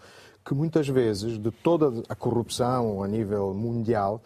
que 0.45 0.55
muitas 0.55 0.89
vezes, 0.89 1.39
de 1.39 1.51
toda 1.51 2.03
a 2.09 2.15
corrupção 2.15 3.03
a 3.03 3.07
nível 3.09 3.55
mundial, 3.55 4.21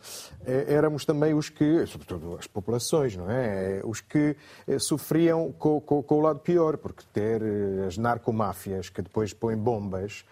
eh, 0.47 0.65
éramos 0.69 1.05
também 1.05 1.35
os 1.35 1.49
que, 1.51 1.85
sobretudo 1.87 2.37
as 2.39 2.47
populações, 2.47 3.15
não 3.17 3.31
é? 3.31 3.79
Eh, 3.79 3.83
Os 3.85 4.01
que 4.01 4.35
eh, 4.67 4.79
sofriam 4.79 5.53
com, 5.53 5.81
com- 5.81 6.03
com 6.03 6.15
o 6.17 6.21
lado 6.21 6.39
pior, 6.41 6.77
porque 6.79 7.03
ter 7.13 7.43
as 7.87 7.99
narcomáfias 7.99 8.89
que 8.89 9.03
depois 9.03 9.33
põem 9.35 9.57
bombas, 9.57 10.25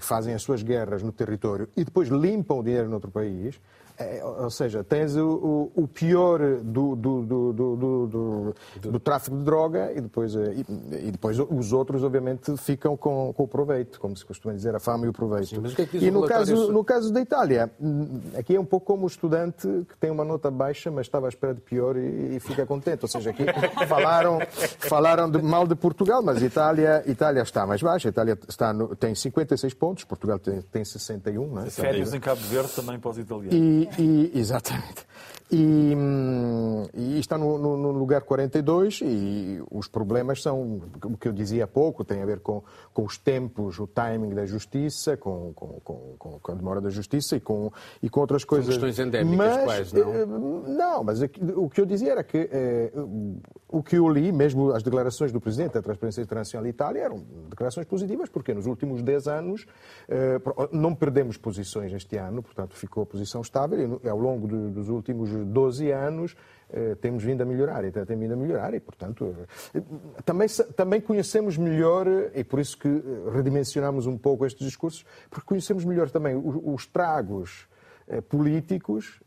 fazem 0.00 0.34
as 0.34 0.42
suas 0.42 0.62
guerras 0.62 1.02
no 1.02 1.10
território 1.10 1.68
e 1.76 1.84
depois 1.84 2.08
limpam 2.08 2.58
o 2.58 2.62
dinheiro 2.62 2.88
noutro 2.88 3.10
país. 3.10 3.58
É, 4.00 4.22
ou 4.24 4.48
seja, 4.50 4.84
tens 4.84 5.16
o, 5.16 5.70
o- 5.74 5.88
pior 5.88 6.38
do, 6.62 6.94
do, 6.94 7.22
do, 7.22 7.52
do, 7.52 8.54
do- 8.80 9.00
tráfico 9.00 9.36
de 9.36 9.42
droga 9.42 9.92
e 9.92 10.00
depois, 10.00 10.36
eh, 10.36 10.54
e, 10.92 11.08
e 11.08 11.10
depois 11.10 11.36
os 11.38 11.72
outros, 11.72 12.04
obviamente, 12.04 12.56
ficam 12.58 12.96
com, 12.96 13.32
com 13.32 13.42
o 13.42 13.48
proveito, 13.48 13.98
como 13.98 14.16
se 14.16 14.24
costuma 14.24 14.54
dizer, 14.54 14.72
a 14.74 14.78
fama 14.78 15.06
e 15.06 15.08
o 15.08 15.12
proveito. 15.12 15.60
o 15.60 15.66
é 15.82 15.88
e 16.06 16.10
no 16.12 16.22
caso, 16.26 16.72
no 16.72 16.84
caso 16.84 17.12
da 17.12 17.20
Itália, 17.20 17.70
hum, 17.80 18.20
aqui 18.38 18.54
é 18.54 18.60
um 18.60 18.64
pouco 18.64 18.86
como 18.86 19.02
o 19.04 19.06
estudante 19.08 19.66
que 19.88 19.96
tem 19.98 20.10
uma 20.10 20.24
nota 20.24 20.48
baixa, 20.50 20.90
mas 20.92 21.06
estava 21.06 21.26
à 21.26 21.28
espera 21.28 21.54
de 21.54 21.60
pior 21.60 21.96
e, 21.96 22.36
e 22.36 22.40
fica 22.40 22.64
contente. 22.64 23.02
Ou 23.02 23.08
seja, 23.08 23.30
aqui 23.30 23.44
falaram, 23.88 24.38
falaram 24.78 25.28
de, 25.30 25.42
mal 25.42 25.66
de 25.66 25.74
Portugal, 25.74 26.22
mas 26.22 26.40
Itália, 26.42 27.02
Itália 27.06 27.42
está 27.42 27.66
mais 27.66 27.82
baixa. 27.82 28.08
Itália 28.08 28.38
está 28.48 28.72
no- 28.72 28.94
tem 28.94 29.14
56 29.14 29.74
pontos, 29.74 30.04
Portugal 30.04 30.38
tem, 30.38 30.62
tem 30.62 30.84
61. 30.84 31.46
Não 31.48 31.62
é? 31.62 31.70
Férias 31.70 32.14
em 32.14 32.20
Cabo 32.20 32.40
Verde 32.42 32.70
também 32.76 32.98
para 32.98 33.10
os 33.10 33.18
italianos. 33.18 33.54
E, 33.54 33.87
e, 33.98 34.30
exatamente. 34.34 35.06
E, 35.50 35.94
hum, 35.96 36.86
e 36.92 37.18
está 37.18 37.38
no, 37.38 37.56
no, 37.56 37.76
no, 37.78 37.92
lugar 37.92 38.20
42 38.20 39.00
e 39.02 39.62
os 39.70 39.88
problemas 39.88 40.42
são 40.42 40.82
o 41.02 41.16
que 41.16 41.26
eu 41.26 41.32
dizia 41.32 41.64
há 41.64 41.66
pouco, 41.66 42.04
tem 42.04 42.20
a 42.20 42.26
ver 42.26 42.40
com, 42.40 42.62
com 42.92 43.04
os 43.04 43.16
tempos, 43.16 43.78
o 43.78 43.86
timing 43.86 44.34
da 44.34 44.44
justiça, 44.44 45.16
com, 45.16 45.54
com, 45.54 45.80
com, 45.82 46.38
com 46.38 46.52
a 46.52 46.54
demora 46.54 46.82
da 46.82 46.90
justiça 46.90 47.36
e 47.36 47.40
com, 47.40 47.72
e 48.02 48.10
com 48.10 48.20
outras 48.20 48.44
coisas. 48.44 48.74
São 48.74 48.84
questões 48.84 49.06
endémicas 49.06 49.38
mas, 49.38 49.64
quais, 49.64 49.92
não? 49.94 50.14
Eh, 50.14 50.26
não, 50.26 51.04
mas 51.04 51.22
o 51.22 51.70
que 51.70 51.80
eu 51.80 51.86
dizia 51.86 52.12
era 52.12 52.22
que 52.22 52.48
eh, 52.52 52.92
o 53.68 53.82
que 53.82 53.96
eu 53.96 54.06
li, 54.06 54.30
mesmo 54.30 54.72
as 54.72 54.82
declarações 54.82 55.32
do 55.32 55.40
Presidente 55.40 55.72
da 55.72 55.82
Transparência 55.82 56.20
Internacional 56.20 56.64
de 56.64 56.70
Itália, 56.70 57.04
eram 57.04 57.24
declarações 57.48 57.86
positivas, 57.86 58.28
porque 58.28 58.52
nos 58.52 58.66
últimos 58.66 59.02
10 59.02 59.28
anos 59.28 59.66
eh, 60.10 60.38
não 60.72 60.94
perdemos 60.94 61.38
posições 61.38 61.90
este 61.94 62.18
ano, 62.18 62.42
portanto 62.42 62.74
ficou 62.74 63.02
a 63.02 63.06
posição 63.06 63.40
estável 63.40 63.98
e 64.04 64.08
ao 64.08 64.18
longo 64.18 64.46
dos 64.46 64.90
últimos 64.90 65.37
12 65.44 65.90
anos 65.90 66.36
eh, 66.70 66.94
temos 67.00 67.24
vindo 67.24 67.40
a 67.40 67.46
melhorar, 67.46 67.84
e 67.84 67.90
tem 67.90 68.18
vindo 68.18 68.34
a 68.34 68.36
melhorar 68.36 68.74
e, 68.74 68.80
portanto, 68.80 69.34
eh, 69.74 69.80
também, 70.24 70.48
também 70.76 71.00
conhecemos 71.00 71.56
melhor, 71.56 72.06
e 72.34 72.44
por 72.44 72.60
isso 72.60 72.76
que 72.76 72.88
redimensionamos 73.32 74.06
um 74.06 74.18
pouco 74.18 74.44
estes 74.44 74.66
discursos, 74.66 75.04
porque 75.30 75.46
conhecemos 75.46 75.84
melhor 75.84 76.10
também 76.10 76.36
os, 76.36 76.86
tragos 76.86 77.66
políticos 78.30 79.20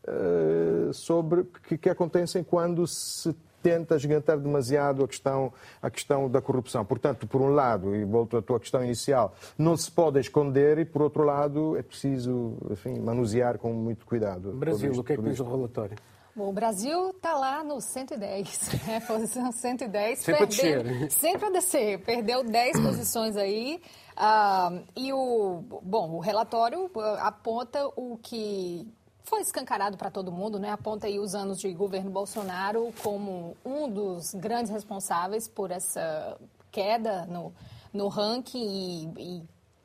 sobre 0.92 1.44
que, 1.68 1.78
que 1.78 1.88
acontecem 1.88 2.42
quando 2.42 2.84
se 2.84 3.32
tenta 3.62 3.98
gigantar 3.98 4.38
demasiado 4.38 5.04
a 5.04 5.08
questão, 5.08 5.52
a 5.80 5.90
questão 5.90 6.28
da 6.28 6.40
corrupção. 6.40 6.84
Portanto, 6.84 7.26
por 7.26 7.40
um 7.40 7.48
lado, 7.48 7.94
e 7.94 8.04
volto 8.04 8.36
à 8.36 8.42
tua 8.42 8.58
questão 8.58 8.82
inicial, 8.84 9.34
não 9.56 9.76
se 9.76 9.90
pode 9.90 10.18
esconder 10.18 10.78
e, 10.78 10.84
por 10.84 11.02
outro 11.02 11.22
lado, 11.22 11.76
é 11.76 11.82
preciso 11.82 12.56
enfim, 12.70 12.98
manusear 12.98 13.58
com 13.58 13.72
muito 13.72 14.04
cuidado. 14.04 14.52
Brasil, 14.52 14.90
isto, 14.90 15.00
o 15.00 15.04
que 15.04 15.12
é 15.12 15.16
que 15.16 15.22
diz 15.22 15.40
o 15.40 15.44
relatório? 15.44 15.96
Bom, 16.34 16.48
o 16.48 16.52
Brasil 16.52 17.10
está 17.10 17.34
lá 17.34 17.62
no 17.62 17.78
110, 17.78 18.84
né? 18.88 19.00
posição 19.00 19.52
110. 19.52 20.18
Sempre 20.18 20.46
perdeu, 20.46 20.80
a 20.80 20.82
descer. 20.82 21.10
Sempre 21.10 21.46
a 21.46 21.50
descer. 21.50 21.98
Perdeu 22.04 22.42
10 22.42 22.80
posições 22.80 23.36
aí. 23.36 23.82
Ah, 24.16 24.72
e 24.96 25.12
o, 25.12 25.62
bom, 25.82 26.12
o 26.12 26.20
relatório 26.20 26.90
ah, 26.96 27.28
aponta 27.28 27.86
o 27.96 28.18
que 28.22 28.90
foi 29.24 29.40
escancarado 29.40 29.96
para 29.96 30.10
todo 30.10 30.32
mundo, 30.32 30.58
né? 30.58 30.70
Aponta 30.70 31.06
aí 31.06 31.18
os 31.18 31.34
anos 31.34 31.58
de 31.58 31.72
governo 31.72 32.10
Bolsonaro 32.10 32.92
como 33.02 33.56
um 33.64 33.88
dos 33.88 34.34
grandes 34.34 34.70
responsáveis 34.70 35.48
por 35.48 35.70
essa 35.70 36.36
queda 36.70 37.26
no, 37.26 37.52
no 37.92 38.08
ranking 38.08 39.14
e, 39.16 39.38
e 39.38 39.42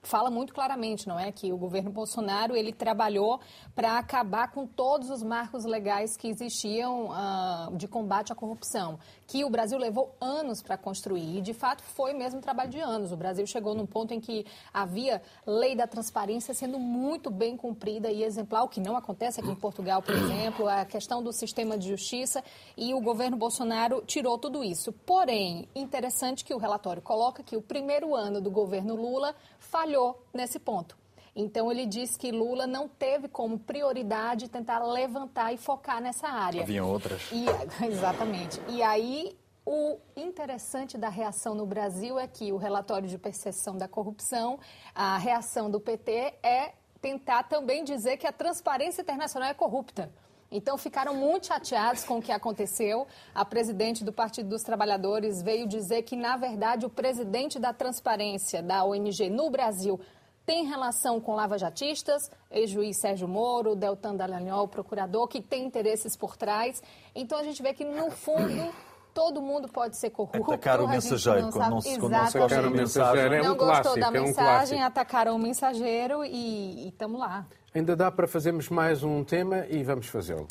fala 0.08 0.32
muito 0.32 0.54
claramente, 0.54 1.08
não 1.08 1.20
é, 1.20 1.32
que 1.32 1.52
o 1.52 1.58
governo 1.58 1.92
Bolsonaro 1.92 2.56
ele 2.56 2.72
trabalhou 2.72 3.40
para 3.76 3.98
acabar 3.98 4.50
com 4.52 4.66
todos 4.66 5.10
os 5.10 5.22
marcos 5.22 5.66
legais 5.66 6.16
que 6.16 6.30
existiam 6.30 7.10
uh, 7.10 7.76
de 7.76 7.88
combate 7.88 8.32
à 8.32 8.36
corrupção, 8.36 8.98
que 9.28 9.44
o 9.44 9.50
Brasil 9.50 9.78
levou 9.78 10.16
anos 10.22 10.62
para 10.62 10.78
construir 10.78 11.38
e 11.38 11.42
de 11.42 11.54
fato 11.54 11.84
foi 11.84 12.14
mesmo 12.14 12.40
trabalho 12.40 12.70
de 12.70 12.80
anos. 12.80 13.12
O 13.12 13.18
Brasil 13.18 13.46
chegou 13.46 13.76
num 13.76 13.86
ponto 13.86 14.14
em 14.14 14.20
que 14.22 14.46
havia 14.74 15.22
lei 15.46 15.76
da 15.76 15.86
transparência 15.86 16.54
sendo 16.54 16.80
muito 16.80 17.30
bem 17.30 17.58
cumprida 17.58 18.10
e 18.10 18.24
exemplar, 18.24 18.64
o 18.64 18.70
que 18.70 18.80
não 18.80 18.96
acontece 18.96 19.42
aqui 19.42 19.50
em 19.50 19.56
Portugal, 19.56 20.02
por 20.02 20.16
exemplo, 20.16 20.70
a 20.70 20.86
questão 20.86 21.22
do 21.22 21.34
sistema 21.34 21.78
de 21.78 21.90
justiça 21.90 22.42
e 22.78 22.94
o 22.94 23.02
governo 23.02 23.36
Bolsonaro 23.36 24.02
tirou 24.06 24.38
tudo 24.38 24.64
isso. 24.64 24.94
Porém, 25.06 25.68
interessante 25.76 26.46
que 26.46 26.54
o 26.54 26.58
relatório 26.58 27.02
coloca 27.02 27.44
que 27.44 27.58
o 27.58 27.62
primeiro 27.62 28.16
ano 28.16 28.40
do 28.40 28.50
governo 28.50 28.96
Lula 28.96 29.36
falhou 29.60 29.97
nesse 30.34 30.60
ponto. 30.60 30.98
Então, 31.36 31.72
ele 31.72 31.86
diz 31.86 32.18
que 32.18 32.32
Lula 32.32 32.66
não 32.66 32.88
teve 32.88 33.28
como 33.28 33.60
prioridade 33.60 34.50
tentar 34.50 34.80
levantar 34.80 35.54
e 35.54 35.58
focar 35.58 36.02
nessa 36.02 36.28
área. 36.28 36.64
Havia 36.64 36.84
outras. 36.84 37.22
E, 37.32 37.46
exatamente. 37.86 38.60
E 38.68 38.82
aí, 38.82 39.38
o 39.64 40.00
interessante 40.16 40.98
da 40.98 41.10
reação 41.10 41.54
no 41.54 41.66
Brasil 41.66 42.18
é 42.18 42.26
que 42.26 42.52
o 42.52 42.58
relatório 42.58 43.08
de 43.08 43.18
percepção 43.18 43.78
da 43.78 43.88
corrupção, 43.88 44.60
a 44.96 45.18
reação 45.18 45.70
do 45.70 45.80
PT 45.80 46.34
é 46.42 46.74
tentar 47.02 47.44
também 47.44 47.84
dizer 47.84 48.18
que 48.18 48.26
a 48.26 48.32
transparência 48.32 49.02
internacional 49.02 49.50
é 49.50 49.54
corrupta. 49.54 50.12
Então 50.52 50.78
ficaram 50.78 51.14
muito 51.14 51.48
chateados 51.48 52.04
com 52.04 52.18
o 52.18 52.22
que 52.22 52.32
aconteceu. 52.32 53.06
A 53.36 53.44
presidente 53.44 54.04
do 54.04 54.14
Partido 54.14 54.50
dos 54.50 54.64
Trabalhadores 54.64 55.42
veio 55.42 55.68
dizer 55.68 56.04
que, 56.04 56.16
na 56.16 56.38
verdade, 56.38 56.86
o 56.86 56.90
presidente 56.90 57.60
da 57.60 57.74
transparência 57.74 58.64
da 58.64 58.84
ONG 58.84 59.30
no 59.30 59.50
Brasil 59.50 60.00
tem 60.46 60.66
relação 60.66 61.20
com 61.20 61.36
lava-jatistas, 61.36 62.32
ex-juiz 62.50 62.98
Sérgio 63.02 63.28
Moro, 63.28 63.76
Deltan 63.76 64.16
Dallagnol, 64.16 64.66
procurador, 64.70 65.28
que 65.28 65.42
tem 65.42 65.66
interesses 65.66 66.16
por 66.16 66.38
trás. 66.38 66.82
Então 67.14 67.38
a 67.38 67.44
gente 67.44 67.62
vê 67.62 67.74
que, 67.74 67.84
no 67.84 68.10
fundo, 68.10 68.74
todo 69.14 69.42
mundo 69.42 69.68
pode 69.68 69.98
ser 69.98 70.12
corrupto. 70.12 70.54
Atacar 70.54 70.80
o 70.80 70.88
mensageiro, 70.88 71.50
quando 71.52 71.70
não, 71.72 71.82
se, 71.82 72.00
quando 72.00 72.12
não 72.14 72.28
se 72.28 72.38
o 72.38 72.72
mensageiro. 72.72 73.34
É 73.36 73.42
um 73.42 73.46
não 73.46 73.58
clássico, 73.58 73.84
gostou 73.84 74.00
da 74.00 74.08
é 74.08 74.22
um 74.22 74.24
mensagem, 74.24 74.84
atacaram 74.84 75.36
o 75.36 75.40
mensageiro 75.40 76.24
e 76.24 76.88
estamos 76.88 77.20
lá. 77.20 77.46
Ainda 77.74 77.96
dá 77.96 78.10
para 78.10 78.28
fazermos 78.28 78.70
mais 78.70 79.04
um 79.04 79.24
tema 79.24 79.66
e 79.70 79.84
vamos 79.84 80.08
fazê-lo. 80.08 80.48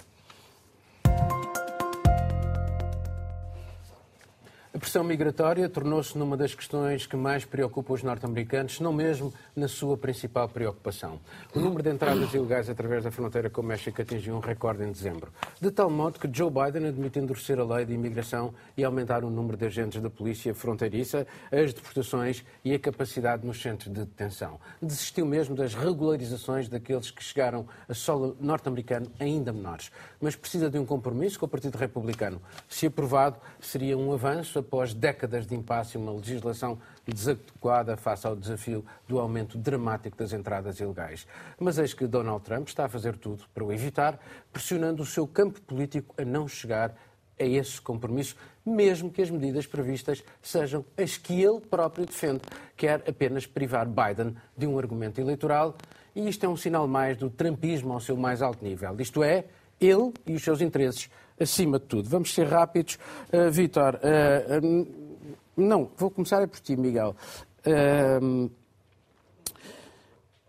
Pressão 4.87 5.03
migratória 5.03 5.68
tornou-se 5.68 6.16
numa 6.16 6.37
das 6.37 6.55
questões 6.55 7.09
que 7.09 7.16
mais 7.16 7.45
preocupa 7.45 7.93
os 7.93 8.05
norte-americanos, 8.05 8.78
não 8.78 8.93
mesmo 8.93 9.34
na 9.57 9.66
sua 9.66 9.97
principal 9.97 10.49
preocupação. 10.49 11.18
O 11.53 11.59
número 11.59 11.82
de 11.82 11.91
entradas 11.91 12.32
ilegais 12.32 12.70
através 12.70 13.03
da 13.03 13.11
fronteira 13.11 13.51
com 13.51 13.62
o 13.62 13.64
México 13.64 14.01
atingiu 14.01 14.37
um 14.37 14.39
recorde 14.39 14.84
em 14.84 14.93
dezembro, 14.93 15.32
de 15.61 15.72
tal 15.72 15.91
modo 15.91 16.20
que 16.20 16.30
Joe 16.32 16.49
Biden 16.49 16.87
admite 16.87 17.18
endurecer 17.18 17.59
a 17.59 17.64
lei 17.64 17.84
de 17.84 17.95
imigração 17.95 18.55
e 18.76 18.84
aumentar 18.84 19.24
o 19.24 19.28
número 19.28 19.57
de 19.57 19.66
agentes 19.66 20.01
da 20.01 20.09
polícia 20.09 20.55
fronteiriça, 20.55 21.26
as 21.51 21.74
deportações 21.74 22.45
e 22.64 22.72
a 22.72 22.78
capacidade 22.78 23.45
nos 23.45 23.61
centros 23.61 23.93
de 23.93 24.05
detenção. 24.05 24.61
Desistiu 24.80 25.26
mesmo 25.26 25.57
das 25.57 25.74
regularizações 25.74 26.68
daqueles 26.68 27.11
que 27.11 27.24
chegaram 27.24 27.66
a 27.89 27.95
solo 27.95 28.37
norte-americano 28.39 29.11
ainda 29.18 29.53
menores, 29.53 29.91
mas 30.20 30.37
precisa 30.37 30.70
de 30.70 30.78
um 30.78 30.87
compromisso 30.87 31.41
com 31.41 31.47
o 31.47 31.49
Partido 31.49 31.76
Republicano. 31.76 32.41
Se 32.68 32.87
aprovado, 32.87 33.41
seria 33.59 33.99
um 33.99 34.12
avanço 34.12 34.61
após 34.61 34.76
décadas 34.95 35.47
de 35.47 35.55
impasse 35.55 35.97
e 35.97 36.01
uma 36.01 36.12
legislação 36.12 36.79
desadequada 37.07 37.97
face 37.97 38.27
ao 38.27 38.37
desafio 38.37 38.85
do 39.07 39.18
aumento 39.18 39.57
dramático 39.57 40.16
das 40.16 40.33
entradas 40.33 40.81
ilegais. 40.81 41.27
Mas 41.59 41.79
eis 41.79 41.95
que 41.95 42.07
Donald 42.07 42.45
Trump 42.45 42.68
está 42.68 42.87
a 42.87 42.89
fazer 42.89 43.16
tudo 43.16 43.45
para 43.55 43.64
o 43.64 43.72
evitar, 43.72 44.18
pressionando 44.53 45.03
o 45.03 45.07
seu 45.07 45.27
campo 45.27 45.61
político 45.62 46.14
a 46.20 46.24
não 46.24 46.47
chegar 46.47 46.95
a 47.39 47.45
esse 47.45 47.81
compromisso, 47.81 48.37
mesmo 48.64 49.11
que 49.11 49.22
as 49.22 49.31
medidas 49.31 49.66
previstas 49.66 50.24
sejam 50.43 50.85
as 50.97 51.16
que 51.16 51.43
ele 51.43 51.61
próprio 51.61 52.07
defende. 52.07 52.41
Quer 52.77 53.03
apenas 53.09 53.47
privar 53.47 53.87
Biden 53.87 54.37
de 54.57 54.66
um 54.66 54.79
argumento 54.79 55.20
eleitoral 55.20 55.77
e 56.14 56.29
isto 56.29 56.45
é 56.45 56.49
um 56.49 56.57
sinal 56.57 56.89
mais 56.89 57.16
do 57.16 57.29
trumpismo 57.29 57.93
ao 57.93 58.01
seu 58.01 58.16
mais 58.16 58.41
alto 58.41 58.64
nível. 58.64 58.97
Isto 58.99 59.22
é, 59.22 59.45
ele 59.79 60.12
e 60.27 60.35
os 60.35 60.43
seus 60.43 60.61
interesses 60.61 61.11
acima 61.41 61.78
de 61.78 61.87
tudo. 61.87 62.09
Vamos 62.09 62.32
ser 62.32 62.47
rápidos. 62.47 62.99
Uh, 63.32 63.51
Vítor, 63.51 63.97
uh, 63.97 64.66
uh, 64.66 65.26
não, 65.57 65.91
vou 65.97 66.11
começar 66.11 66.43
é 66.43 66.47
por 66.47 66.61
ti, 66.61 66.76
Miguel. 66.76 67.16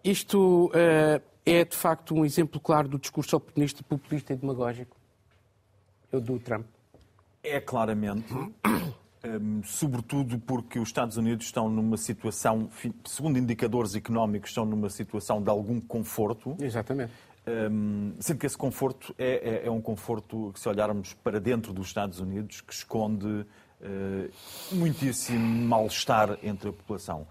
isto 0.03 0.71
é, 1.45 1.63
de 1.63 1.75
facto, 1.75 2.13
um 2.13 2.25
exemplo 2.25 2.59
claro 2.59 2.87
do 2.87 2.99
discurso 2.99 3.37
oportunista, 3.37 3.83
populista 3.83 4.33
e 4.33 4.35
demagógico? 4.35 4.95
Eu 6.11 6.19
do 6.19 6.39
Trump. 6.39 6.65
É 7.41 7.61
claramente. 7.61 8.27
Sobretudo 9.63 10.39
porque 10.39 10.79
os 10.79 10.89
Estados 10.89 11.17
Unidos 11.17 11.45
estão 11.45 11.69
numa 11.69 11.97
situação, 11.97 12.69
segundo 13.05 13.37
indicadores 13.39 13.95
económicos, 13.95 14.49
estão 14.49 14.65
numa 14.65 14.89
situação 14.89 15.41
de 15.41 15.49
algum 15.49 15.79
conforto. 15.81 16.55
Exatamente. 16.61 17.11
Um, 17.47 18.13
sendo 18.19 18.39
que 18.39 18.45
esse 18.45 18.57
conforto 18.57 19.15
é, 19.17 19.61
é, 19.63 19.67
é, 19.67 19.71
um 19.71 19.79
conforto 19.79 20.51
que, 20.53 20.59
se 20.59 20.67
olharmos 20.67 21.13
para 21.13 21.39
dentro 21.39 21.71
dos 21.71 21.87
Estados 21.87 22.19
Unidos, 22.19 22.59
que 22.59 22.73
esconde 22.73 23.25
uh, 23.25 23.45
muitíssimo 24.73 25.39
mal-estar 25.65 26.37
entre 26.43 26.67
a 26.69 26.73
população. 26.73 27.25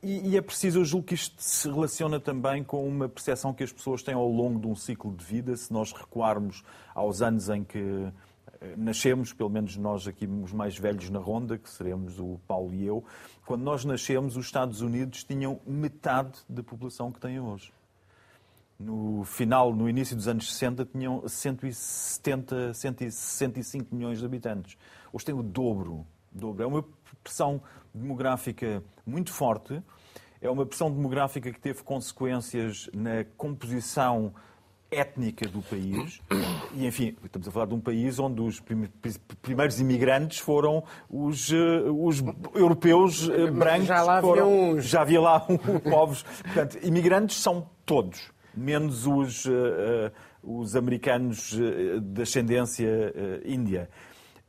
E, 0.00 0.28
e, 0.28 0.36
é 0.36 0.40
preciso, 0.40 0.78
eu 0.78 0.84
julgo 0.84 1.08
que 1.08 1.14
isto 1.14 1.34
se 1.38 1.68
relaciona 1.68 2.20
também 2.20 2.62
com 2.62 2.86
uma 2.86 3.08
percepção 3.08 3.52
que 3.52 3.64
as 3.64 3.72
pessoas 3.72 4.00
têm 4.00 4.14
ao 4.14 4.28
longo 4.28 4.60
de 4.60 4.68
um 4.68 4.76
ciclo 4.76 5.12
de 5.12 5.24
vida. 5.24 5.56
Se 5.56 5.72
nós 5.72 5.92
recuarmos 5.92 6.62
aos 6.94 7.20
anos 7.20 7.48
em 7.48 7.64
que 7.64 7.80
uh, 7.80 8.12
nascemos, 8.76 9.32
pelo 9.32 9.50
menos 9.50 9.76
nós 9.76 10.06
aqui, 10.06 10.24
os 10.24 10.52
mais 10.52 10.78
velhos 10.78 11.10
na 11.10 11.18
ronda, 11.18 11.58
que 11.58 11.68
seremos 11.68 12.20
o 12.20 12.38
Paulo 12.46 12.72
e 12.72 12.86
eu, 12.86 13.02
quando 13.44 13.62
nós 13.62 13.84
nascemos, 13.84 14.36
os 14.36 14.46
Estados 14.46 14.82
Unidos 14.82 15.24
tinham 15.24 15.58
metade 15.66 16.38
da 16.48 16.62
população 16.62 17.10
que 17.10 17.18
têm 17.18 17.40
hoje 17.40 17.72
no 18.78 19.24
final, 19.24 19.74
no 19.74 19.88
início 19.88 20.14
dos 20.14 20.28
anos 20.28 20.52
60, 20.52 20.84
tinham 20.86 21.26
170, 21.26 22.74
165 22.74 23.94
milhões 23.94 24.20
de 24.20 24.24
habitantes. 24.24 24.76
Hoje 25.12 25.24
tem 25.24 25.34
o 25.34 25.42
dobro. 25.42 26.06
dobro. 26.30 26.62
É 26.62 26.66
uma 26.66 26.84
pressão 27.22 27.60
demográfica 27.92 28.82
muito 29.04 29.32
forte. 29.32 29.82
É 30.40 30.48
uma 30.48 30.64
pressão 30.64 30.90
demográfica 30.90 31.52
que 31.52 31.58
teve 31.58 31.82
consequências 31.82 32.88
na 32.94 33.24
composição 33.36 34.32
étnica 34.90 35.46
do 35.48 35.60
país. 35.60 36.20
E, 36.74 36.86
enfim, 36.86 37.16
estamos 37.24 37.48
a 37.48 37.50
falar 37.50 37.66
de 37.66 37.74
um 37.74 37.80
país 37.80 38.18
onde 38.18 38.40
os 38.40 38.62
primeiros 39.42 39.80
imigrantes 39.80 40.38
foram 40.38 40.84
os, 41.10 41.50
os 41.50 42.22
europeus 42.54 43.28
brancos. 43.52 43.86
Já 43.86 44.02
lá 44.02 44.18
havia 44.18 44.46
uns. 44.46 44.84
Já 44.84 45.02
havia 45.02 45.20
lá 45.20 45.40
povos. 45.90 46.22
Portanto, 46.22 46.78
imigrantes 46.82 47.36
são 47.38 47.68
todos, 47.84 48.30
menos 48.54 49.06
os, 49.06 49.44
os 50.42 50.76
americanos 50.76 51.52
de 52.02 52.22
ascendência 52.22 53.12
índia. 53.44 53.88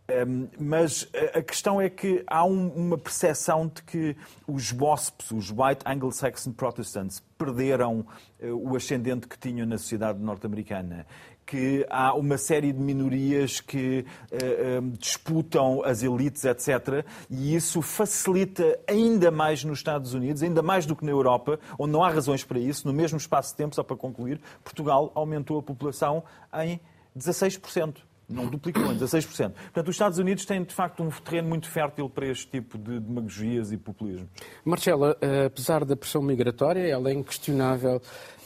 Um, 0.10 0.48
mas 0.60 1.08
a 1.36 1.42
questão 1.42 1.80
é 1.80 1.88
que 1.88 2.24
há 2.26 2.44
um, 2.44 2.70
uma 2.70 2.98
percepção 2.98 3.68
de 3.68 3.84
que 3.84 4.18
os 4.48 4.72
WASPs, 4.72 5.30
os 5.30 5.52
White 5.52 5.84
Anglo-Saxon 5.86 6.52
Protestants, 6.52 7.24
perderam 7.38 8.06
uh, 8.42 8.48
o 8.56 8.76
ascendente 8.76 9.28
que 9.28 9.38
tinham 9.38 9.68
na 9.68 9.78
sociedade 9.78 10.20
norte-americana. 10.20 11.06
Que 11.50 11.84
há 11.90 12.14
uma 12.14 12.38
série 12.38 12.72
de 12.72 12.80
minorias 12.80 13.60
que 13.60 14.06
uh, 14.32 14.80
um, 14.80 14.92
disputam 14.92 15.82
as 15.84 16.04
elites, 16.04 16.46
etc. 16.46 17.04
E 17.28 17.56
isso 17.56 17.82
facilita 17.82 18.80
ainda 18.88 19.32
mais 19.32 19.64
nos 19.64 19.80
Estados 19.80 20.14
Unidos, 20.14 20.44
ainda 20.44 20.62
mais 20.62 20.86
do 20.86 20.96
que 20.96 21.04
na 21.04 21.12
Europa, 21.12 21.60
onde 21.80 21.92
não 21.92 22.04
há 22.04 22.10
razões 22.10 22.44
para 22.44 22.60
isso. 22.60 22.86
No 22.86 22.94
mesmo 22.94 23.18
espaço 23.18 23.50
de 23.52 23.58
tempo, 23.58 23.74
só 23.74 23.82
para 23.82 23.98
concluir, 23.98 24.40
Portugal 24.64 25.12
aumentou 25.16 25.58
a 25.58 25.64
população 25.64 26.24
em 26.54 26.80
16% 27.18 27.96
não 28.30 28.46
duplicou 28.46 28.86
em 28.92 28.98
16%. 28.98 29.52
Portanto, 29.52 29.88
os 29.88 29.96
Estados 29.96 30.20
Unidos 30.20 30.46
têm, 30.46 30.64
de 30.64 30.74
facto, 30.74 31.02
um 31.02 31.10
terreno 31.10 31.50
muito 31.50 31.68
fértil 31.68 32.08
para 32.08 32.28
este 32.28 32.48
tipo 32.48 32.78
de 32.78 33.00
demagogias 33.00 33.72
e 33.72 33.78
populismo. 33.78 34.30
Marcela, 34.64 35.18
apesar 35.46 35.84
da 35.84 35.96
pressão 35.96 36.22
migratória, 36.22 36.88
ela 36.88 37.10
é 37.10 37.14
inquestionável. 37.14 38.00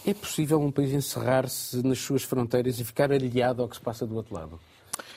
É 0.05 0.13
possível 0.13 0.59
um 0.59 0.71
país 0.71 0.91
encerrar-se 0.91 1.85
nas 1.85 1.99
suas 1.99 2.23
fronteiras 2.23 2.79
e 2.79 2.83
ficar 2.83 3.11
aliado 3.11 3.61
ao 3.61 3.69
que 3.69 3.75
se 3.75 3.81
passa 3.81 4.05
do 4.05 4.15
outro 4.15 4.35
lado? 4.35 4.59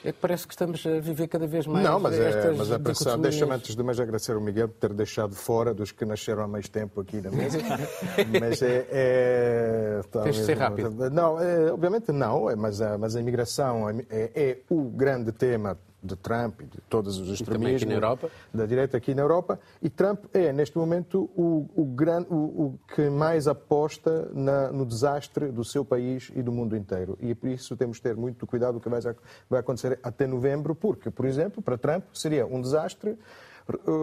É 0.04 0.12
que 0.12 0.18
parece 0.20 0.46
que 0.46 0.54
estamos 0.54 0.86
a 0.86 1.00
viver 1.00 1.26
cada 1.26 1.46
vez 1.46 1.66
mais. 1.66 1.84
Não, 1.84 1.98
mas, 1.98 2.18
é, 2.18 2.52
mas 2.52 2.70
a 2.70 2.78
pressão. 2.78 3.18
Deixa-me 3.18 3.52
antes 3.52 3.74
de 3.74 3.82
mais 3.82 3.98
agradecer 3.98 4.36
o 4.36 4.40
Miguel 4.40 4.68
por 4.68 4.78
ter 4.78 4.94
deixado 4.94 5.34
fora 5.34 5.74
dos 5.74 5.92
que 5.92 6.04
nasceram 6.04 6.44
há 6.44 6.48
mais 6.48 6.68
tempo 6.68 7.00
aqui 7.00 7.20
na 7.20 7.30
mesa. 7.30 7.58
mas 8.40 8.62
é. 8.62 8.86
é 8.90 10.00
Tens 10.22 10.36
de 10.36 10.44
ser 10.44 10.58
rápido. 10.58 11.10
Não, 11.10 11.40
é, 11.40 11.72
obviamente 11.72 12.12
não, 12.12 12.46
mas 12.56 12.80
a, 12.80 12.96
mas 12.96 13.16
a 13.16 13.20
imigração 13.20 13.90
é, 13.90 14.30
é 14.34 14.58
o 14.70 14.84
grande 14.84 15.32
tema 15.32 15.76
de 16.02 16.16
Trump 16.16 16.60
e 16.60 16.64
de 16.64 16.80
todos 16.88 17.18
os 17.18 17.28
extremismos 17.28 17.92
Europa. 17.92 18.30
da 18.52 18.66
direita 18.66 18.96
aqui 18.96 19.14
na 19.14 19.22
Europa. 19.22 19.58
E 19.82 19.90
Trump 19.90 20.24
é, 20.32 20.52
neste 20.52 20.76
momento, 20.76 21.30
o, 21.36 21.68
o, 21.74 21.84
gran, 21.84 22.22
o, 22.28 22.34
o 22.34 22.78
que 22.94 23.08
mais 23.08 23.48
aposta 23.48 24.30
na, 24.32 24.70
no 24.70 24.86
desastre 24.86 25.50
do 25.50 25.64
seu 25.64 25.84
país 25.84 26.30
e 26.34 26.42
do 26.42 26.52
mundo 26.52 26.76
inteiro. 26.76 27.18
E 27.20 27.34
por 27.34 27.48
isso 27.48 27.76
temos 27.76 27.96
de 27.96 28.02
ter 28.02 28.16
muito 28.16 28.46
cuidado 28.46 28.78
o 28.78 28.80
que 28.80 28.88
vai, 28.88 29.00
vai 29.48 29.60
acontecer 29.60 29.98
até 30.02 30.26
novembro, 30.26 30.74
porque, 30.74 31.10
por 31.10 31.26
exemplo, 31.26 31.62
para 31.62 31.76
Trump 31.76 32.04
seria 32.12 32.46
um 32.46 32.60
desastre 32.60 33.18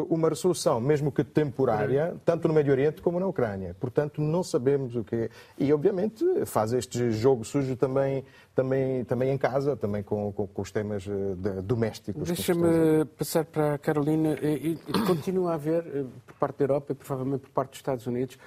uma 0.10 0.28
resolução, 0.28 0.82
mesmo 0.82 1.12
que 1.12 1.24
temporária, 1.24 2.16
tanto 2.26 2.48
no 2.48 2.54
Médio 2.54 2.74
Oriente 2.74 3.02
como 3.02 3.20
na 3.20 3.26
Ucrânia. 3.26 3.74
Portanto, 3.80 4.22
não 4.22 4.44
sabemos 4.44 4.96
o 4.96 5.04
que 5.04 5.16
é. 5.16 5.30
E, 5.58 5.72
obviamente, 5.72 6.26
faz 6.46 6.74
este 6.74 7.12
jogo 7.12 7.46
sujo 7.46 7.76
também, 7.78 8.26
também, 8.54 9.06
também 9.06 9.30
em 9.32 9.38
casa, 9.38 9.78
também 9.78 10.04
com, 10.04 10.34
com, 10.34 10.48
com 10.48 10.62
os 10.62 10.70
temas 10.70 11.04
de, 11.04 11.62
domésticos. 11.62 12.28
Deixa-me 12.28 13.06
passar 13.18 13.46
para 13.46 13.76
a 13.76 13.78
Carolina. 13.78 14.38
E, 14.42 14.78
e 14.86 14.94
continua 15.08 15.52
a 15.52 15.54
haver, 15.54 15.84
por 16.26 16.36
parte 16.36 16.58
da 16.58 16.64
Europa 16.66 16.92
e 16.92 16.96
provavelmente 16.96 17.42
por 17.42 17.52
parte 17.52 17.70
dos 17.70 17.80
Estados 17.80 18.06
Unidos, 18.06 18.38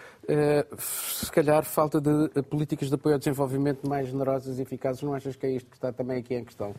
se 0.79 1.33
calhar 1.33 1.65
falta 1.65 1.99
de 1.99 2.43
políticas 2.43 2.89
de 2.89 2.95
apoio 2.95 3.15
ao 3.15 3.19
desenvolvimento 3.19 3.89
mais 3.89 4.09
generosas 4.09 4.59
e 4.59 4.63
eficazes. 4.63 5.03
Não 5.03 5.15
achas 5.15 5.35
que 5.35 5.47
é 5.47 5.51
isto 5.51 5.71
que 5.71 5.77
está 5.77 5.93
também 5.93 6.19
aqui 6.19 6.35
em 6.35 6.45
questão? 6.45 6.75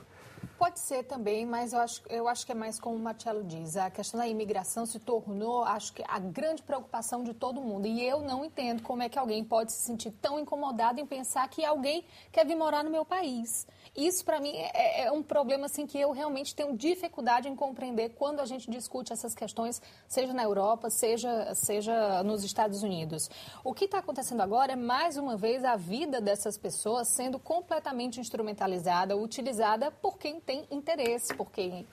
Pode 0.57 0.79
ser 0.79 1.03
também, 1.03 1.45
mas 1.45 1.71
eu 1.71 1.79
acho, 1.79 2.01
eu 2.09 2.27
acho 2.27 2.43
que 2.43 2.51
é 2.51 2.55
mais 2.55 2.79
como 2.79 2.95
o 2.95 2.99
Marcelo 2.99 3.43
diz. 3.43 3.77
A 3.77 3.91
questão 3.91 4.19
da 4.19 4.27
imigração 4.27 4.87
se 4.87 4.99
tornou, 4.99 5.63
acho 5.63 5.93
que, 5.93 6.03
a 6.07 6.17
grande 6.17 6.63
preocupação 6.63 7.23
de 7.23 7.31
todo 7.31 7.61
mundo. 7.61 7.85
E 7.85 8.03
eu 8.03 8.21
não 8.21 8.43
entendo 8.43 8.81
como 8.81 9.03
é 9.03 9.09
que 9.09 9.19
alguém 9.19 9.43
pode 9.43 9.71
se 9.71 9.83
sentir 9.83 10.09
tão 10.19 10.39
incomodado 10.39 10.99
em 10.99 11.05
pensar 11.05 11.47
que 11.47 11.63
alguém 11.63 12.03
quer 12.31 12.43
vir 12.43 12.55
morar 12.55 12.83
no 12.83 12.89
meu 12.89 13.05
país. 13.05 13.67
Isso, 13.95 14.25
para 14.25 14.39
mim, 14.39 14.51
é, 14.55 15.05
é, 15.05 15.11
um 15.11 15.21
problema 15.21 15.67
assim, 15.67 15.85
que 15.85 15.99
eu 15.99 16.11
realmente 16.11 16.55
tenho 16.55 16.75
dificuldade 16.75 17.47
em 17.47 17.55
compreender 17.55 18.09
quando 18.09 18.39
a 18.39 18.45
gente 18.45 18.69
discute 18.69 19.13
essas 19.13 19.35
questões, 19.35 19.81
seja 20.07 20.33
na 20.33 20.43
Europa, 20.43 20.89
seja, 20.89 21.53
seja 21.53 22.23
nos 22.23 22.43
Estados 22.43 22.81
Unidos. 22.81 23.29
O 23.63 23.73
que 23.73 23.85
está 23.85 23.99
acontecendo 23.99 24.41
agora 24.41 24.73
é, 24.73 24.75
mais 24.75 25.17
uma 25.17 25.37
vez, 25.37 25.63
a 25.63 25.75
vida 25.75 26.19
dessas 26.19 26.57
pessoas 26.57 27.07
sendo 27.07 27.37
completamente 27.37 28.19
instrumentalizada, 28.19 29.15
utilizada 29.15 29.91
por 29.91 30.17
quem 30.17 30.39
tem 30.47 30.65
interesse, 30.71 31.35
por 31.35 31.51
quem, 31.51 31.85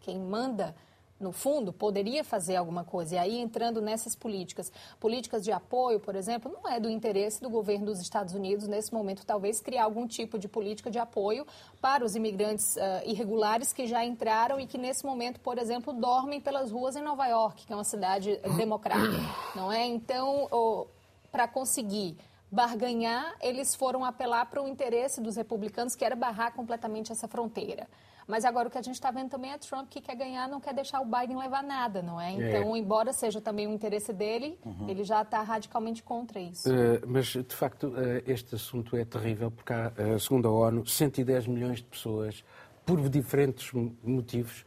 quem 0.00 0.18
manda 0.18 0.74
no 1.20 1.32
fundo, 1.32 1.70
poderia 1.70 2.24
fazer 2.24 2.56
alguma 2.56 2.82
coisa. 2.82 3.14
E 3.14 3.18
aí, 3.18 3.38
entrando 3.38 3.82
nessas 3.82 4.16
políticas, 4.16 4.72
políticas 4.98 5.44
de 5.44 5.52
apoio, 5.52 6.00
por 6.00 6.16
exemplo, 6.16 6.50
não 6.50 6.68
é 6.68 6.80
do 6.80 6.88
interesse 6.88 7.42
do 7.42 7.50
governo 7.50 7.86
dos 7.86 8.00
Estados 8.00 8.34
Unidos, 8.34 8.66
nesse 8.66 8.92
momento, 8.92 9.24
talvez 9.24 9.60
criar 9.60 9.84
algum 9.84 10.08
tipo 10.08 10.38
de 10.38 10.48
política 10.48 10.90
de 10.90 10.98
apoio 10.98 11.46
para 11.78 12.02
os 12.04 12.16
imigrantes 12.16 12.74
uh, 12.76 12.80
irregulares 13.04 13.70
que 13.70 13.86
já 13.86 14.02
entraram 14.02 14.58
e 14.58 14.66
que, 14.66 14.78
nesse 14.78 15.04
momento, 15.04 15.38
por 15.40 15.58
exemplo, 15.58 15.92
dormem 15.92 16.40
pelas 16.40 16.72
ruas 16.72 16.96
em 16.96 17.02
Nova 17.02 17.26
York, 17.26 17.66
que 17.66 17.72
é 17.72 17.76
uma 17.76 17.84
cidade 17.84 18.40
democrática, 18.56 19.18
não 19.54 19.70
é? 19.70 19.86
Então, 19.86 20.48
oh, 20.50 20.86
para 21.30 21.46
conseguir 21.46 22.16
barganhar, 22.50 23.34
eles 23.40 23.74
foram 23.74 24.04
apelar 24.04 24.46
para 24.46 24.62
o 24.62 24.68
interesse 24.68 25.20
dos 25.20 25.36
republicanos, 25.36 25.94
que 25.94 26.04
era 26.04 26.16
barrar 26.16 26.52
completamente 26.52 27.12
essa 27.12 27.28
fronteira. 27.28 27.86
Mas 28.26 28.44
agora 28.44 28.68
o 28.68 28.70
que 28.70 28.78
a 28.78 28.82
gente 28.82 28.94
está 28.94 29.10
vendo 29.10 29.28
também 29.28 29.50
é 29.50 29.58
Trump 29.58 29.88
que 29.88 30.00
quer 30.00 30.14
ganhar, 30.14 30.48
não 30.48 30.60
quer 30.60 30.72
deixar 30.72 31.00
o 31.00 31.04
Biden 31.04 31.36
levar 31.36 31.64
nada, 31.64 32.00
não 32.00 32.20
é? 32.20 32.30
Então, 32.30 32.76
é. 32.76 32.78
embora 32.78 33.12
seja 33.12 33.40
também 33.40 33.66
um 33.66 33.74
interesse 33.74 34.12
dele, 34.12 34.56
uhum. 34.64 34.88
ele 34.88 35.02
já 35.02 35.22
está 35.22 35.42
radicalmente 35.42 36.00
contra 36.02 36.38
isso. 36.38 36.70
Uh, 36.70 37.00
mas, 37.08 37.26
de 37.26 37.54
facto, 37.54 37.88
uh, 37.88 38.22
este 38.24 38.54
assunto 38.54 38.96
é 38.96 39.04
terrível, 39.04 39.50
porque 39.50 39.72
há, 39.72 39.92
uh, 40.14 40.20
segundo 40.20 40.46
a 40.46 40.52
ONU, 40.52 40.86
110 40.86 41.48
milhões 41.48 41.78
de 41.78 41.84
pessoas, 41.84 42.44
por 42.86 43.08
diferentes 43.08 43.72
motivos, 44.02 44.64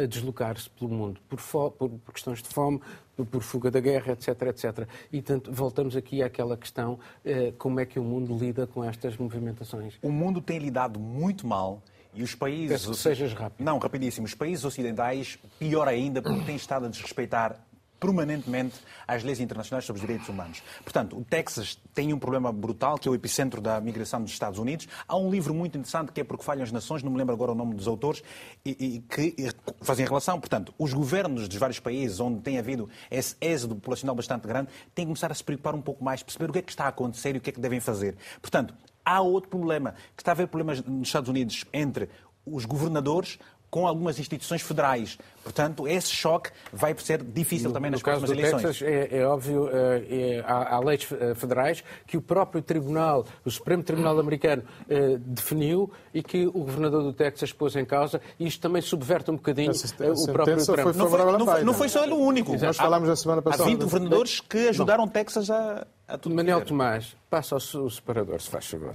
a 0.00 0.06
deslocar-se 0.06 0.70
pelo 0.70 0.90
mundo, 0.90 1.20
por, 1.28 1.40
por, 1.40 1.90
por, 1.90 2.12
questões 2.12 2.42
de 2.42 2.48
fome, 2.48 2.80
por 3.30 3.42
fuga 3.42 3.70
da 3.70 3.80
guerra, 3.80 4.12
etc, 4.12 4.42
etc. 4.42 4.88
E, 5.12 5.20
tanto, 5.20 5.52
voltamos 5.52 5.96
aqui 5.96 6.22
àquela 6.22 6.56
questão, 6.56 6.98
como 7.58 7.80
é 7.80 7.86
que 7.86 7.98
o 7.98 8.04
mundo 8.04 8.36
lida 8.38 8.66
com 8.66 8.84
estas 8.84 9.16
movimentações? 9.16 9.98
O 10.02 10.10
mundo 10.10 10.40
tem 10.40 10.58
lidado 10.58 11.00
muito 11.00 11.46
mal 11.46 11.82
e 12.14 12.22
os 12.22 12.34
países. 12.34 12.68
Peço 12.68 12.90
que 12.90 12.96
sejas 12.96 13.32
rápido. 13.32 13.64
Não, 13.64 13.78
rapidíssimo. 13.78 14.26
Os 14.26 14.34
países 14.34 14.64
ocidentais, 14.64 15.38
pior 15.58 15.86
ainda, 15.86 16.22
porque 16.22 16.44
têm 16.44 16.56
estado 16.56 16.86
a 16.86 16.88
desrespeitar 16.88 17.67
permanentemente 17.98 18.76
as 19.06 19.22
leis 19.22 19.40
internacionais 19.40 19.84
sobre 19.84 20.00
os 20.00 20.06
direitos 20.06 20.28
humanos. 20.28 20.62
Portanto, 20.82 21.16
o 21.16 21.24
Texas 21.24 21.78
tem 21.94 22.12
um 22.12 22.18
problema 22.18 22.52
brutal, 22.52 22.98
que 22.98 23.08
é 23.08 23.10
o 23.10 23.14
epicentro 23.14 23.60
da 23.60 23.80
migração 23.80 24.22
dos 24.22 24.32
Estados 24.32 24.58
Unidos. 24.58 24.88
Há 25.06 25.16
um 25.16 25.30
livro 25.30 25.54
muito 25.54 25.76
interessante 25.76 26.12
que 26.12 26.20
é 26.20 26.24
Porque 26.24 26.44
Falham 26.44 26.62
as 26.62 26.72
Nações, 26.72 27.02
não 27.02 27.10
me 27.10 27.18
lembro 27.18 27.34
agora 27.34 27.52
o 27.52 27.54
nome 27.54 27.74
dos 27.74 27.88
autores, 27.88 28.22
e, 28.64 28.70
e 28.70 29.00
que 29.00 29.34
fazem 29.80 30.06
relação. 30.06 30.38
Portanto, 30.38 30.74
os 30.78 30.92
governos 30.92 31.48
dos 31.48 31.58
vários 31.58 31.80
países 31.80 32.20
onde 32.20 32.40
tem 32.40 32.58
havido 32.58 32.88
esse 33.10 33.36
êxodo 33.40 33.74
populacional 33.74 34.14
bastante 34.14 34.46
grande 34.46 34.68
têm 34.94 35.04
que 35.04 35.08
começar 35.08 35.30
a 35.30 35.34
se 35.34 35.44
preocupar 35.44 35.74
um 35.74 35.82
pouco 35.82 36.04
mais, 36.04 36.22
perceber 36.22 36.50
o 36.50 36.52
que 36.52 36.58
é 36.58 36.62
que 36.62 36.70
está 36.70 36.84
a 36.84 36.88
acontecer 36.88 37.34
e 37.34 37.38
o 37.38 37.40
que 37.40 37.50
é 37.50 37.52
que 37.52 37.60
devem 37.60 37.80
fazer. 37.80 38.16
Portanto, 38.40 38.74
há 39.04 39.20
outro 39.20 39.48
problema, 39.48 39.94
que 40.14 40.22
está 40.22 40.32
a 40.32 40.34
haver 40.34 40.48
problemas 40.48 40.82
nos 40.82 41.08
Estados 41.08 41.28
Unidos 41.28 41.64
entre 41.72 42.08
os 42.44 42.64
governadores 42.64 43.38
com 43.70 43.86
algumas 43.86 44.18
instituições 44.18 44.62
federais. 44.62 45.18
Portanto, 45.42 45.86
esse 45.86 46.10
choque 46.10 46.50
vai 46.72 46.94
ser 46.98 47.22
difícil 47.22 47.68
no, 47.68 47.74
também 47.74 47.90
nas 47.90 48.00
no 48.00 48.04
próximas 48.04 48.30
caso 48.30 48.34
do 48.34 48.40
eleições. 48.40 48.78
Texas, 48.78 48.88
é, 48.88 49.18
é 49.18 49.26
óbvio, 49.26 49.68
é, 49.72 50.36
é, 50.36 50.44
há, 50.46 50.76
há, 50.76 50.80
leis 50.80 51.08
eh, 51.10 51.34
federais 51.34 51.82
que 52.06 52.16
o 52.16 52.22
próprio 52.22 52.60
Tribunal, 52.60 53.24
o 53.44 53.50
Supremo 53.50 53.82
Tribunal 53.82 54.18
Americano, 54.18 54.62
é, 54.88 55.16
definiu 55.18 55.90
e 56.12 56.22
que 56.22 56.46
o 56.46 56.52
governador 56.52 57.02
do 57.02 57.12
Texas 57.12 57.52
pôs 57.52 57.76
em 57.76 57.84
causa. 57.84 58.20
E 58.38 58.46
isto 58.46 58.60
também 58.60 58.82
subverte 58.82 59.30
um 59.30 59.36
bocadinho 59.36 59.70
a, 59.70 60.12
o 60.12 60.32
próprio 60.32 60.64
Trump. 60.64 60.80
Foi 60.80 60.92
não, 60.92 61.08
foi, 61.08 61.18
não, 61.18 61.46
foi, 61.46 61.64
não 61.64 61.74
foi 61.74 61.88
só 61.88 62.04
ele 62.04 62.12
o 62.12 62.18
único. 62.18 62.56
Nós 62.56 62.76
falámos 62.76 63.08
na 63.08 63.16
semana 63.16 63.42
passada. 63.42 63.64
Há 63.64 63.66
20 63.66 63.82
governadores 63.82 64.40
que 64.40 64.68
ajudaram 64.68 65.04
o 65.04 65.08
Texas 65.08 65.50
a, 65.50 65.86
a 66.06 66.18
tudo 66.18 66.34
Manuel 66.34 66.64
Tomás, 66.64 67.16
passa 67.30 67.56
o 67.56 67.90
separador, 67.90 68.40
se 68.40 68.50
faz 68.50 68.66
favor. 68.66 68.94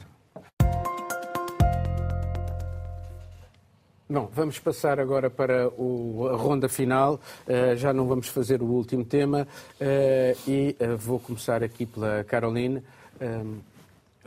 Bom, 4.13 4.29
vamos 4.31 4.59
passar 4.59 4.99
agora 4.99 5.27
para 5.27 5.69
o, 5.69 6.29
a 6.31 6.35
ronda 6.35 6.69
final. 6.69 7.19
Uh, 7.47 7.75
já 7.75 7.91
não 7.91 8.07
vamos 8.07 8.27
fazer 8.27 8.61
o 8.61 8.65
último 8.65 9.03
tema 9.03 9.47
uh, 9.81 10.39
e 10.47 10.77
uh, 10.79 10.95
vou 10.95 11.19
começar 11.19 11.63
aqui 11.63 11.83
pela 11.83 12.23
Caroline. 12.23 12.83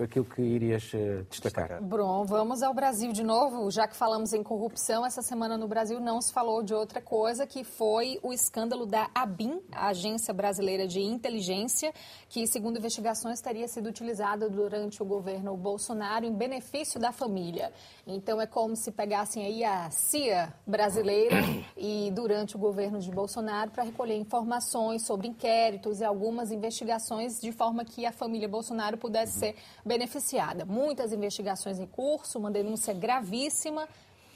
Aquilo 0.04 0.24
que 0.24 0.42
irias 0.42 0.92
uh, 0.92 1.26
destacar. 1.30 1.82
Bom, 1.82 2.24
vamos 2.24 2.62
ao 2.62 2.74
Brasil 2.74 3.12
de 3.12 3.22
novo. 3.22 3.70
Já 3.70 3.88
que 3.88 3.96
falamos 3.96 4.32
em 4.32 4.42
corrupção, 4.42 5.04
essa 5.04 5.22
semana 5.22 5.56
no 5.56 5.66
Brasil 5.66 5.98
não 6.00 6.20
se 6.20 6.32
falou 6.32 6.62
de 6.62 6.74
outra 6.74 7.00
coisa, 7.00 7.46
que 7.46 7.64
foi 7.64 8.18
o 8.22 8.32
escândalo 8.32 8.86
da 8.86 9.10
ABIN, 9.14 9.60
a 9.72 9.88
Agência 9.88 10.34
Brasileira 10.34 10.86
de 10.86 11.00
Inteligência, 11.00 11.92
que, 12.28 12.46
segundo 12.46 12.78
investigações, 12.78 13.40
teria 13.40 13.68
sido 13.68 13.88
utilizada 13.88 14.48
durante 14.50 15.02
o 15.02 15.06
governo 15.06 15.56
Bolsonaro 15.56 16.24
em 16.24 16.34
benefício 16.34 17.00
da 17.00 17.12
família. 17.12 17.72
Então, 18.06 18.40
é 18.40 18.46
como 18.46 18.76
se 18.76 18.92
pegassem 18.92 19.44
aí 19.44 19.64
a 19.64 19.90
CIA 19.90 20.52
brasileira 20.66 21.36
e 21.76 22.10
durante 22.12 22.56
o 22.56 22.58
governo 22.58 22.98
de 22.98 23.10
Bolsonaro 23.10 23.70
para 23.70 23.84
recolher 23.84 24.16
informações 24.16 25.06
sobre 25.06 25.28
inquéritos 25.28 26.00
e 26.00 26.04
algumas 26.04 26.50
investigações 26.50 27.40
de 27.40 27.52
forma 27.52 27.84
que 27.84 28.04
a 28.04 28.12
família 28.12 28.48
Bolsonaro 28.48 28.96
pudesse 28.96 29.38
ser 29.38 29.56
beneficiada. 29.86 30.64
Muitas 30.64 31.12
investigações 31.12 31.78
em 31.78 31.86
curso, 31.86 32.38
uma 32.38 32.50
denúncia 32.50 32.92
gravíssima 32.92 33.86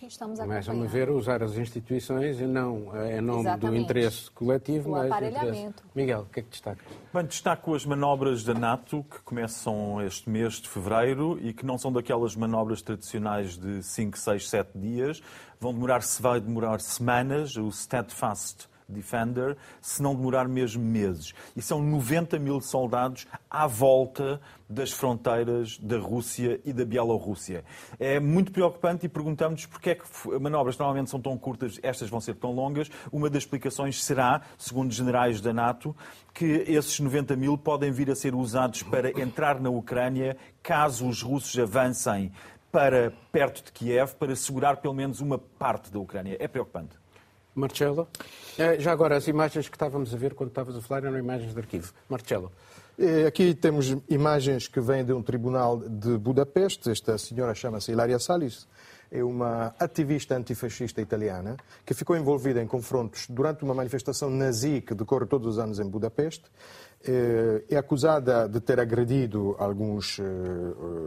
estamos 0.06 0.40
acompanhando. 0.40 0.66
Mas, 0.66 0.68
a 0.68 0.80
me 0.80 0.86
ver, 0.86 1.10
usar 1.10 1.42
as 1.42 1.56
instituições 1.56 2.40
e 2.40 2.46
não 2.46 2.90
em 3.06 3.20
nome 3.20 3.40
Exatamente. 3.40 3.60
do 3.60 3.76
interesse 3.76 4.30
coletivo, 4.30 4.90
o 4.90 4.92
mas 4.92 5.10
aparelhamento. 5.10 5.58
Interesse... 5.58 5.82
Miguel, 5.94 6.20
o 6.20 6.26
que 6.26 6.40
é 6.40 6.42
que 6.42 6.48
destacas? 6.50 6.86
Bem, 7.12 7.24
destaco 7.26 7.74
as 7.74 7.84
manobras 7.84 8.42
da 8.42 8.54
NATO, 8.54 9.04
que 9.10 9.20
começam 9.20 10.00
este 10.02 10.30
mês 10.30 10.54
de 10.54 10.68
fevereiro 10.68 11.38
e 11.42 11.52
que 11.52 11.66
não 11.66 11.76
são 11.76 11.92
daquelas 11.92 12.34
manobras 12.34 12.82
tradicionais 12.82 13.58
de 13.58 13.82
5, 13.82 14.18
6, 14.18 14.48
7 14.48 14.78
dias. 14.78 15.22
Vão 15.58 15.74
demorar, 15.74 16.02
se 16.02 16.22
vai 16.22 16.40
demorar 16.40 16.80
semanas, 16.80 17.56
o 17.56 17.70
Steadfast 17.70 18.69
Defender, 18.90 19.56
se 19.80 20.02
não 20.02 20.14
demorar 20.14 20.48
mesmo 20.48 20.82
meses. 20.82 21.32
E 21.56 21.62
são 21.62 21.82
90 21.82 22.38
mil 22.38 22.60
soldados 22.60 23.26
à 23.48 23.66
volta 23.66 24.40
das 24.68 24.92
fronteiras 24.92 25.78
da 25.78 25.98
Rússia 25.98 26.60
e 26.64 26.72
da 26.72 26.84
Bielorrússia. 26.84 27.64
É 27.98 28.20
muito 28.20 28.52
preocupante 28.52 29.06
e 29.06 29.08
perguntamos 29.08 29.66
porque 29.66 29.90
é 29.90 29.94
que 29.96 30.04
manobras 30.40 30.78
normalmente 30.78 31.10
são 31.10 31.20
tão 31.20 31.36
curtas, 31.36 31.80
estas 31.82 32.08
vão 32.08 32.20
ser 32.20 32.36
tão 32.36 32.52
longas. 32.52 32.88
Uma 33.10 33.28
das 33.28 33.42
explicações 33.42 34.02
será, 34.02 34.42
segundo 34.56 34.92
generais 34.92 35.40
da 35.40 35.52
NATO, 35.52 35.94
que 36.32 36.44
esses 36.68 37.00
90 37.00 37.34
mil 37.34 37.58
podem 37.58 37.90
vir 37.90 38.10
a 38.10 38.14
ser 38.14 38.34
usados 38.34 38.82
para 38.84 39.10
entrar 39.20 39.60
na 39.60 39.70
Ucrânia 39.70 40.36
caso 40.62 41.08
os 41.08 41.22
russos 41.22 41.58
avancem 41.58 42.30
para 42.70 43.12
perto 43.32 43.64
de 43.64 43.72
Kiev 43.72 44.14
para 44.14 44.34
segurar 44.36 44.76
pelo 44.76 44.94
menos 44.94 45.20
uma 45.20 45.38
parte 45.38 45.90
da 45.90 45.98
Ucrânia. 45.98 46.36
É 46.38 46.46
preocupante. 46.46 46.99
Marcelo, 47.60 48.08
eh, 48.58 48.80
já 48.80 48.90
agora 48.90 49.16
as 49.16 49.28
imagens 49.28 49.68
que 49.68 49.76
estávamos 49.76 50.12
a 50.12 50.16
ver 50.16 50.34
quando 50.34 50.48
estavas 50.48 50.74
a 50.74 50.80
falar 50.80 51.04
eram 51.04 51.18
imagens 51.18 51.52
de 51.52 51.60
arquivo. 51.60 51.92
Marcelo. 52.08 52.50
Eh, 52.98 53.26
aqui 53.26 53.54
temos 53.54 53.96
imagens 54.08 54.66
que 54.66 54.80
vêm 54.80 55.04
de 55.04 55.12
um 55.12 55.22
tribunal 55.22 55.78
de 55.78 56.18
Budapeste. 56.18 56.90
Esta 56.90 57.16
senhora 57.16 57.54
chama-se 57.54 57.92
Hilaria 57.92 58.18
Salis. 58.18 58.66
É 59.12 59.24
uma 59.24 59.74
ativista 59.78 60.36
antifascista 60.36 61.00
italiana 61.00 61.56
que 61.84 61.94
ficou 61.94 62.16
envolvida 62.16 62.62
em 62.62 62.66
confrontos 62.66 63.26
durante 63.28 63.64
uma 63.64 63.74
manifestação 63.74 64.30
nazi 64.30 64.80
que 64.80 64.94
decorre 64.94 65.26
todos 65.26 65.46
os 65.48 65.58
anos 65.58 65.80
em 65.80 65.84
Budapeste 65.84 66.44
é 67.02 67.76
acusada 67.76 68.46
de 68.46 68.60
ter 68.60 68.78
agredido 68.78 69.56
alguns 69.58 70.18
eh, 70.18 70.22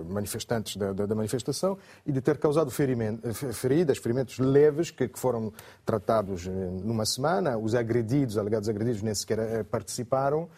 manifestantes 0.10 0.76
da, 0.76 0.92
da, 0.92 1.14
manifestação 1.14 1.78
e 2.04 2.12
de 2.12 2.20
ter 2.20 2.40
causado 2.40 2.72
feridas, 2.72 4.00
ferimentos 4.00 4.40
leves 4.40 4.90
que, 4.90 5.08
que, 5.08 5.20
foram 5.20 5.54
tratados 5.86 6.48
eh, 6.48 6.50
numa 6.84 7.06
semana. 7.06 7.60
Os 7.60 7.76
agredidos, 7.76 8.40
alegados 8.40 8.68
agredidos, 8.68 9.04
nem 9.04 9.14
sequer 9.14 9.64
participaram. 9.66 10.50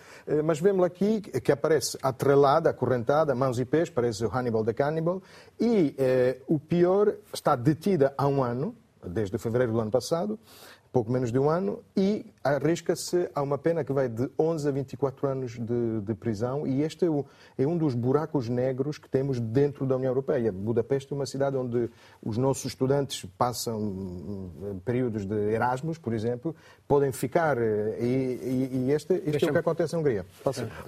Mas 0.43 0.59
vemos 0.59 0.86
aqui 0.86 1.21
que 1.21 1.51
aparece 1.51 1.97
atrelada, 2.01 2.69
acorrentada, 2.69 3.36
mãos 3.36 3.59
e 3.59 3.65
pés, 3.65 3.89
parece 3.89 4.23
o 4.23 4.29
Hannibal 4.29 4.63
the 4.63 4.73
Cannibal. 4.73 5.21
E 5.59 5.95
o 6.47 6.57
pior, 6.59 7.13
está 7.33 7.55
detida 7.55 8.13
há 8.17 8.27
um 8.27 8.43
ano, 8.43 8.75
desde 9.07 9.38
fevereiro 9.38 9.73
do 9.73 9.79
ano 9.79 9.91
passado, 9.91 10.39
pouco 10.96 11.12
menos 11.12 11.30
de 11.30 11.38
um 11.38 11.50
ano, 11.50 11.84
e 11.93 12.26
arrisca-se 12.41 13.30
a 13.36 13.41
uma 13.41 13.58
pena 13.58 13.84
que 13.84 13.91
vai 13.91 14.08
de 14.08 14.30
11 14.39 14.70
a 14.70 14.72
24 14.72 15.28
anos 15.28 15.60
de, 15.60 16.00
de 16.00 16.16
prisão, 16.16 16.66
e 16.66 16.84
este 16.84 17.04
é, 17.04 17.10
o, 17.10 17.26
é, 17.58 17.68
um 17.68 17.78
dos 17.78 17.93
buracos 17.93 18.48
negros 18.48 18.98
que 18.98 19.10
temos 19.10 19.38
dentro 19.41 19.86
da 19.86 19.98
União 19.98 20.10
Europeia. 20.10 20.54
Budapeste 20.54 21.12
é 21.12 21.16
uma 21.18 21.26
cidade 21.26 21.58
onde 21.58 21.89
os 22.24 22.38
nossos 22.38 22.64
estudantes 22.64 23.26
passam 23.38 23.78
hum, 23.78 24.80
períodos 24.86 25.26
de 25.26 25.36
Erasmus, 25.36 25.98
por 25.98 26.14
exemplo, 26.14 26.56
podem 26.88 27.12
ficar, 27.12 27.58
eh, 27.58 27.98
e, 28.00 28.06
e, 28.06 28.86
e 28.86 28.91
este, 28.93 29.22
este 29.26 29.48
é 29.48 29.50
o 29.50 29.52
que 29.52 29.58
acontece 29.58 29.98
em 29.98 30.00
Hungria. 30.00 30.26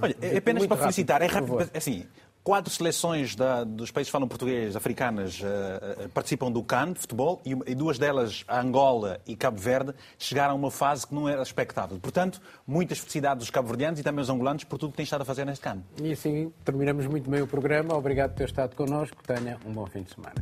Olha, 0.01 0.16
é 0.22 0.38
apenas 0.38 0.66
para 0.66 0.78
felicitar, 0.78 1.22
é 1.22 1.26
rápido, 1.26 1.70
assim, 1.74 2.05
Quatro 2.47 2.73
seleções 2.73 3.35
da, 3.35 3.65
dos 3.65 3.91
países 3.91 4.07
que 4.07 4.13
falam 4.13 4.25
português, 4.25 4.73
africanas, 4.73 5.41
uh, 5.41 6.07
participam 6.13 6.49
do 6.49 6.63
CAN 6.63 6.93
de 6.93 6.99
futebol 7.01 7.41
e, 7.45 7.51
e, 7.69 7.75
duas 7.75 7.99
delas, 7.99 8.45
Angola 8.47 9.19
e 9.27 9.35
Cabo 9.35 9.59
Verde, 9.59 9.93
chegaram 10.17 10.53
a 10.53 10.55
uma 10.55 10.71
fase 10.71 11.05
que 11.05 11.13
não 11.13 11.27
era 11.27 11.41
expectável. 11.41 11.99
Portanto, 11.99 12.41
muitas 12.65 12.99
felicidades 12.99 13.39
dos 13.39 13.49
cabo-verdianos 13.49 13.99
e 13.99 14.03
também 14.03 14.21
aos 14.21 14.29
angolanos 14.29 14.63
por 14.63 14.79
tudo 14.79 14.91
que 14.91 14.95
têm 14.95 15.03
estado 15.03 15.23
a 15.23 15.25
fazer 15.25 15.43
neste 15.43 15.61
CAN. 15.61 15.83
E 16.01 16.13
assim 16.13 16.49
terminamos 16.63 17.05
muito 17.05 17.29
bem 17.29 17.41
o 17.41 17.47
programa. 17.47 17.93
Obrigado 17.93 18.29
por 18.29 18.37
ter 18.37 18.45
estado 18.45 18.77
connosco. 18.77 19.17
Tenha 19.27 19.57
um 19.65 19.73
bom 19.73 19.85
fim 19.85 20.03
de 20.03 20.13
semana. 20.15 20.35